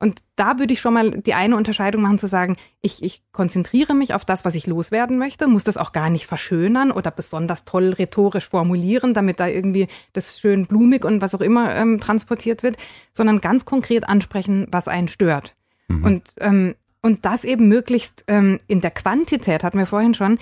Und 0.00 0.22
da 0.36 0.58
würde 0.58 0.72
ich 0.72 0.80
schon 0.80 0.94
mal 0.94 1.10
die 1.10 1.34
eine 1.34 1.56
Unterscheidung 1.56 2.02
machen, 2.02 2.18
zu 2.18 2.28
sagen, 2.28 2.56
ich, 2.80 3.02
ich 3.02 3.22
konzentriere 3.32 3.94
mich 3.94 4.14
auf 4.14 4.24
das, 4.24 4.44
was 4.44 4.54
ich 4.54 4.66
loswerden 4.66 5.18
möchte, 5.18 5.48
muss 5.48 5.64
das 5.64 5.76
auch 5.76 5.92
gar 5.92 6.08
nicht 6.08 6.26
verschönern 6.26 6.92
oder 6.92 7.10
besonders 7.10 7.64
toll 7.64 7.90
rhetorisch 7.90 8.48
formulieren, 8.48 9.12
damit 9.12 9.40
da 9.40 9.48
irgendwie 9.48 9.88
das 10.12 10.38
schön 10.38 10.66
blumig 10.66 11.04
und 11.04 11.20
was 11.20 11.34
auch 11.34 11.40
immer 11.40 11.74
ähm, 11.74 12.00
transportiert 12.00 12.62
wird, 12.62 12.76
sondern 13.12 13.40
ganz 13.40 13.64
konkret 13.64 14.08
ansprechen, 14.08 14.68
was 14.70 14.88
einen 14.88 15.08
stört. 15.08 15.56
Mhm. 15.88 16.04
Und, 16.04 16.22
ähm, 16.38 16.74
und 17.02 17.24
das 17.24 17.44
eben 17.44 17.68
möglichst 17.68 18.24
ähm, 18.28 18.58
in 18.68 18.80
der 18.80 18.92
Quantität, 18.92 19.64
hatten 19.64 19.78
wir 19.78 19.86
vorhin 19.86 20.14
schon, 20.14 20.38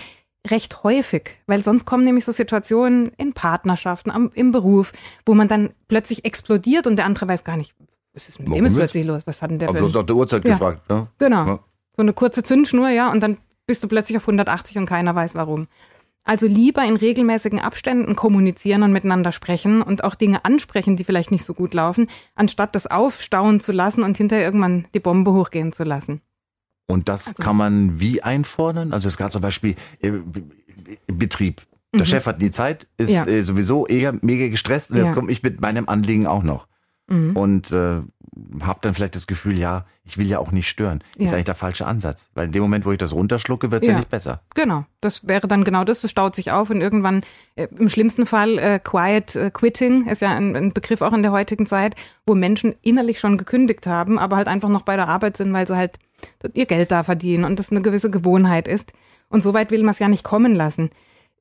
recht 0.51 0.83
häufig, 0.83 1.39
weil 1.47 1.63
sonst 1.63 1.85
kommen 1.85 2.05
nämlich 2.05 2.25
so 2.25 2.33
Situationen 2.33 3.13
in 3.17 3.33
Partnerschaften, 3.33 4.11
am, 4.11 4.31
im 4.35 4.53
Beruf, 4.53 4.93
wo 5.25 5.35
man 5.35 5.49
dann 5.49 5.71
plötzlich 5.89 6.25
explodiert 6.25 6.87
und 6.87 6.97
der 6.97 7.05
andere 7.05 7.29
weiß 7.29 7.45
gar 7.45 7.57
nicht, 7.57 7.75
was 8.15 8.29
ist 8.29 8.39
mit 8.39 8.49
Warum 8.49 8.63
dem 8.63 8.67
jetzt 8.67 8.77
plötzlich 8.77 9.07
los? 9.07 9.23
Was 9.27 9.43
hat 9.43 9.51
denn 9.51 9.59
der 9.59 9.69
Hab 9.69 9.75
für 9.75 9.81
bloß 9.81 9.95
nach 9.95 10.07
der 10.07 10.17
Uhrzeit 10.17 10.45
ja. 10.45 10.53
gefragt. 10.53 10.89
Ne? 10.89 11.09
Genau. 11.19 11.47
Ja. 11.47 11.59
So 11.97 12.03
eine 12.03 12.13
kurze 12.13 12.43
Zündschnur, 12.43 12.89
ja, 12.89 13.11
und 13.11 13.21
dann 13.21 13.39
bist 13.67 13.83
du 13.83 13.89
plötzlich 13.89 14.17
auf 14.17 14.25
180 14.25 14.79
und 14.79 14.87
keiner 14.87 15.15
weiß 15.15 15.35
warum. 15.35 15.67
Also 16.25 16.49
lieber 16.49 16.83
in 16.85 16.97
regelmäßigen 16.97 17.61
Abständen 17.61 18.17
kommunizieren 18.17 18.83
und 18.83 18.93
miteinander 18.93 19.31
sprechen 19.31 19.81
und 19.81 20.03
auch 20.03 20.17
Dinge 20.17 20.45
ansprechen, 20.45 20.97
die 20.97 21.05
vielleicht 21.05 21.31
nicht 21.31 21.45
so 21.45 21.55
gut 21.55 21.73
laufen, 21.73 22.09
anstatt 22.35 22.75
das 22.75 22.89
aufstauen 22.89 23.61
zu 23.61 23.71
lassen 23.71 24.03
und 24.03 24.17
hinterher 24.17 24.45
irgendwann 24.45 24.87
die 24.93 25.01
Bombe 25.01 25.33
hochgehen 25.33 25.73
zu 25.73 25.85
lassen. 25.85 26.21
Und 26.87 27.09
das 27.09 27.29
also, 27.29 27.43
kann 27.43 27.57
man 27.57 28.01
wie 28.01 28.23
einfordern? 28.23 28.93
Also 28.93 29.09
es 29.09 29.17
gab 29.17 29.33
zum 29.33 29.43
Beispiel 29.43 29.75
im 30.01 30.33
Betrieb. 31.07 31.63
Der 31.93 32.03
mhm. 32.03 32.07
Chef 32.07 32.27
hat 32.27 32.41
nie 32.41 32.51
Zeit, 32.51 32.87
ist 32.97 33.15
ja. 33.15 33.27
Äh, 33.27 33.43
sowieso 33.43 33.87
eher 33.87 34.15
mega 34.21 34.49
gestresst 34.49 34.91
und 34.91 34.99
jetzt 34.99 35.15
komme 35.15 35.33
ich 35.33 35.43
mit 35.43 35.61
meinem 35.61 35.89
Anliegen 35.89 36.27
auch 36.27 36.43
noch. 36.43 36.67
Mhm. 37.09 37.37
Und 37.37 37.73
äh, 37.73 38.03
habe 38.61 38.79
dann 38.83 38.95
vielleicht 38.95 39.15
das 39.15 39.27
Gefühl, 39.27 39.59
ja, 39.59 39.87
ich 40.05 40.19
will 40.19 40.27
ja 40.27 40.39
auch 40.39 40.53
nicht 40.53 40.69
stören. 40.69 41.03
Ja. 41.17 41.25
Ist 41.25 41.33
eigentlich 41.33 41.47
der 41.47 41.55
falsche 41.55 41.87
Ansatz. 41.87 42.31
Weil 42.35 42.47
in 42.47 42.53
dem 42.53 42.63
Moment, 42.63 42.85
wo 42.85 42.93
ich 42.93 42.99
das 42.99 43.13
runterschlucke, 43.13 43.71
wird's 43.71 43.87
ja. 43.87 43.95
ja 43.95 43.99
nicht 43.99 44.11
besser. 44.11 44.43
Genau. 44.55 44.85
Das 45.01 45.27
wäre 45.27 45.49
dann 45.49 45.65
genau 45.65 45.85
das. 45.85 46.05
Es 46.05 46.11
staut 46.11 46.35
sich 46.35 46.53
auf 46.53 46.71
und 46.71 46.81
irgendwann, 46.81 47.23
äh, 47.55 47.69
im 47.77 47.89
schlimmsten 47.89 48.27
Fall, 48.27 48.59
äh, 48.59 48.79
Quiet 48.83 49.37
äh, 49.37 49.51
Quitting 49.51 50.07
ist 50.07 50.23
ja 50.23 50.35
ein, 50.35 50.55
ein, 50.55 50.73
Begriff 50.73 51.01
auch 51.01 51.13
in 51.13 51.23
der 51.23 51.33
heutigen 51.33 51.67
Zeit, 51.67 51.95
wo 52.27 52.35
Menschen 52.35 52.75
innerlich 52.83 53.21
schon 53.21 53.39
gekündigt 53.39 53.87
haben, 53.87 54.19
aber 54.19 54.37
halt 54.37 54.49
einfach 54.49 54.69
noch 54.69 54.83
bei 54.83 54.97
der 54.97 55.09
Arbeit 55.09 55.37
sind, 55.37 55.53
weil 55.53 55.67
sie 55.67 55.77
halt 55.77 55.99
ihr 56.55 56.67
Geld 56.67 56.91
da 56.91 57.05
verdienen 57.05 57.45
und 57.45 57.59
das 57.59 57.71
eine 57.71 57.83
gewisse 57.83 58.11
Gewohnheit 58.11 58.69
ist. 58.69 58.93
Und 59.29 59.43
so 59.43 59.55
weit 59.55 59.71
will 59.71 59.83
man 59.83 59.91
es 59.91 59.99
ja 59.99 60.09
nicht 60.09 60.25
kommen 60.25 60.55
lassen 60.55 60.91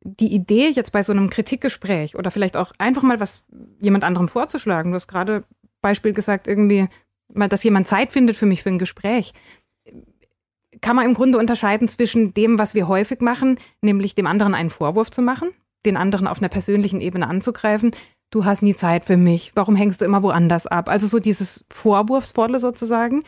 die 0.06 0.34
Idee 0.34 0.70
jetzt 0.70 0.92
bei 0.92 1.02
so 1.02 1.12
einem 1.12 1.32
Kritikgespräch 1.32 2.16
oder 2.16 2.30
vielleicht 2.30 2.56
auch 2.56 2.72
einfach 2.78 3.02
mal 3.02 3.20
was 3.20 3.44
jemand 3.82 4.04
anderem 4.04 4.28
vorzuschlagen, 4.28 4.92
du 4.92 4.96
hast 4.96 5.08
gerade 5.08 5.44
Beispiel 5.82 6.14
gesagt, 6.14 6.48
irgendwie 6.48 6.88
mal, 7.34 7.50
dass 7.50 7.64
jemand 7.64 7.88
Zeit 7.88 8.14
findet 8.14 8.38
für 8.38 8.46
mich 8.46 8.62
für 8.62 8.70
ein 8.70 8.78
Gespräch, 8.78 9.34
kann 10.82 10.96
man 10.96 11.06
im 11.06 11.16
Grunde 11.16 11.40
unterscheiden 11.40 11.88
zwischen 11.88 12.36
dem, 12.36 12.60
was 12.60 12.76
wir 12.76 12.88
häufig 12.88 13.22
machen, 13.22 13.60
nämlich 13.82 14.14
dem 14.14 14.28
anderen 14.28 14.54
einen 14.54 14.70
Vorwurf 14.70 15.10
zu 15.10 15.24
machen, 15.24 15.50
den 15.88 15.98
anderen 15.98 16.28
auf 16.28 16.38
einer 16.38 16.50
persönlichen 16.50 17.02
Ebene 17.02 17.28
anzugreifen. 17.28 17.92
Du 18.30 18.46
hast 18.46 18.62
nie 18.62 18.76
Zeit 18.76 19.06
für 19.06 19.18
mich. 19.18 19.54
Warum 19.56 19.76
hängst 19.76 20.02
du 20.02 20.06
immer 20.06 20.22
woanders 20.22 20.68
ab? 20.68 20.88
Also 20.88 21.08
so 21.08 21.20
dieses 21.20 21.66
Vorwurfsvolle 21.72 22.60
sozusagen. 22.60 23.24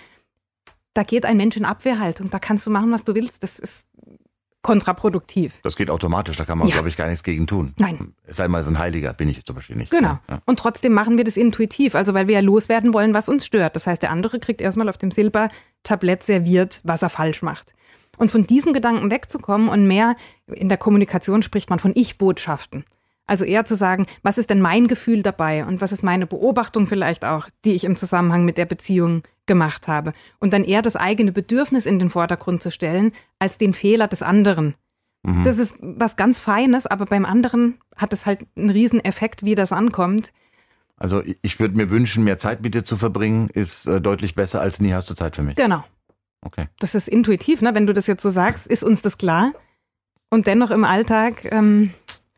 Da 0.93 1.01
geht 1.01 1.25
ein 1.25 1.37
Mensch 1.37 1.57
in 1.57 1.65
Abwehrhaltung. 1.65 2.29
Da 2.29 2.37
kannst 2.37 2.67
du 2.67 2.71
machen, 2.71 2.91
was 2.91 3.03
du 3.03 3.15
willst. 3.15 3.41
Das 3.41 3.57
ist 3.57 3.86
kontraproduktiv. 4.67 5.61
Das 5.63 5.77
geht 5.77 5.89
automatisch, 5.89 6.35
da 6.35 6.43
kann 6.43 6.57
man, 6.57 6.67
ja. 6.67 6.73
glaube 6.73 6.89
ich, 6.89 6.97
gar 6.97 7.07
nichts 7.07 7.23
gegen 7.23 7.47
tun. 7.47 7.73
Nein. 7.77 8.13
Es 8.25 8.35
sei 8.35 8.49
mal 8.49 8.61
so 8.63 8.69
ein 8.69 8.77
Heiliger, 8.77 9.13
bin 9.13 9.29
ich 9.29 9.45
zum 9.45 9.55
Beispiel 9.55 9.77
nicht. 9.77 9.91
Genau. 9.91 10.19
Ja. 10.29 10.41
Und 10.45 10.59
trotzdem 10.59 10.91
machen 10.91 11.15
wir 11.15 11.23
das 11.23 11.37
intuitiv, 11.37 11.95
also 11.95 12.13
weil 12.13 12.27
wir 12.27 12.35
ja 12.35 12.41
loswerden 12.41 12.93
wollen, 12.93 13.13
was 13.13 13.29
uns 13.29 13.45
stört. 13.45 13.77
Das 13.77 13.87
heißt, 13.87 14.01
der 14.01 14.11
andere 14.11 14.39
kriegt 14.39 14.59
erstmal 14.59 14.89
auf 14.89 14.97
dem 14.97 15.11
Silbertablett 15.11 16.21
serviert, 16.21 16.81
was 16.83 17.01
er 17.01 17.07
falsch 17.07 17.41
macht. 17.43 17.75
Und 18.17 18.29
von 18.29 18.45
diesem 18.45 18.73
Gedanken 18.73 19.09
wegzukommen 19.09 19.69
und 19.69 19.87
mehr 19.87 20.17
in 20.47 20.67
der 20.67 20.77
Kommunikation 20.77 21.43
spricht 21.43 21.69
man 21.69 21.79
von 21.79 21.93
Ich-Botschaften. 21.95 22.83
Also 23.27 23.43
eher 23.45 23.65
zu 23.65 23.75
sagen, 23.75 24.07
was 24.23 24.37
ist 24.37 24.49
denn 24.49 24.61
mein 24.61 24.87
Gefühl 24.87 25.21
dabei 25.21 25.65
und 25.65 25.81
was 25.81 25.91
ist 25.91 26.01
meine 26.01 26.25
Beobachtung 26.25 26.87
vielleicht 26.87 27.25
auch, 27.25 27.49
die 27.65 27.73
ich 27.73 27.83
im 27.83 27.97
Zusammenhang 27.97 28.45
mit 28.45 28.57
der 28.57 28.65
Beziehung 28.65 29.23
gemacht 29.45 29.87
habe. 29.87 30.13
Und 30.39 30.53
dann 30.53 30.63
eher 30.63 30.81
das 30.81 30.95
eigene 30.95 31.33
Bedürfnis 31.33 31.85
in 31.85 31.99
den 31.99 32.09
Vordergrund 32.09 32.63
zu 32.63 32.71
stellen, 32.71 33.11
als 33.37 33.57
den 33.57 33.73
Fehler 33.73 34.07
des 34.07 34.23
anderen. 34.23 34.75
Mhm. 35.23 35.43
Das 35.43 35.57
ist 35.57 35.75
was 35.81 36.15
ganz 36.15 36.39
Feines, 36.39 36.87
aber 36.87 37.05
beim 37.05 37.25
anderen 37.25 37.75
hat 37.97 38.13
es 38.13 38.25
halt 38.25 38.45
einen 38.55 38.69
riesen 38.69 39.03
Effekt, 39.03 39.43
wie 39.43 39.55
das 39.55 39.73
ankommt. 39.73 40.31
Also 40.95 41.21
ich 41.41 41.59
würde 41.59 41.75
mir 41.75 41.89
wünschen, 41.89 42.23
mehr 42.23 42.37
Zeit 42.37 42.61
mit 42.61 42.73
dir 42.73 42.83
zu 42.83 42.97
verbringen, 42.97 43.49
ist 43.49 43.85
äh, 43.87 44.01
deutlich 44.01 44.35
besser 44.35 44.61
als 44.61 44.79
nie 44.79 44.93
hast 44.93 45.09
du 45.09 45.13
Zeit 45.13 45.35
für 45.35 45.43
mich. 45.43 45.55
Genau. 45.55 45.83
Okay. 46.41 46.67
Das 46.79 46.95
ist 46.95 47.07
intuitiv, 47.07 47.61
ne? 47.61 47.75
Wenn 47.75 47.87
du 47.87 47.93
das 47.93 48.07
jetzt 48.07 48.23
so 48.23 48.29
sagst, 48.29 48.67
ist 48.67 48.83
uns 48.83 49.01
das 49.01 49.17
klar. 49.17 49.51
Und 50.29 50.47
dennoch 50.47 50.71
im 50.71 50.83
Alltag. 50.83 51.45
Ähm, 51.51 51.91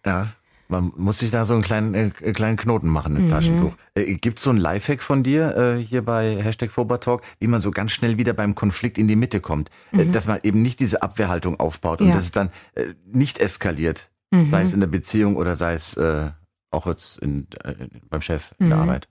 ja. 0.06 0.30
Man 0.72 0.94
muss 0.96 1.18
sich 1.18 1.32
da 1.32 1.46
so 1.46 1.56
einen 1.56 1.64
kleinen, 1.64 1.96
äh, 1.96 2.10
kleinen 2.32 2.56
Knoten 2.56 2.90
machen, 2.90 3.16
das 3.16 3.26
mhm. 3.26 3.30
Taschentuch. 3.30 3.74
Äh, 3.96 4.16
Gibt 4.16 4.38
es 4.38 4.44
so 4.44 4.52
einen 4.52 4.60
Lifehack 4.60 5.02
von 5.02 5.24
dir 5.24 5.58
äh, 5.58 5.84
hier 5.84 6.06
bei 6.06 6.42
Hashtag 6.42 6.70
Fobertalk, 6.70 7.24
wie 7.40 7.48
man 7.48 7.60
so 7.60 7.72
ganz 7.72 7.92
schnell 7.92 8.18
wieder 8.18 8.34
beim 8.34 8.54
Konflikt 8.54 9.00
in 9.00 9.08
die 9.08 9.16
Mitte 9.16 9.42
kommt? 9.42 9.72
Äh, 9.92 10.06
mhm. 10.06 10.12
dass 10.12 10.28
man 10.28 10.40
eben 10.44 10.62
nicht 10.62 10.80
diese 10.80 11.02
Abwehrhaltung 11.02 11.60
aufbaut 11.60 12.02
ja. 12.02 12.06
und 12.06 12.14
dass 12.14 12.26
es 12.26 12.32
dann 12.32 12.52
äh, 12.76 12.94
nicht 13.12 13.40
eskaliert, 13.40 14.12
mhm. 14.30 14.46
sei 14.46 14.62
es 14.62 14.74
in 14.74 14.80
der 14.80 14.88
Beziehung 14.88 15.38
oder 15.38 15.56
sei 15.56 15.74
es 15.74 15.98
äh, 15.98 16.30
auch 16.70 16.86
jetzt 16.86 17.18
in, 17.18 17.48
äh, 17.64 17.88
beim 18.08 18.22
Chef 18.22 18.54
in 18.60 18.70
der 18.70 18.78
mhm. 18.78 18.84
Arbeit. 18.84 19.08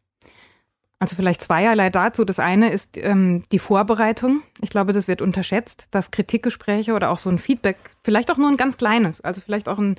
Also 1.01 1.17
vielleicht 1.17 1.43
zweierlei 1.43 1.91
dazu. 1.91 2.25
Das 2.25 2.39
eine 2.39 2.71
ist 2.71 2.97
ähm, 2.97 3.43
die 3.53 3.59
Vorbereitung. 3.59 4.43
Ich 4.61 4.71
glaube, 4.71 4.93
das 4.93 5.07
wird 5.09 5.23
unterschätzt, 5.23 5.89
dass 5.91 6.11
Kritikgespräche 6.11 6.93
oder 6.93 7.11
auch 7.11 7.19
so 7.19 7.31
ein 7.31 7.39
Feedback, 7.39 7.77
vielleicht 8.03 8.31
auch 8.31 8.37
nur 8.37 8.49
ein 8.49 8.57
ganz 8.57 8.77
kleines, 8.77 9.21
also 9.21 9.41
vielleicht 9.41 9.69
auch 9.69 9.79
ein 9.79 9.97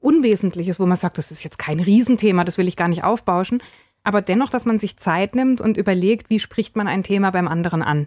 Unwesentliches, 0.00 0.80
wo 0.80 0.86
man 0.86 0.96
sagt, 0.96 1.18
das 1.18 1.30
ist 1.30 1.44
jetzt 1.44 1.58
kein 1.58 1.80
Riesenthema, 1.80 2.44
das 2.44 2.58
will 2.58 2.68
ich 2.68 2.76
gar 2.76 2.88
nicht 2.88 3.04
aufbauschen. 3.04 3.62
Aber 4.04 4.22
dennoch, 4.22 4.50
dass 4.50 4.64
man 4.64 4.78
sich 4.78 4.96
Zeit 4.96 5.34
nimmt 5.34 5.60
und 5.60 5.76
überlegt, 5.76 6.30
wie 6.30 6.38
spricht 6.38 6.76
man 6.76 6.86
ein 6.86 7.02
Thema 7.02 7.30
beim 7.30 7.48
anderen 7.48 7.82
an. 7.82 8.06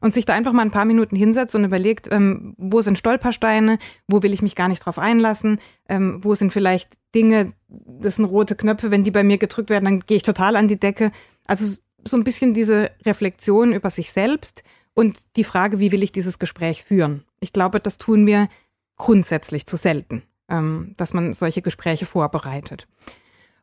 Und 0.00 0.14
sich 0.14 0.24
da 0.24 0.32
einfach 0.32 0.52
mal 0.52 0.62
ein 0.62 0.70
paar 0.70 0.86
Minuten 0.86 1.16
hinsetzt 1.16 1.54
und 1.54 1.64
überlegt, 1.64 2.08
ähm, 2.10 2.54
wo 2.56 2.80
sind 2.80 2.96
Stolpersteine, 2.96 3.78
wo 4.08 4.22
will 4.22 4.32
ich 4.32 4.40
mich 4.40 4.54
gar 4.54 4.68
nicht 4.68 4.86
drauf 4.86 4.98
einlassen, 4.98 5.60
ähm, 5.88 6.24
wo 6.24 6.34
sind 6.34 6.52
vielleicht 6.52 6.96
Dinge, 7.14 7.52
das 7.68 8.16
sind 8.16 8.24
rote 8.24 8.56
Knöpfe, 8.56 8.90
wenn 8.90 9.04
die 9.04 9.10
bei 9.10 9.24
mir 9.24 9.36
gedrückt 9.36 9.68
werden, 9.68 9.84
dann 9.84 10.00
gehe 10.00 10.16
ich 10.16 10.22
total 10.22 10.56
an 10.56 10.68
die 10.68 10.80
Decke. 10.80 11.12
Also 11.44 11.76
so 12.02 12.16
ein 12.16 12.24
bisschen 12.24 12.54
diese 12.54 12.92
Reflexion 13.04 13.74
über 13.74 13.90
sich 13.90 14.12
selbst 14.12 14.62
und 14.94 15.18
die 15.36 15.44
Frage, 15.44 15.80
wie 15.80 15.92
will 15.92 16.02
ich 16.02 16.12
dieses 16.12 16.38
Gespräch 16.38 16.82
führen. 16.82 17.24
Ich 17.40 17.52
glaube, 17.52 17.80
das 17.80 17.98
tun 17.98 18.24
wir 18.24 18.48
grundsätzlich 18.96 19.66
zu 19.66 19.76
selten 19.76 20.22
ähm, 20.50 20.94
dass 20.96 21.14
man 21.14 21.32
solche 21.32 21.62
Gespräche 21.62 22.06
vorbereitet. 22.06 22.86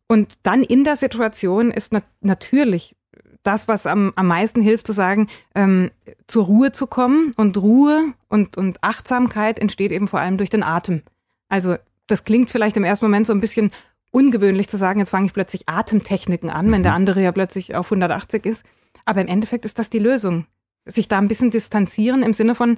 Und 0.07 0.39
dann 0.43 0.63
in 0.63 0.83
der 0.83 0.95
Situation 0.95 1.71
ist 1.71 1.93
nat 1.93 2.05
natürlich 2.21 2.95
das, 3.43 3.67
was 3.67 3.85
am, 3.85 4.11
am 4.15 4.27
meisten 4.27 4.61
hilft, 4.61 4.87
zu 4.87 4.93
sagen, 4.93 5.27
ähm, 5.55 5.91
zur 6.27 6.45
Ruhe 6.45 6.71
zu 6.71 6.87
kommen. 6.87 7.33
Und 7.37 7.57
Ruhe 7.57 8.13
und, 8.27 8.57
und 8.57 8.83
Achtsamkeit 8.83 9.59
entsteht 9.59 9.91
eben 9.91 10.07
vor 10.07 10.19
allem 10.19 10.37
durch 10.37 10.49
den 10.49 10.63
Atem. 10.63 11.01
Also 11.47 11.77
das 12.07 12.23
klingt 12.23 12.51
vielleicht 12.51 12.77
im 12.77 12.83
ersten 12.83 13.05
Moment 13.05 13.27
so 13.27 13.33
ein 13.33 13.39
bisschen 13.39 13.71
ungewöhnlich 14.11 14.67
zu 14.67 14.77
sagen, 14.77 14.99
jetzt 14.99 15.11
fange 15.11 15.27
ich 15.27 15.33
plötzlich 15.33 15.69
Atemtechniken 15.69 16.49
an, 16.49 16.71
wenn 16.71 16.83
der 16.83 16.93
mhm. 16.93 16.97
andere 16.97 17.23
ja 17.23 17.31
plötzlich 17.31 17.75
auf 17.75 17.87
180 17.87 18.45
ist. 18.45 18.65
Aber 19.05 19.21
im 19.21 19.27
Endeffekt 19.27 19.65
ist 19.65 19.79
das 19.79 19.89
die 19.89 19.99
Lösung. 19.99 20.45
Sich 20.85 21.07
da 21.07 21.17
ein 21.17 21.27
bisschen 21.27 21.51
distanzieren 21.51 22.23
im 22.23 22.33
Sinne 22.33 22.55
von, 22.55 22.77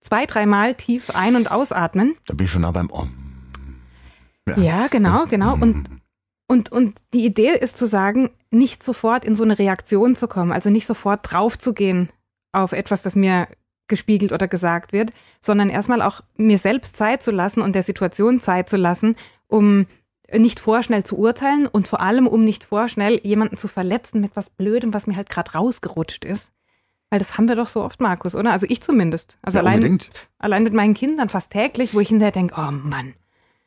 zwei, 0.00 0.26
dreimal 0.26 0.74
tief 0.74 1.10
ein- 1.14 1.36
und 1.36 1.50
ausatmen. 1.50 2.16
Da 2.26 2.34
bin 2.34 2.46
ich 2.46 2.50
schon 2.52 2.62
nah 2.62 2.70
beim 2.70 2.90
Om. 2.90 3.12
Ja, 4.48 4.58
ja 4.58 4.86
genau, 4.88 5.26
genau. 5.26 5.54
Und, 5.54 5.88
und, 6.48 6.72
und 6.72 7.00
die 7.14 7.24
Idee 7.24 7.56
ist 7.58 7.76
zu 7.76 7.86
sagen, 7.86 8.30
nicht 8.50 8.82
sofort 8.82 9.24
in 9.24 9.36
so 9.36 9.44
eine 9.44 9.58
Reaktion 9.58 10.16
zu 10.16 10.26
kommen, 10.26 10.52
also 10.52 10.70
nicht 10.70 10.86
sofort 10.86 11.20
drauf 11.30 11.58
zu 11.58 11.72
gehen 11.74 12.08
auf 12.52 12.72
etwas, 12.72 13.02
das 13.02 13.14
mir 13.14 13.48
gespiegelt 13.86 14.32
oder 14.32 14.48
gesagt 14.48 14.92
wird, 14.92 15.12
sondern 15.40 15.68
erstmal 15.68 16.00
auch 16.02 16.22
mir 16.36 16.58
selbst 16.58 16.96
Zeit 16.96 17.22
zu 17.22 17.30
lassen 17.30 17.60
und 17.60 17.74
der 17.74 17.82
Situation 17.82 18.40
Zeit 18.40 18.68
zu 18.68 18.76
lassen, 18.76 19.16
um 19.48 19.86
nicht 20.32 20.60
vorschnell 20.60 21.04
zu 21.04 21.18
urteilen 21.18 21.66
und 21.66 21.88
vor 21.88 22.00
allem, 22.00 22.26
um 22.26 22.44
nicht 22.44 22.64
vorschnell 22.64 23.20
jemanden 23.24 23.56
zu 23.56 23.68
verletzen 23.68 24.20
mit 24.20 24.36
was 24.36 24.48
Blödem, 24.48 24.94
was 24.94 25.06
mir 25.06 25.16
halt 25.16 25.28
gerade 25.28 25.52
rausgerutscht 25.52 26.24
ist. 26.24 26.52
Weil 27.10 27.18
das 27.18 27.36
haben 27.36 27.48
wir 27.48 27.56
doch 27.56 27.68
so 27.68 27.82
oft, 27.82 28.00
Markus, 28.00 28.34
oder? 28.34 28.52
Also 28.52 28.66
ich 28.68 28.82
zumindest. 28.82 29.38
Also 29.42 29.58
ja, 29.58 29.64
allein, 29.64 29.98
allein 30.38 30.62
mit 30.62 30.72
meinen 30.72 30.94
Kindern 30.94 31.28
fast 31.28 31.50
täglich, 31.50 31.92
wo 31.92 32.00
ich 32.00 32.08
hinterher 32.08 32.32
denke, 32.32 32.54
oh 32.56 32.70
Mann. 32.70 33.14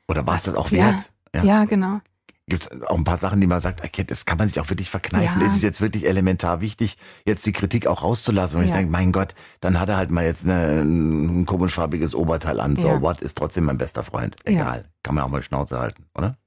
Oder 0.07 0.25
war 0.25 0.35
es 0.35 0.43
das 0.43 0.55
auch 0.55 0.71
wert? 0.71 1.11
Ja, 1.35 1.43
ja. 1.43 1.43
ja 1.43 1.65
genau. 1.65 1.99
Gibt 2.47 2.63
es 2.63 2.81
auch 2.87 2.97
ein 2.97 3.05
paar 3.05 3.17
Sachen, 3.17 3.39
die 3.39 3.47
man 3.47 3.61
sagt, 3.61 3.85
okay, 3.85 4.03
das 4.03 4.25
kann 4.25 4.37
man 4.37 4.49
sich 4.49 4.59
auch 4.59 4.69
wirklich 4.69 4.89
verkneifen. 4.89 5.41
Ist 5.41 5.55
es 5.55 5.61
jetzt 5.61 5.79
wirklich 5.79 6.05
elementar 6.05 6.59
wichtig, 6.59 6.97
jetzt 7.25 7.45
die 7.45 7.53
Kritik 7.53 7.87
auch 7.87 8.03
rauszulassen? 8.03 8.59
Und 8.59 8.65
ich 8.65 8.73
denke, 8.73 8.91
mein 8.91 9.13
Gott, 9.13 9.33
dann 9.61 9.79
hat 9.79 9.87
er 9.87 9.95
halt 9.95 10.11
mal 10.11 10.25
jetzt 10.25 10.45
eine, 10.45 10.81
ein 10.81 11.45
komischfarbiges 11.45 12.13
Oberteil 12.13 12.59
an. 12.59 12.75
So 12.75 13.01
what, 13.01 13.21
ist 13.21 13.37
trotzdem 13.37 13.63
mein 13.65 13.77
bester 13.77 14.03
Freund. 14.03 14.35
Egal, 14.43 14.89
kann 15.03 15.15
man 15.15 15.23
auch 15.23 15.29
mal 15.29 15.41
Schnauze 15.41 15.79
halten, 15.79 16.05
oder? 16.15 16.37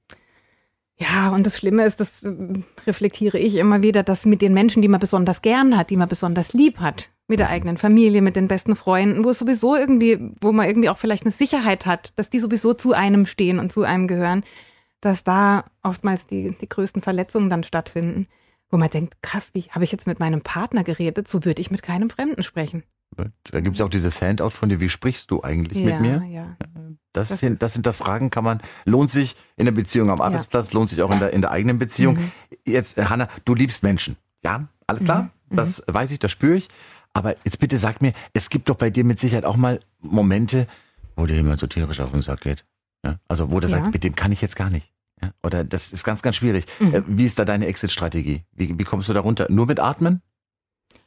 Ja, 0.99 1.29
und 1.29 1.45
das 1.45 1.57
Schlimme 1.57 1.85
ist, 1.85 1.99
das 1.99 2.23
äh, 2.23 2.33
reflektiere 2.87 3.37
ich 3.37 3.55
immer 3.55 3.83
wieder, 3.83 4.01
dass 4.01 4.25
mit 4.25 4.41
den 4.41 4.53
Menschen, 4.53 4.81
die 4.81 4.87
man 4.87 4.99
besonders 4.99 5.41
gern 5.41 5.77
hat, 5.77 5.91
die 5.91 5.97
man 5.97 6.09
besonders 6.09 6.53
lieb 6.53 6.79
hat, 6.79 7.09
mit 7.27 7.39
der 7.39 7.49
eigenen 7.49 7.77
Familie, 7.77 8.21
mit 8.21 8.35
den 8.35 8.47
besten 8.47 8.75
Freunden, 8.75 9.23
wo 9.23 9.29
es 9.29 9.39
sowieso 9.39 9.75
irgendwie, 9.75 10.31
wo 10.41 10.51
man 10.51 10.67
irgendwie 10.67 10.89
auch 10.89 10.97
vielleicht 10.97 11.23
eine 11.23 11.31
Sicherheit 11.31 11.85
hat, 11.85 12.17
dass 12.17 12.31
die 12.31 12.39
sowieso 12.39 12.73
zu 12.73 12.93
einem 12.93 13.27
stehen 13.27 13.59
und 13.59 13.71
zu 13.71 13.83
einem 13.83 14.07
gehören, 14.07 14.43
dass 14.99 15.23
da 15.23 15.65
oftmals 15.83 16.25
die, 16.25 16.55
die 16.59 16.69
größten 16.69 17.03
Verletzungen 17.03 17.49
dann 17.51 17.63
stattfinden, 17.63 18.27
wo 18.71 18.77
man 18.77 18.89
denkt, 18.89 19.21
krass, 19.21 19.51
wie 19.53 19.63
habe 19.69 19.83
ich 19.83 19.91
jetzt 19.91 20.07
mit 20.07 20.19
meinem 20.19 20.41
Partner 20.41 20.83
geredet, 20.83 21.27
so 21.27 21.45
würde 21.45 21.61
ich 21.61 21.69
mit 21.69 21.83
keinem 21.83 22.09
Fremden 22.09 22.41
sprechen. 22.41 22.83
Da 23.51 23.61
gibt 23.61 23.75
es 23.75 23.81
auch 23.81 23.89
dieses 23.89 24.21
Handout 24.21 24.49
von 24.49 24.69
dir, 24.69 24.79
wie 24.79 24.89
sprichst 24.89 25.31
du 25.31 25.41
eigentlich 25.43 25.77
ja, 25.77 25.85
mit 25.85 26.01
mir? 26.01 26.23
Ja. 26.27 26.57
Das, 27.17 27.29
das, 27.29 27.39
sind, 27.39 27.61
das 27.61 27.73
hinterfragen 27.73 28.29
kann 28.29 28.43
man, 28.43 28.61
lohnt 28.85 29.09
sich 29.09 29.35
in 29.55 29.65
der 29.65 29.71
Beziehung 29.71 30.09
am 30.09 30.21
Arbeitsplatz, 30.21 30.69
ja. 30.69 30.77
lohnt 30.77 30.89
sich 30.89 31.01
auch 31.01 31.11
in 31.11 31.19
der, 31.19 31.33
in 31.33 31.41
der 31.41 31.51
eigenen 31.51 31.79
Beziehung. 31.79 32.15
Mhm. 32.15 32.31
Jetzt, 32.65 32.97
Hanna, 32.97 33.27
du 33.43 33.55
liebst 33.55 33.83
Menschen. 33.83 34.17
Ja, 34.43 34.67
alles 34.85 35.03
klar? 35.03 35.31
Mhm. 35.49 35.55
Das 35.55 35.83
mhm. 35.85 35.93
weiß 35.93 36.11
ich, 36.11 36.19
das 36.19 36.31
spüre 36.31 36.57
ich. 36.57 36.67
Aber 37.13 37.35
jetzt 37.43 37.59
bitte 37.59 37.79
sag 37.79 38.01
mir, 38.01 38.13
es 38.33 38.49
gibt 38.49 38.69
doch 38.69 38.75
bei 38.75 38.91
dir 38.91 39.03
mit 39.03 39.19
Sicherheit 39.19 39.45
auch 39.45 39.55
mal 39.55 39.79
Momente, 39.99 40.67
wo 41.15 41.25
dir 41.25 41.35
jemand 41.35 41.59
so 41.59 41.65
tierisch 41.65 41.99
auf 41.99 42.11
den 42.11 42.21
Sack 42.21 42.41
geht. 42.41 42.63
Ja? 43.03 43.19
Also 43.27 43.49
wo 43.49 43.59
du 43.59 43.67
ja. 43.67 43.77
sagst, 43.77 43.91
mit 43.91 44.03
dem 44.03 44.15
kann 44.15 44.31
ich 44.31 44.41
jetzt 44.41 44.55
gar 44.55 44.69
nicht. 44.69 44.93
Ja? 45.21 45.31
Oder 45.41 45.63
das 45.63 45.91
ist 45.91 46.03
ganz, 46.03 46.21
ganz 46.21 46.35
schwierig. 46.35 46.65
Mhm. 46.79 46.93
Äh, 46.93 47.01
wie 47.07 47.25
ist 47.25 47.39
da 47.39 47.45
deine 47.45 47.65
Exit-Strategie? 47.65 48.43
Wie, 48.53 48.77
wie 48.77 48.83
kommst 48.83 49.09
du 49.09 49.13
da 49.13 49.21
runter? 49.21 49.47
Nur 49.49 49.65
mit 49.65 49.79
Atmen? 49.79 50.21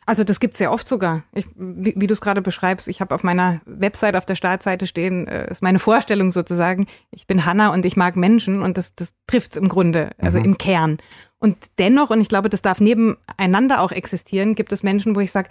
Also 0.06 0.24
das 0.24 0.40
gibt's 0.40 0.58
sehr 0.58 0.72
oft 0.72 0.88
sogar. 0.88 1.22
Ich, 1.32 1.46
wie, 1.54 1.94
wie 1.96 2.06
du 2.06 2.12
es 2.12 2.20
gerade 2.20 2.42
beschreibst, 2.42 2.88
ich 2.88 3.00
habe 3.00 3.14
auf 3.14 3.22
meiner 3.22 3.60
Website 3.64 4.16
auf 4.16 4.24
der 4.24 4.34
Startseite 4.34 4.86
stehen, 4.86 5.28
äh, 5.28 5.50
ist 5.50 5.62
meine 5.62 5.78
Vorstellung 5.78 6.30
sozusagen. 6.30 6.86
Ich 7.10 7.26
bin 7.26 7.44
Hanna 7.44 7.72
und 7.72 7.84
ich 7.84 7.96
mag 7.96 8.16
Menschen 8.16 8.62
und 8.62 8.76
das, 8.76 8.94
das 8.94 9.12
trifft's 9.26 9.56
im 9.56 9.68
Grunde, 9.68 10.10
also 10.18 10.38
mhm. 10.38 10.44
im 10.46 10.58
Kern. 10.58 10.98
Und 11.38 11.56
dennoch, 11.78 12.10
und 12.10 12.20
ich 12.20 12.28
glaube, 12.28 12.48
das 12.48 12.62
darf 12.62 12.80
nebeneinander 12.80 13.80
auch 13.80 13.92
existieren, 13.92 14.54
gibt 14.54 14.72
es 14.72 14.82
Menschen, 14.82 15.16
wo 15.16 15.20
ich 15.20 15.30
sage, 15.30 15.48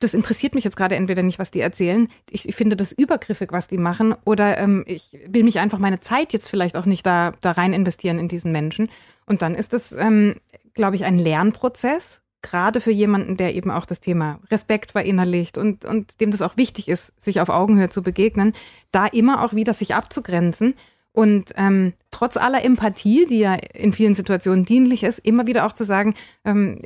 das 0.00 0.14
interessiert 0.14 0.54
mich 0.54 0.64
jetzt 0.64 0.76
gerade 0.76 0.96
entweder 0.96 1.22
nicht, 1.22 1.38
was 1.38 1.50
die 1.50 1.60
erzählen. 1.60 2.08
Ich, 2.28 2.48
ich 2.48 2.54
finde 2.54 2.76
das 2.76 2.92
übergriffig, 2.92 3.52
was 3.52 3.68
die 3.68 3.78
machen, 3.78 4.14
oder 4.24 4.58
ähm, 4.58 4.84
ich 4.86 5.18
will 5.26 5.44
mich 5.44 5.60
einfach 5.60 5.78
meine 5.78 6.00
Zeit 6.00 6.32
jetzt 6.32 6.48
vielleicht 6.48 6.76
auch 6.76 6.84
nicht 6.84 7.06
da, 7.06 7.32
da 7.40 7.52
rein 7.52 7.72
investieren 7.72 8.18
in 8.18 8.28
diesen 8.28 8.52
Menschen. 8.52 8.90
Und 9.24 9.40
dann 9.40 9.54
ist 9.54 9.72
das, 9.72 9.92
ähm, 9.92 10.34
glaube 10.74 10.96
ich, 10.96 11.04
ein 11.04 11.18
Lernprozess 11.18 12.23
gerade 12.44 12.80
für 12.80 12.92
jemanden, 12.92 13.36
der 13.36 13.54
eben 13.56 13.70
auch 13.70 13.86
das 13.86 14.00
Thema 14.00 14.38
Respekt 14.50 14.92
verinnerlicht 14.92 15.58
und, 15.58 15.84
und 15.84 16.20
dem 16.20 16.30
das 16.30 16.42
auch 16.42 16.56
wichtig 16.56 16.88
ist, 16.88 17.20
sich 17.20 17.40
auf 17.40 17.48
Augenhöhe 17.48 17.88
zu 17.88 18.02
begegnen, 18.02 18.52
da 18.92 19.06
immer 19.06 19.42
auch 19.42 19.54
wieder 19.54 19.72
sich 19.72 19.94
abzugrenzen 19.94 20.74
Und 21.12 21.52
ähm, 21.56 21.94
trotz 22.10 22.36
aller 22.36 22.64
Empathie, 22.64 23.26
die 23.26 23.38
ja 23.38 23.54
in 23.54 23.92
vielen 23.92 24.14
Situationen 24.14 24.64
dienlich 24.64 25.02
ist, 25.02 25.18
immer 25.20 25.46
wieder 25.46 25.64
auch 25.66 25.72
zu 25.72 25.84
sagen, 25.84 26.14
ähm, 26.44 26.78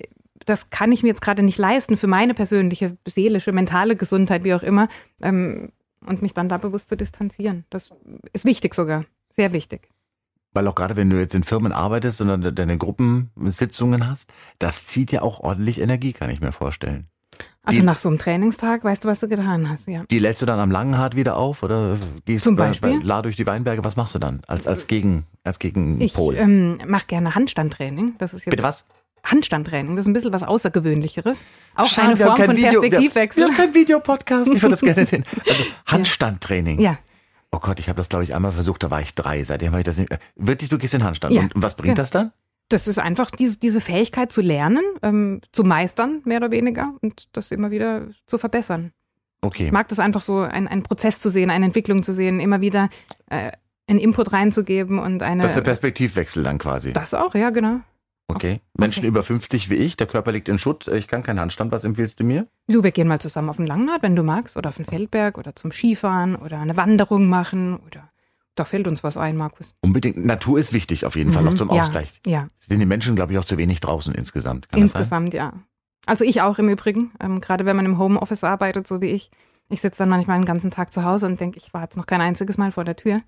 das 0.45 0.71
kann 0.71 0.93
ich 0.93 1.03
mir 1.03 1.09
jetzt 1.09 1.23
gerade 1.23 1.43
nicht 1.43 1.59
leisten 1.59 1.97
für 1.97 2.07
meine 2.07 2.35
persönliche, 2.35 2.97
seelische, 3.07 3.53
mentale 3.53 3.97
Gesundheit, 3.97 4.45
wie 4.45 4.55
auch 4.55 4.63
immer, 4.63 4.89
ähm, 5.21 5.73
und 6.07 6.23
mich 6.23 6.33
dann 6.33 6.49
da 6.49 6.59
bewusst 6.59 6.89
zu 6.89 6.97
distanzieren. 6.97 7.65
Das 7.71 7.91
ist 8.33 8.45
wichtig 8.45 8.75
sogar, 8.75 9.05
sehr 9.37 9.53
wichtig. 9.53 9.89
Weil 10.59 10.67
auch 10.67 10.75
gerade 10.75 10.97
wenn 10.97 11.09
du 11.09 11.21
jetzt 11.21 11.37
in 11.37 11.45
Firmen 11.45 11.71
arbeitest 11.71 12.21
und 12.21 12.59
deine 12.59 12.79
Gruppensitzungen 12.79 14.09
hast, 14.11 14.33
das 14.59 14.87
zieht 14.87 15.13
ja 15.13 15.23
auch 15.23 15.39
ordentlich 15.39 15.81
Energie, 15.81 16.13
kann 16.13 16.31
ich 16.31 16.41
mir 16.41 16.51
vorstellen. 16.51 17.07
Also 17.63 17.79
die, 17.79 17.87
nach 17.87 17.97
so 17.97 18.09
einem 18.09 18.19
Trainingstag 18.19 18.83
weißt 18.83 19.05
du, 19.05 19.09
was 19.09 19.21
du 19.21 19.29
getan 19.29 19.69
hast, 19.69 19.87
ja. 19.87 20.03
Die 20.11 20.19
lädst 20.19 20.43
du 20.43 20.47
dann 20.47 20.59
am 20.59 20.73
Langenhart 20.73 21.15
wieder 21.15 21.37
auf 21.37 21.63
oder 21.63 21.97
gehst 22.25 22.43
Zum 22.43 22.57
Beispiel? 22.57 22.95
Bei, 22.95 22.99
bei 22.99 23.05
La 23.05 23.23
durch 23.23 23.37
die 23.37 23.47
Weinberge? 23.47 23.85
Was 23.85 23.95
machst 23.95 24.17
du 24.17 24.19
dann 24.19 24.43
als, 24.49 24.67
als, 24.67 24.89
Gegen, 24.89 25.27
als 25.45 25.61
Gegenpol? 25.61 26.35
Ich 26.35 26.41
ähm, 26.41 26.79
mache 26.89 27.07
gerne 27.07 27.37
Handstandtraining. 27.37 28.17
Das 28.19 28.35
ist 28.35 28.45
jetzt 28.45 28.51
Bitte 28.51 28.65
was? 28.65 28.89
Handstandtraining. 29.23 29.95
Das 29.95 30.07
ist 30.07 30.09
ein 30.09 30.13
bisschen 30.13 30.33
was 30.33 30.43
Außergewöhnlicheres. 30.43 31.45
Auch 31.77 31.87
Schade, 31.87 32.09
eine 32.09 32.17
Form 32.17 32.37
von 32.37 32.57
Video, 32.57 32.81
Perspektivwechsel. 32.81 33.45
Wir 33.45 33.49
haben 33.49 33.57
kein 33.57 33.75
Videopodcast. 33.75 34.53
Ich 34.53 34.61
würde 34.61 34.71
das 34.71 34.81
gerne 34.83 35.07
sehen. 35.07 35.25
Also 35.49 35.63
Handstandtraining. 35.87 36.81
Ja. 36.81 36.99
Oh 37.51 37.59
Gott, 37.61 37.81
ich 37.81 37.89
habe 37.89 37.97
das, 37.97 38.09
glaube 38.09 38.25
ich, 38.25 38.35
einmal 38.35 38.53
versucht, 38.53 38.83
da 38.83 38.91
war 38.91 39.01
ich 39.01 39.15
drei. 39.15 39.43
Seitdem 39.43 39.71
habe 39.71 39.81
ich 39.81 39.87
das 39.87 39.99
nicht. 39.99 40.11
Wirklich, 40.37 40.69
du 40.69 40.79
gehst 40.79 40.95
in 40.95 41.05
Handstand. 41.05 41.35
Ja. 41.35 41.43
Und 41.43 41.63
was 41.63 41.77
bringt 41.77 41.97
ja. 41.97 42.03
das 42.03 42.11
dann? 42.11 42.33
Das 42.69 42.87
ist 42.87 42.99
einfach 42.99 43.31
diese, 43.31 43.59
diese 43.59 43.81
Fähigkeit 43.81 44.31
zu 44.31 44.43
lernen, 44.43 44.85
ähm, 45.03 45.41
zu 45.53 45.65
meistern, 45.65 46.21
mehr 46.25 46.39
oder 46.39 46.51
weniger, 46.51 46.93
und 47.01 47.29
das 47.33 47.51
immer 47.51 47.71
wieder 47.71 48.09
zu 48.27 48.37
verbessern. 48.37 48.93
Okay. 49.41 49.67
Ich 49.67 49.73
mag 49.73 49.89
das 49.89 49.99
einfach 49.99 50.21
so, 50.21 50.41
ein, 50.41 50.69
einen 50.69 50.83
Prozess 50.83 51.21
zu 51.21 51.31
sehen, 51.31 51.49
eine 51.51 51.65
Entwicklung 51.65 52.03
zu 52.03 52.13
sehen, 52.13 52.41
immer 52.41 52.61
wieder 52.61 52.91
äh, 53.31 53.53
einen 53.87 53.99
Input 53.99 54.33
reinzugeben 54.33 54.99
und 54.99 55.23
eine. 55.23 55.43
Das 55.43 55.53
ist 55.53 55.57
der 55.57 55.63
Perspektivwechsel 55.63 56.43
dann 56.43 56.59
quasi. 56.59 56.93
Das 56.93 57.15
auch, 57.15 57.35
ja, 57.35 57.49
genau. 57.51 57.81
Okay. 58.29 58.61
Menschen 58.75 59.01
okay. 59.01 59.09
über 59.09 59.23
50 59.23 59.71
wie 59.71 59.77
ich, 59.77 59.97
der 59.97 60.07
Körper 60.07 60.33
liegt 60.33 60.49
in 60.49 60.59
Schutt, 60.59 60.87
ich 60.87 61.09
kann 61.09 61.23
keinen 61.23 61.41
Handstand. 61.41 61.73
Was 61.73 61.85
empfiehlst 61.85 62.21
du 62.21 62.25
mir? 62.25 62.47
Du, 62.69 62.83
wir 62.83 62.93
gehen 62.93 63.09
mal 63.09 63.21
zusammen 63.21 63.49
auf 63.49 63.57
den 63.57 63.67
Langnad, 63.67 64.03
wenn 64.03 64.15
du 64.15 64.23
magst, 64.23 64.57
oder 64.57 64.69
auf 64.69 64.77
den 64.77 64.85
Feldberg 64.85 65.39
oder 65.39 65.57
zum 65.57 65.73
Skifahren 65.73 66.37
oder 66.37 66.59
eine 66.59 66.77
Wanderung 66.77 67.29
machen 67.29 67.79
oder 67.87 68.11
da 68.55 68.65
fällt 68.65 68.89
uns 68.89 69.05
was 69.05 69.17
ein, 69.17 69.37
Markus. 69.37 69.75
Unbedingt. 69.81 70.25
Natur 70.25 70.59
ist 70.59 70.73
wichtig, 70.73 71.07
auf 71.07 71.17
jeden 71.17 71.33
Fall, 71.33 71.45
mhm. 71.45 71.49
auch 71.51 71.55
zum 71.55 71.71
Ausgleich. 71.71 72.21
Ja. 72.27 72.49
Sind 72.59 72.81
die 72.81 72.87
Menschen, 72.87 73.15
glaube 73.15 73.33
ich, 73.33 73.39
auch 73.39 73.45
zu 73.45 73.57
wenig 73.57 73.81
draußen 73.81 74.15
insgesamt? 74.15 74.69
Kann 74.69 74.83
insgesamt, 74.83 75.33
ja. 75.33 75.53
Also 76.07 76.25
ich 76.25 76.43
auch 76.43 76.59
im 76.59 76.69
Übrigen. 76.69 77.13
Ähm, 77.21 77.41
gerade 77.41 77.67
wenn 77.67 77.77
man 77.77 77.87
im 77.87 77.99
Homeoffice 77.99 78.45
arbeitet, 78.45 78.89
so 78.89 79.01
wie 79.01 79.11
ich. 79.11 79.31
Ich 79.69 79.81
sitze 79.81 79.99
dann 79.99 80.09
manchmal 80.09 80.39
den 80.39 80.47
ganzen 80.47 80.71
Tag 80.71 80.93
zu 80.93 81.05
Hause 81.05 81.27
und 81.27 81.39
denke, 81.41 81.59
ich 81.59 81.73
war 81.73 81.83
jetzt 81.83 81.97
noch 81.97 82.07
kein 82.07 82.21
einziges 82.21 82.59
Mal 82.59 82.73
vor 82.73 82.85
der 82.85 82.97
Tür. 82.97 83.21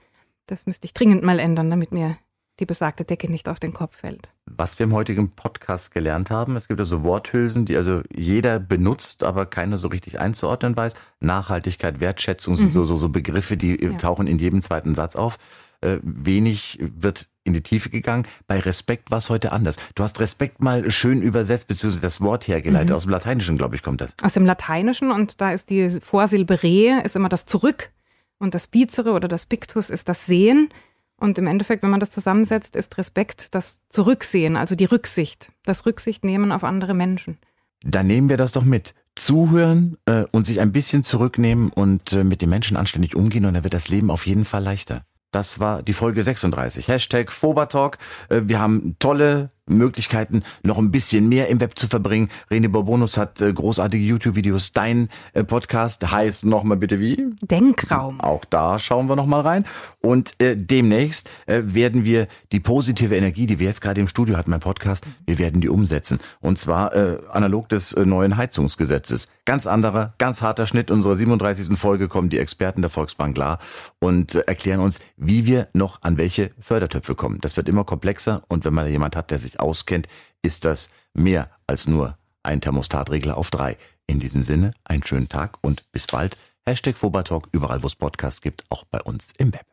Das 0.47 0.67
müsste 0.67 0.87
ich 0.87 0.95
dringend 0.95 1.23
mal 1.23 1.39
ändern, 1.39 1.71
damit 1.71 1.93
mir 1.93 2.17
die 2.59 2.67
besagte 2.67 3.05
Decke 3.05 3.31
nicht 3.31 3.49
auf 3.49 3.61
den 3.61 3.73
Kopf 3.73 3.97
fällt. 3.97 4.29
Was 4.57 4.79
wir 4.79 4.85
im 4.85 4.93
heutigen 4.93 5.31
Podcast 5.31 5.93
gelernt 5.93 6.31
haben, 6.31 6.57
es 6.57 6.67
gibt 6.67 6.81
also 6.81 7.03
Worthülsen, 7.05 7.67
die 7.67 7.77
also 7.77 8.03
jeder 8.15 8.59
benutzt, 8.59 9.23
aber 9.23 9.47
keiner 9.47 9.79
so 9.79 9.89
richtig 9.89 10.19
einzuordnen 10.19 10.77
weiß. 10.77 10.95
Nachhaltigkeit, 11.21 12.01
Wertschätzung 12.01 12.57
sind 12.57 12.69
mhm. 12.69 12.73
so, 12.73 12.85
so, 12.85 12.97
so 12.97 13.09
Begriffe, 13.09 13.57
die 13.57 13.81
ja. 13.81 13.93
tauchen 13.93 14.27
in 14.27 14.39
jedem 14.39 14.61
zweiten 14.61 14.95
Satz 14.95 15.15
auf. 15.15 15.39
Äh, 15.83 15.99
wenig 16.03 16.79
wird 16.81 17.29
in 17.45 17.53
die 17.53 17.63
Tiefe 17.63 17.89
gegangen. 17.89 18.27
Bei 18.47 18.61
Respekt 18.61 19.11
war 19.11 19.19
es 19.19 19.31
heute 19.31 19.53
anders. 19.53 19.77
Du 19.95 20.03
hast 20.03 20.21
Respekt 20.21 20.61
mal 20.63 20.91
schön 20.91 21.23
übersetzt, 21.23 21.69
beziehungsweise 21.69 22.03
das 22.03 22.21
Wort 22.21 22.49
hergeleitet. 22.49 22.91
Mhm. 22.91 22.97
Aus 22.97 23.03
dem 23.03 23.13
Lateinischen, 23.13 23.57
glaube 23.57 23.77
ich, 23.77 23.83
kommt 23.83 24.01
das. 24.01 24.15
Aus 24.23 24.35
dem 24.35 24.45
Lateinischen 24.45 25.11
und 25.11 25.41
da 25.41 25.53
ist 25.53 25.71
die 25.71 25.89
Vorsilbe 25.89 26.63
re, 26.63 27.01
ist 27.03 27.17
immer 27.17 27.29
das 27.29 27.47
Zurück 27.47 27.91
und 28.39 28.55
das 28.55 28.67
Bizere 28.67 29.13
oder 29.13 29.29
das 29.29 29.47
Pictus 29.47 29.91
ist 29.91 30.09
das 30.09 30.27
Sehen. 30.27 30.69
Und 31.21 31.39
im 31.39 31.47
Endeffekt, 31.47 31.83
wenn 31.83 31.91
man 31.91 32.01
das 32.01 32.11
zusammensetzt, 32.11 32.75
ist 32.75 32.97
Respekt 32.99 33.55
das 33.55 33.81
Zurücksehen, 33.91 34.57
also 34.57 34.75
die 34.75 34.87
Rücksicht, 34.87 35.53
das 35.65 35.87
Rücksicht 35.87 36.25
nehmen 36.25 36.51
auf 36.51 36.65
andere 36.65 36.95
Menschen. 36.95 37.39
Dann 37.83 38.07
nehmen 38.07 38.29
wir 38.29 38.37
das 38.37 38.53
doch 38.53 38.65
mit. 38.65 38.95
Zuhören 39.15 39.97
äh, 40.07 40.25
und 40.33 40.47
sich 40.47 40.61
ein 40.61 40.73
bisschen 40.73 41.05
zurücknehmen 41.05 41.71
und 41.71 42.13
äh, 42.13 42.25
mit 42.25 42.43
den 42.43 42.49
Menschen 42.49 42.77
anständig 42.77 43.15
umgehen 43.15 43.45
und 43.45 43.55
dann 43.55 43.65
wird 43.65 43.75
das 43.75 43.89
Leben 43.89 44.11
auf 44.11 44.27
jeden 44.27 44.45
Fall 44.45 44.63
leichter. 44.63 45.05
Das 45.31 45.61
war 45.61 45.83
die 45.83 45.93
Folge 45.93 46.25
36. 46.25 46.89
Hashtag 46.89 47.31
Fobertalk. 47.31 47.99
Äh, 48.29 48.43
wir 48.45 48.59
haben 48.59 48.97
tolle 48.99 49.51
Möglichkeiten, 49.67 50.43
noch 50.63 50.79
ein 50.79 50.91
bisschen 50.91 51.29
mehr 51.29 51.49
im 51.49 51.61
Web 51.61 51.79
zu 51.79 51.89
verbringen. 51.89 52.31
René 52.51 52.69
Bourbonus 52.69 53.17
hat 53.17 53.41
äh, 53.41 53.53
großartige 53.53 54.05
YouTube-Videos. 54.05 54.73
Dein 54.73 55.09
äh, 55.33 55.45
Podcast 55.45 56.11
heißt 56.11 56.45
nochmal 56.45 56.77
bitte 56.77 57.01
wie? 57.01 57.27
Denkraum. 57.43 58.21
Auch 58.21 58.45
da 58.45 58.79
schauen 58.79 59.09
wir 59.09 59.17
nochmal 59.17 59.43
rein. 59.43 59.65
Und 60.01 60.41
äh, 60.41 60.57
demnächst 60.57 61.31
äh, 61.47 61.63
werden 61.65 62.05
wir 62.05 62.29
die 62.53 62.61
positive 62.61 63.17
Energie, 63.17 63.47
die 63.47 63.59
wir 63.59 63.69
jetzt 63.69 63.81
gerade 63.81 64.01
im 64.01 64.09
Studio 64.09 64.37
hatten, 64.37 64.51
mein 64.51 64.61
Podcast, 64.61 65.07
wir 65.27 65.39
werden 65.39 65.61
die 65.61 65.69
umsetzen. 65.69 66.19
Und 66.41 66.59
zwar 66.59 66.95
äh, 66.95 67.19
analog 67.31 67.69
des 67.69 67.93
äh, 67.93 68.05
neuen 68.05 68.37
Heizungsgesetzes. 68.37 69.29
Ganz 69.45 69.67
anderer, 69.67 70.15
ganz 70.19 70.43
harter 70.43 70.67
Schnitt 70.67 70.91
unserer 70.91 71.15
37. 71.15 71.79
Folge 71.79 72.09
kommen 72.09 72.31
die 72.31 72.39
Experten 72.39 72.83
der 72.83 72.91
Volksbank 72.91 73.35
klar 73.35 73.59
und 73.99 74.35
erklären 74.35 74.81
uns, 74.81 75.01
wie 75.17 75.47
wir 75.47 75.69
noch 75.73 76.03
an 76.03 76.17
welche 76.17 76.51
Fördertöpfe 76.61 77.15
kommen. 77.15 77.39
Das 77.41 77.57
wird 77.57 77.69
immer 77.69 77.85
komplexer 77.85 78.43
und 78.49 78.65
wenn 78.65 78.75
man 78.75 78.89
jemand 78.91 79.17
hat, 79.17 79.31
der 79.31 79.39
sich 79.39 79.60
auskennt, 79.63 80.09
ist 80.43 80.65
das 80.65 80.91
mehr 81.15 81.51
als 81.67 81.87
nur 81.87 82.17
ein 82.43 82.61
Thermostatregler 82.61 83.37
auf 83.37 83.51
drei. 83.51 83.77
In 84.07 84.21
diesem 84.21 84.43
Sinne, 84.43 84.75
einen 84.85 85.05
schönen 85.05 85.29
Tag 85.29 85.59
und 85.61 85.91
bis 85.93 86.07
bald. 86.07 86.37
Hashtag 86.67 86.97
Fobertalk, 86.97 87.49
überall 87.53 87.83
wo 87.83 87.87
es 87.87 87.97
Podcasts 87.97 88.41
gibt, 88.41 88.65
auch 88.69 88.85
bei 88.85 89.01
uns 89.01 89.29
im 89.39 89.53
Web. 89.53 89.70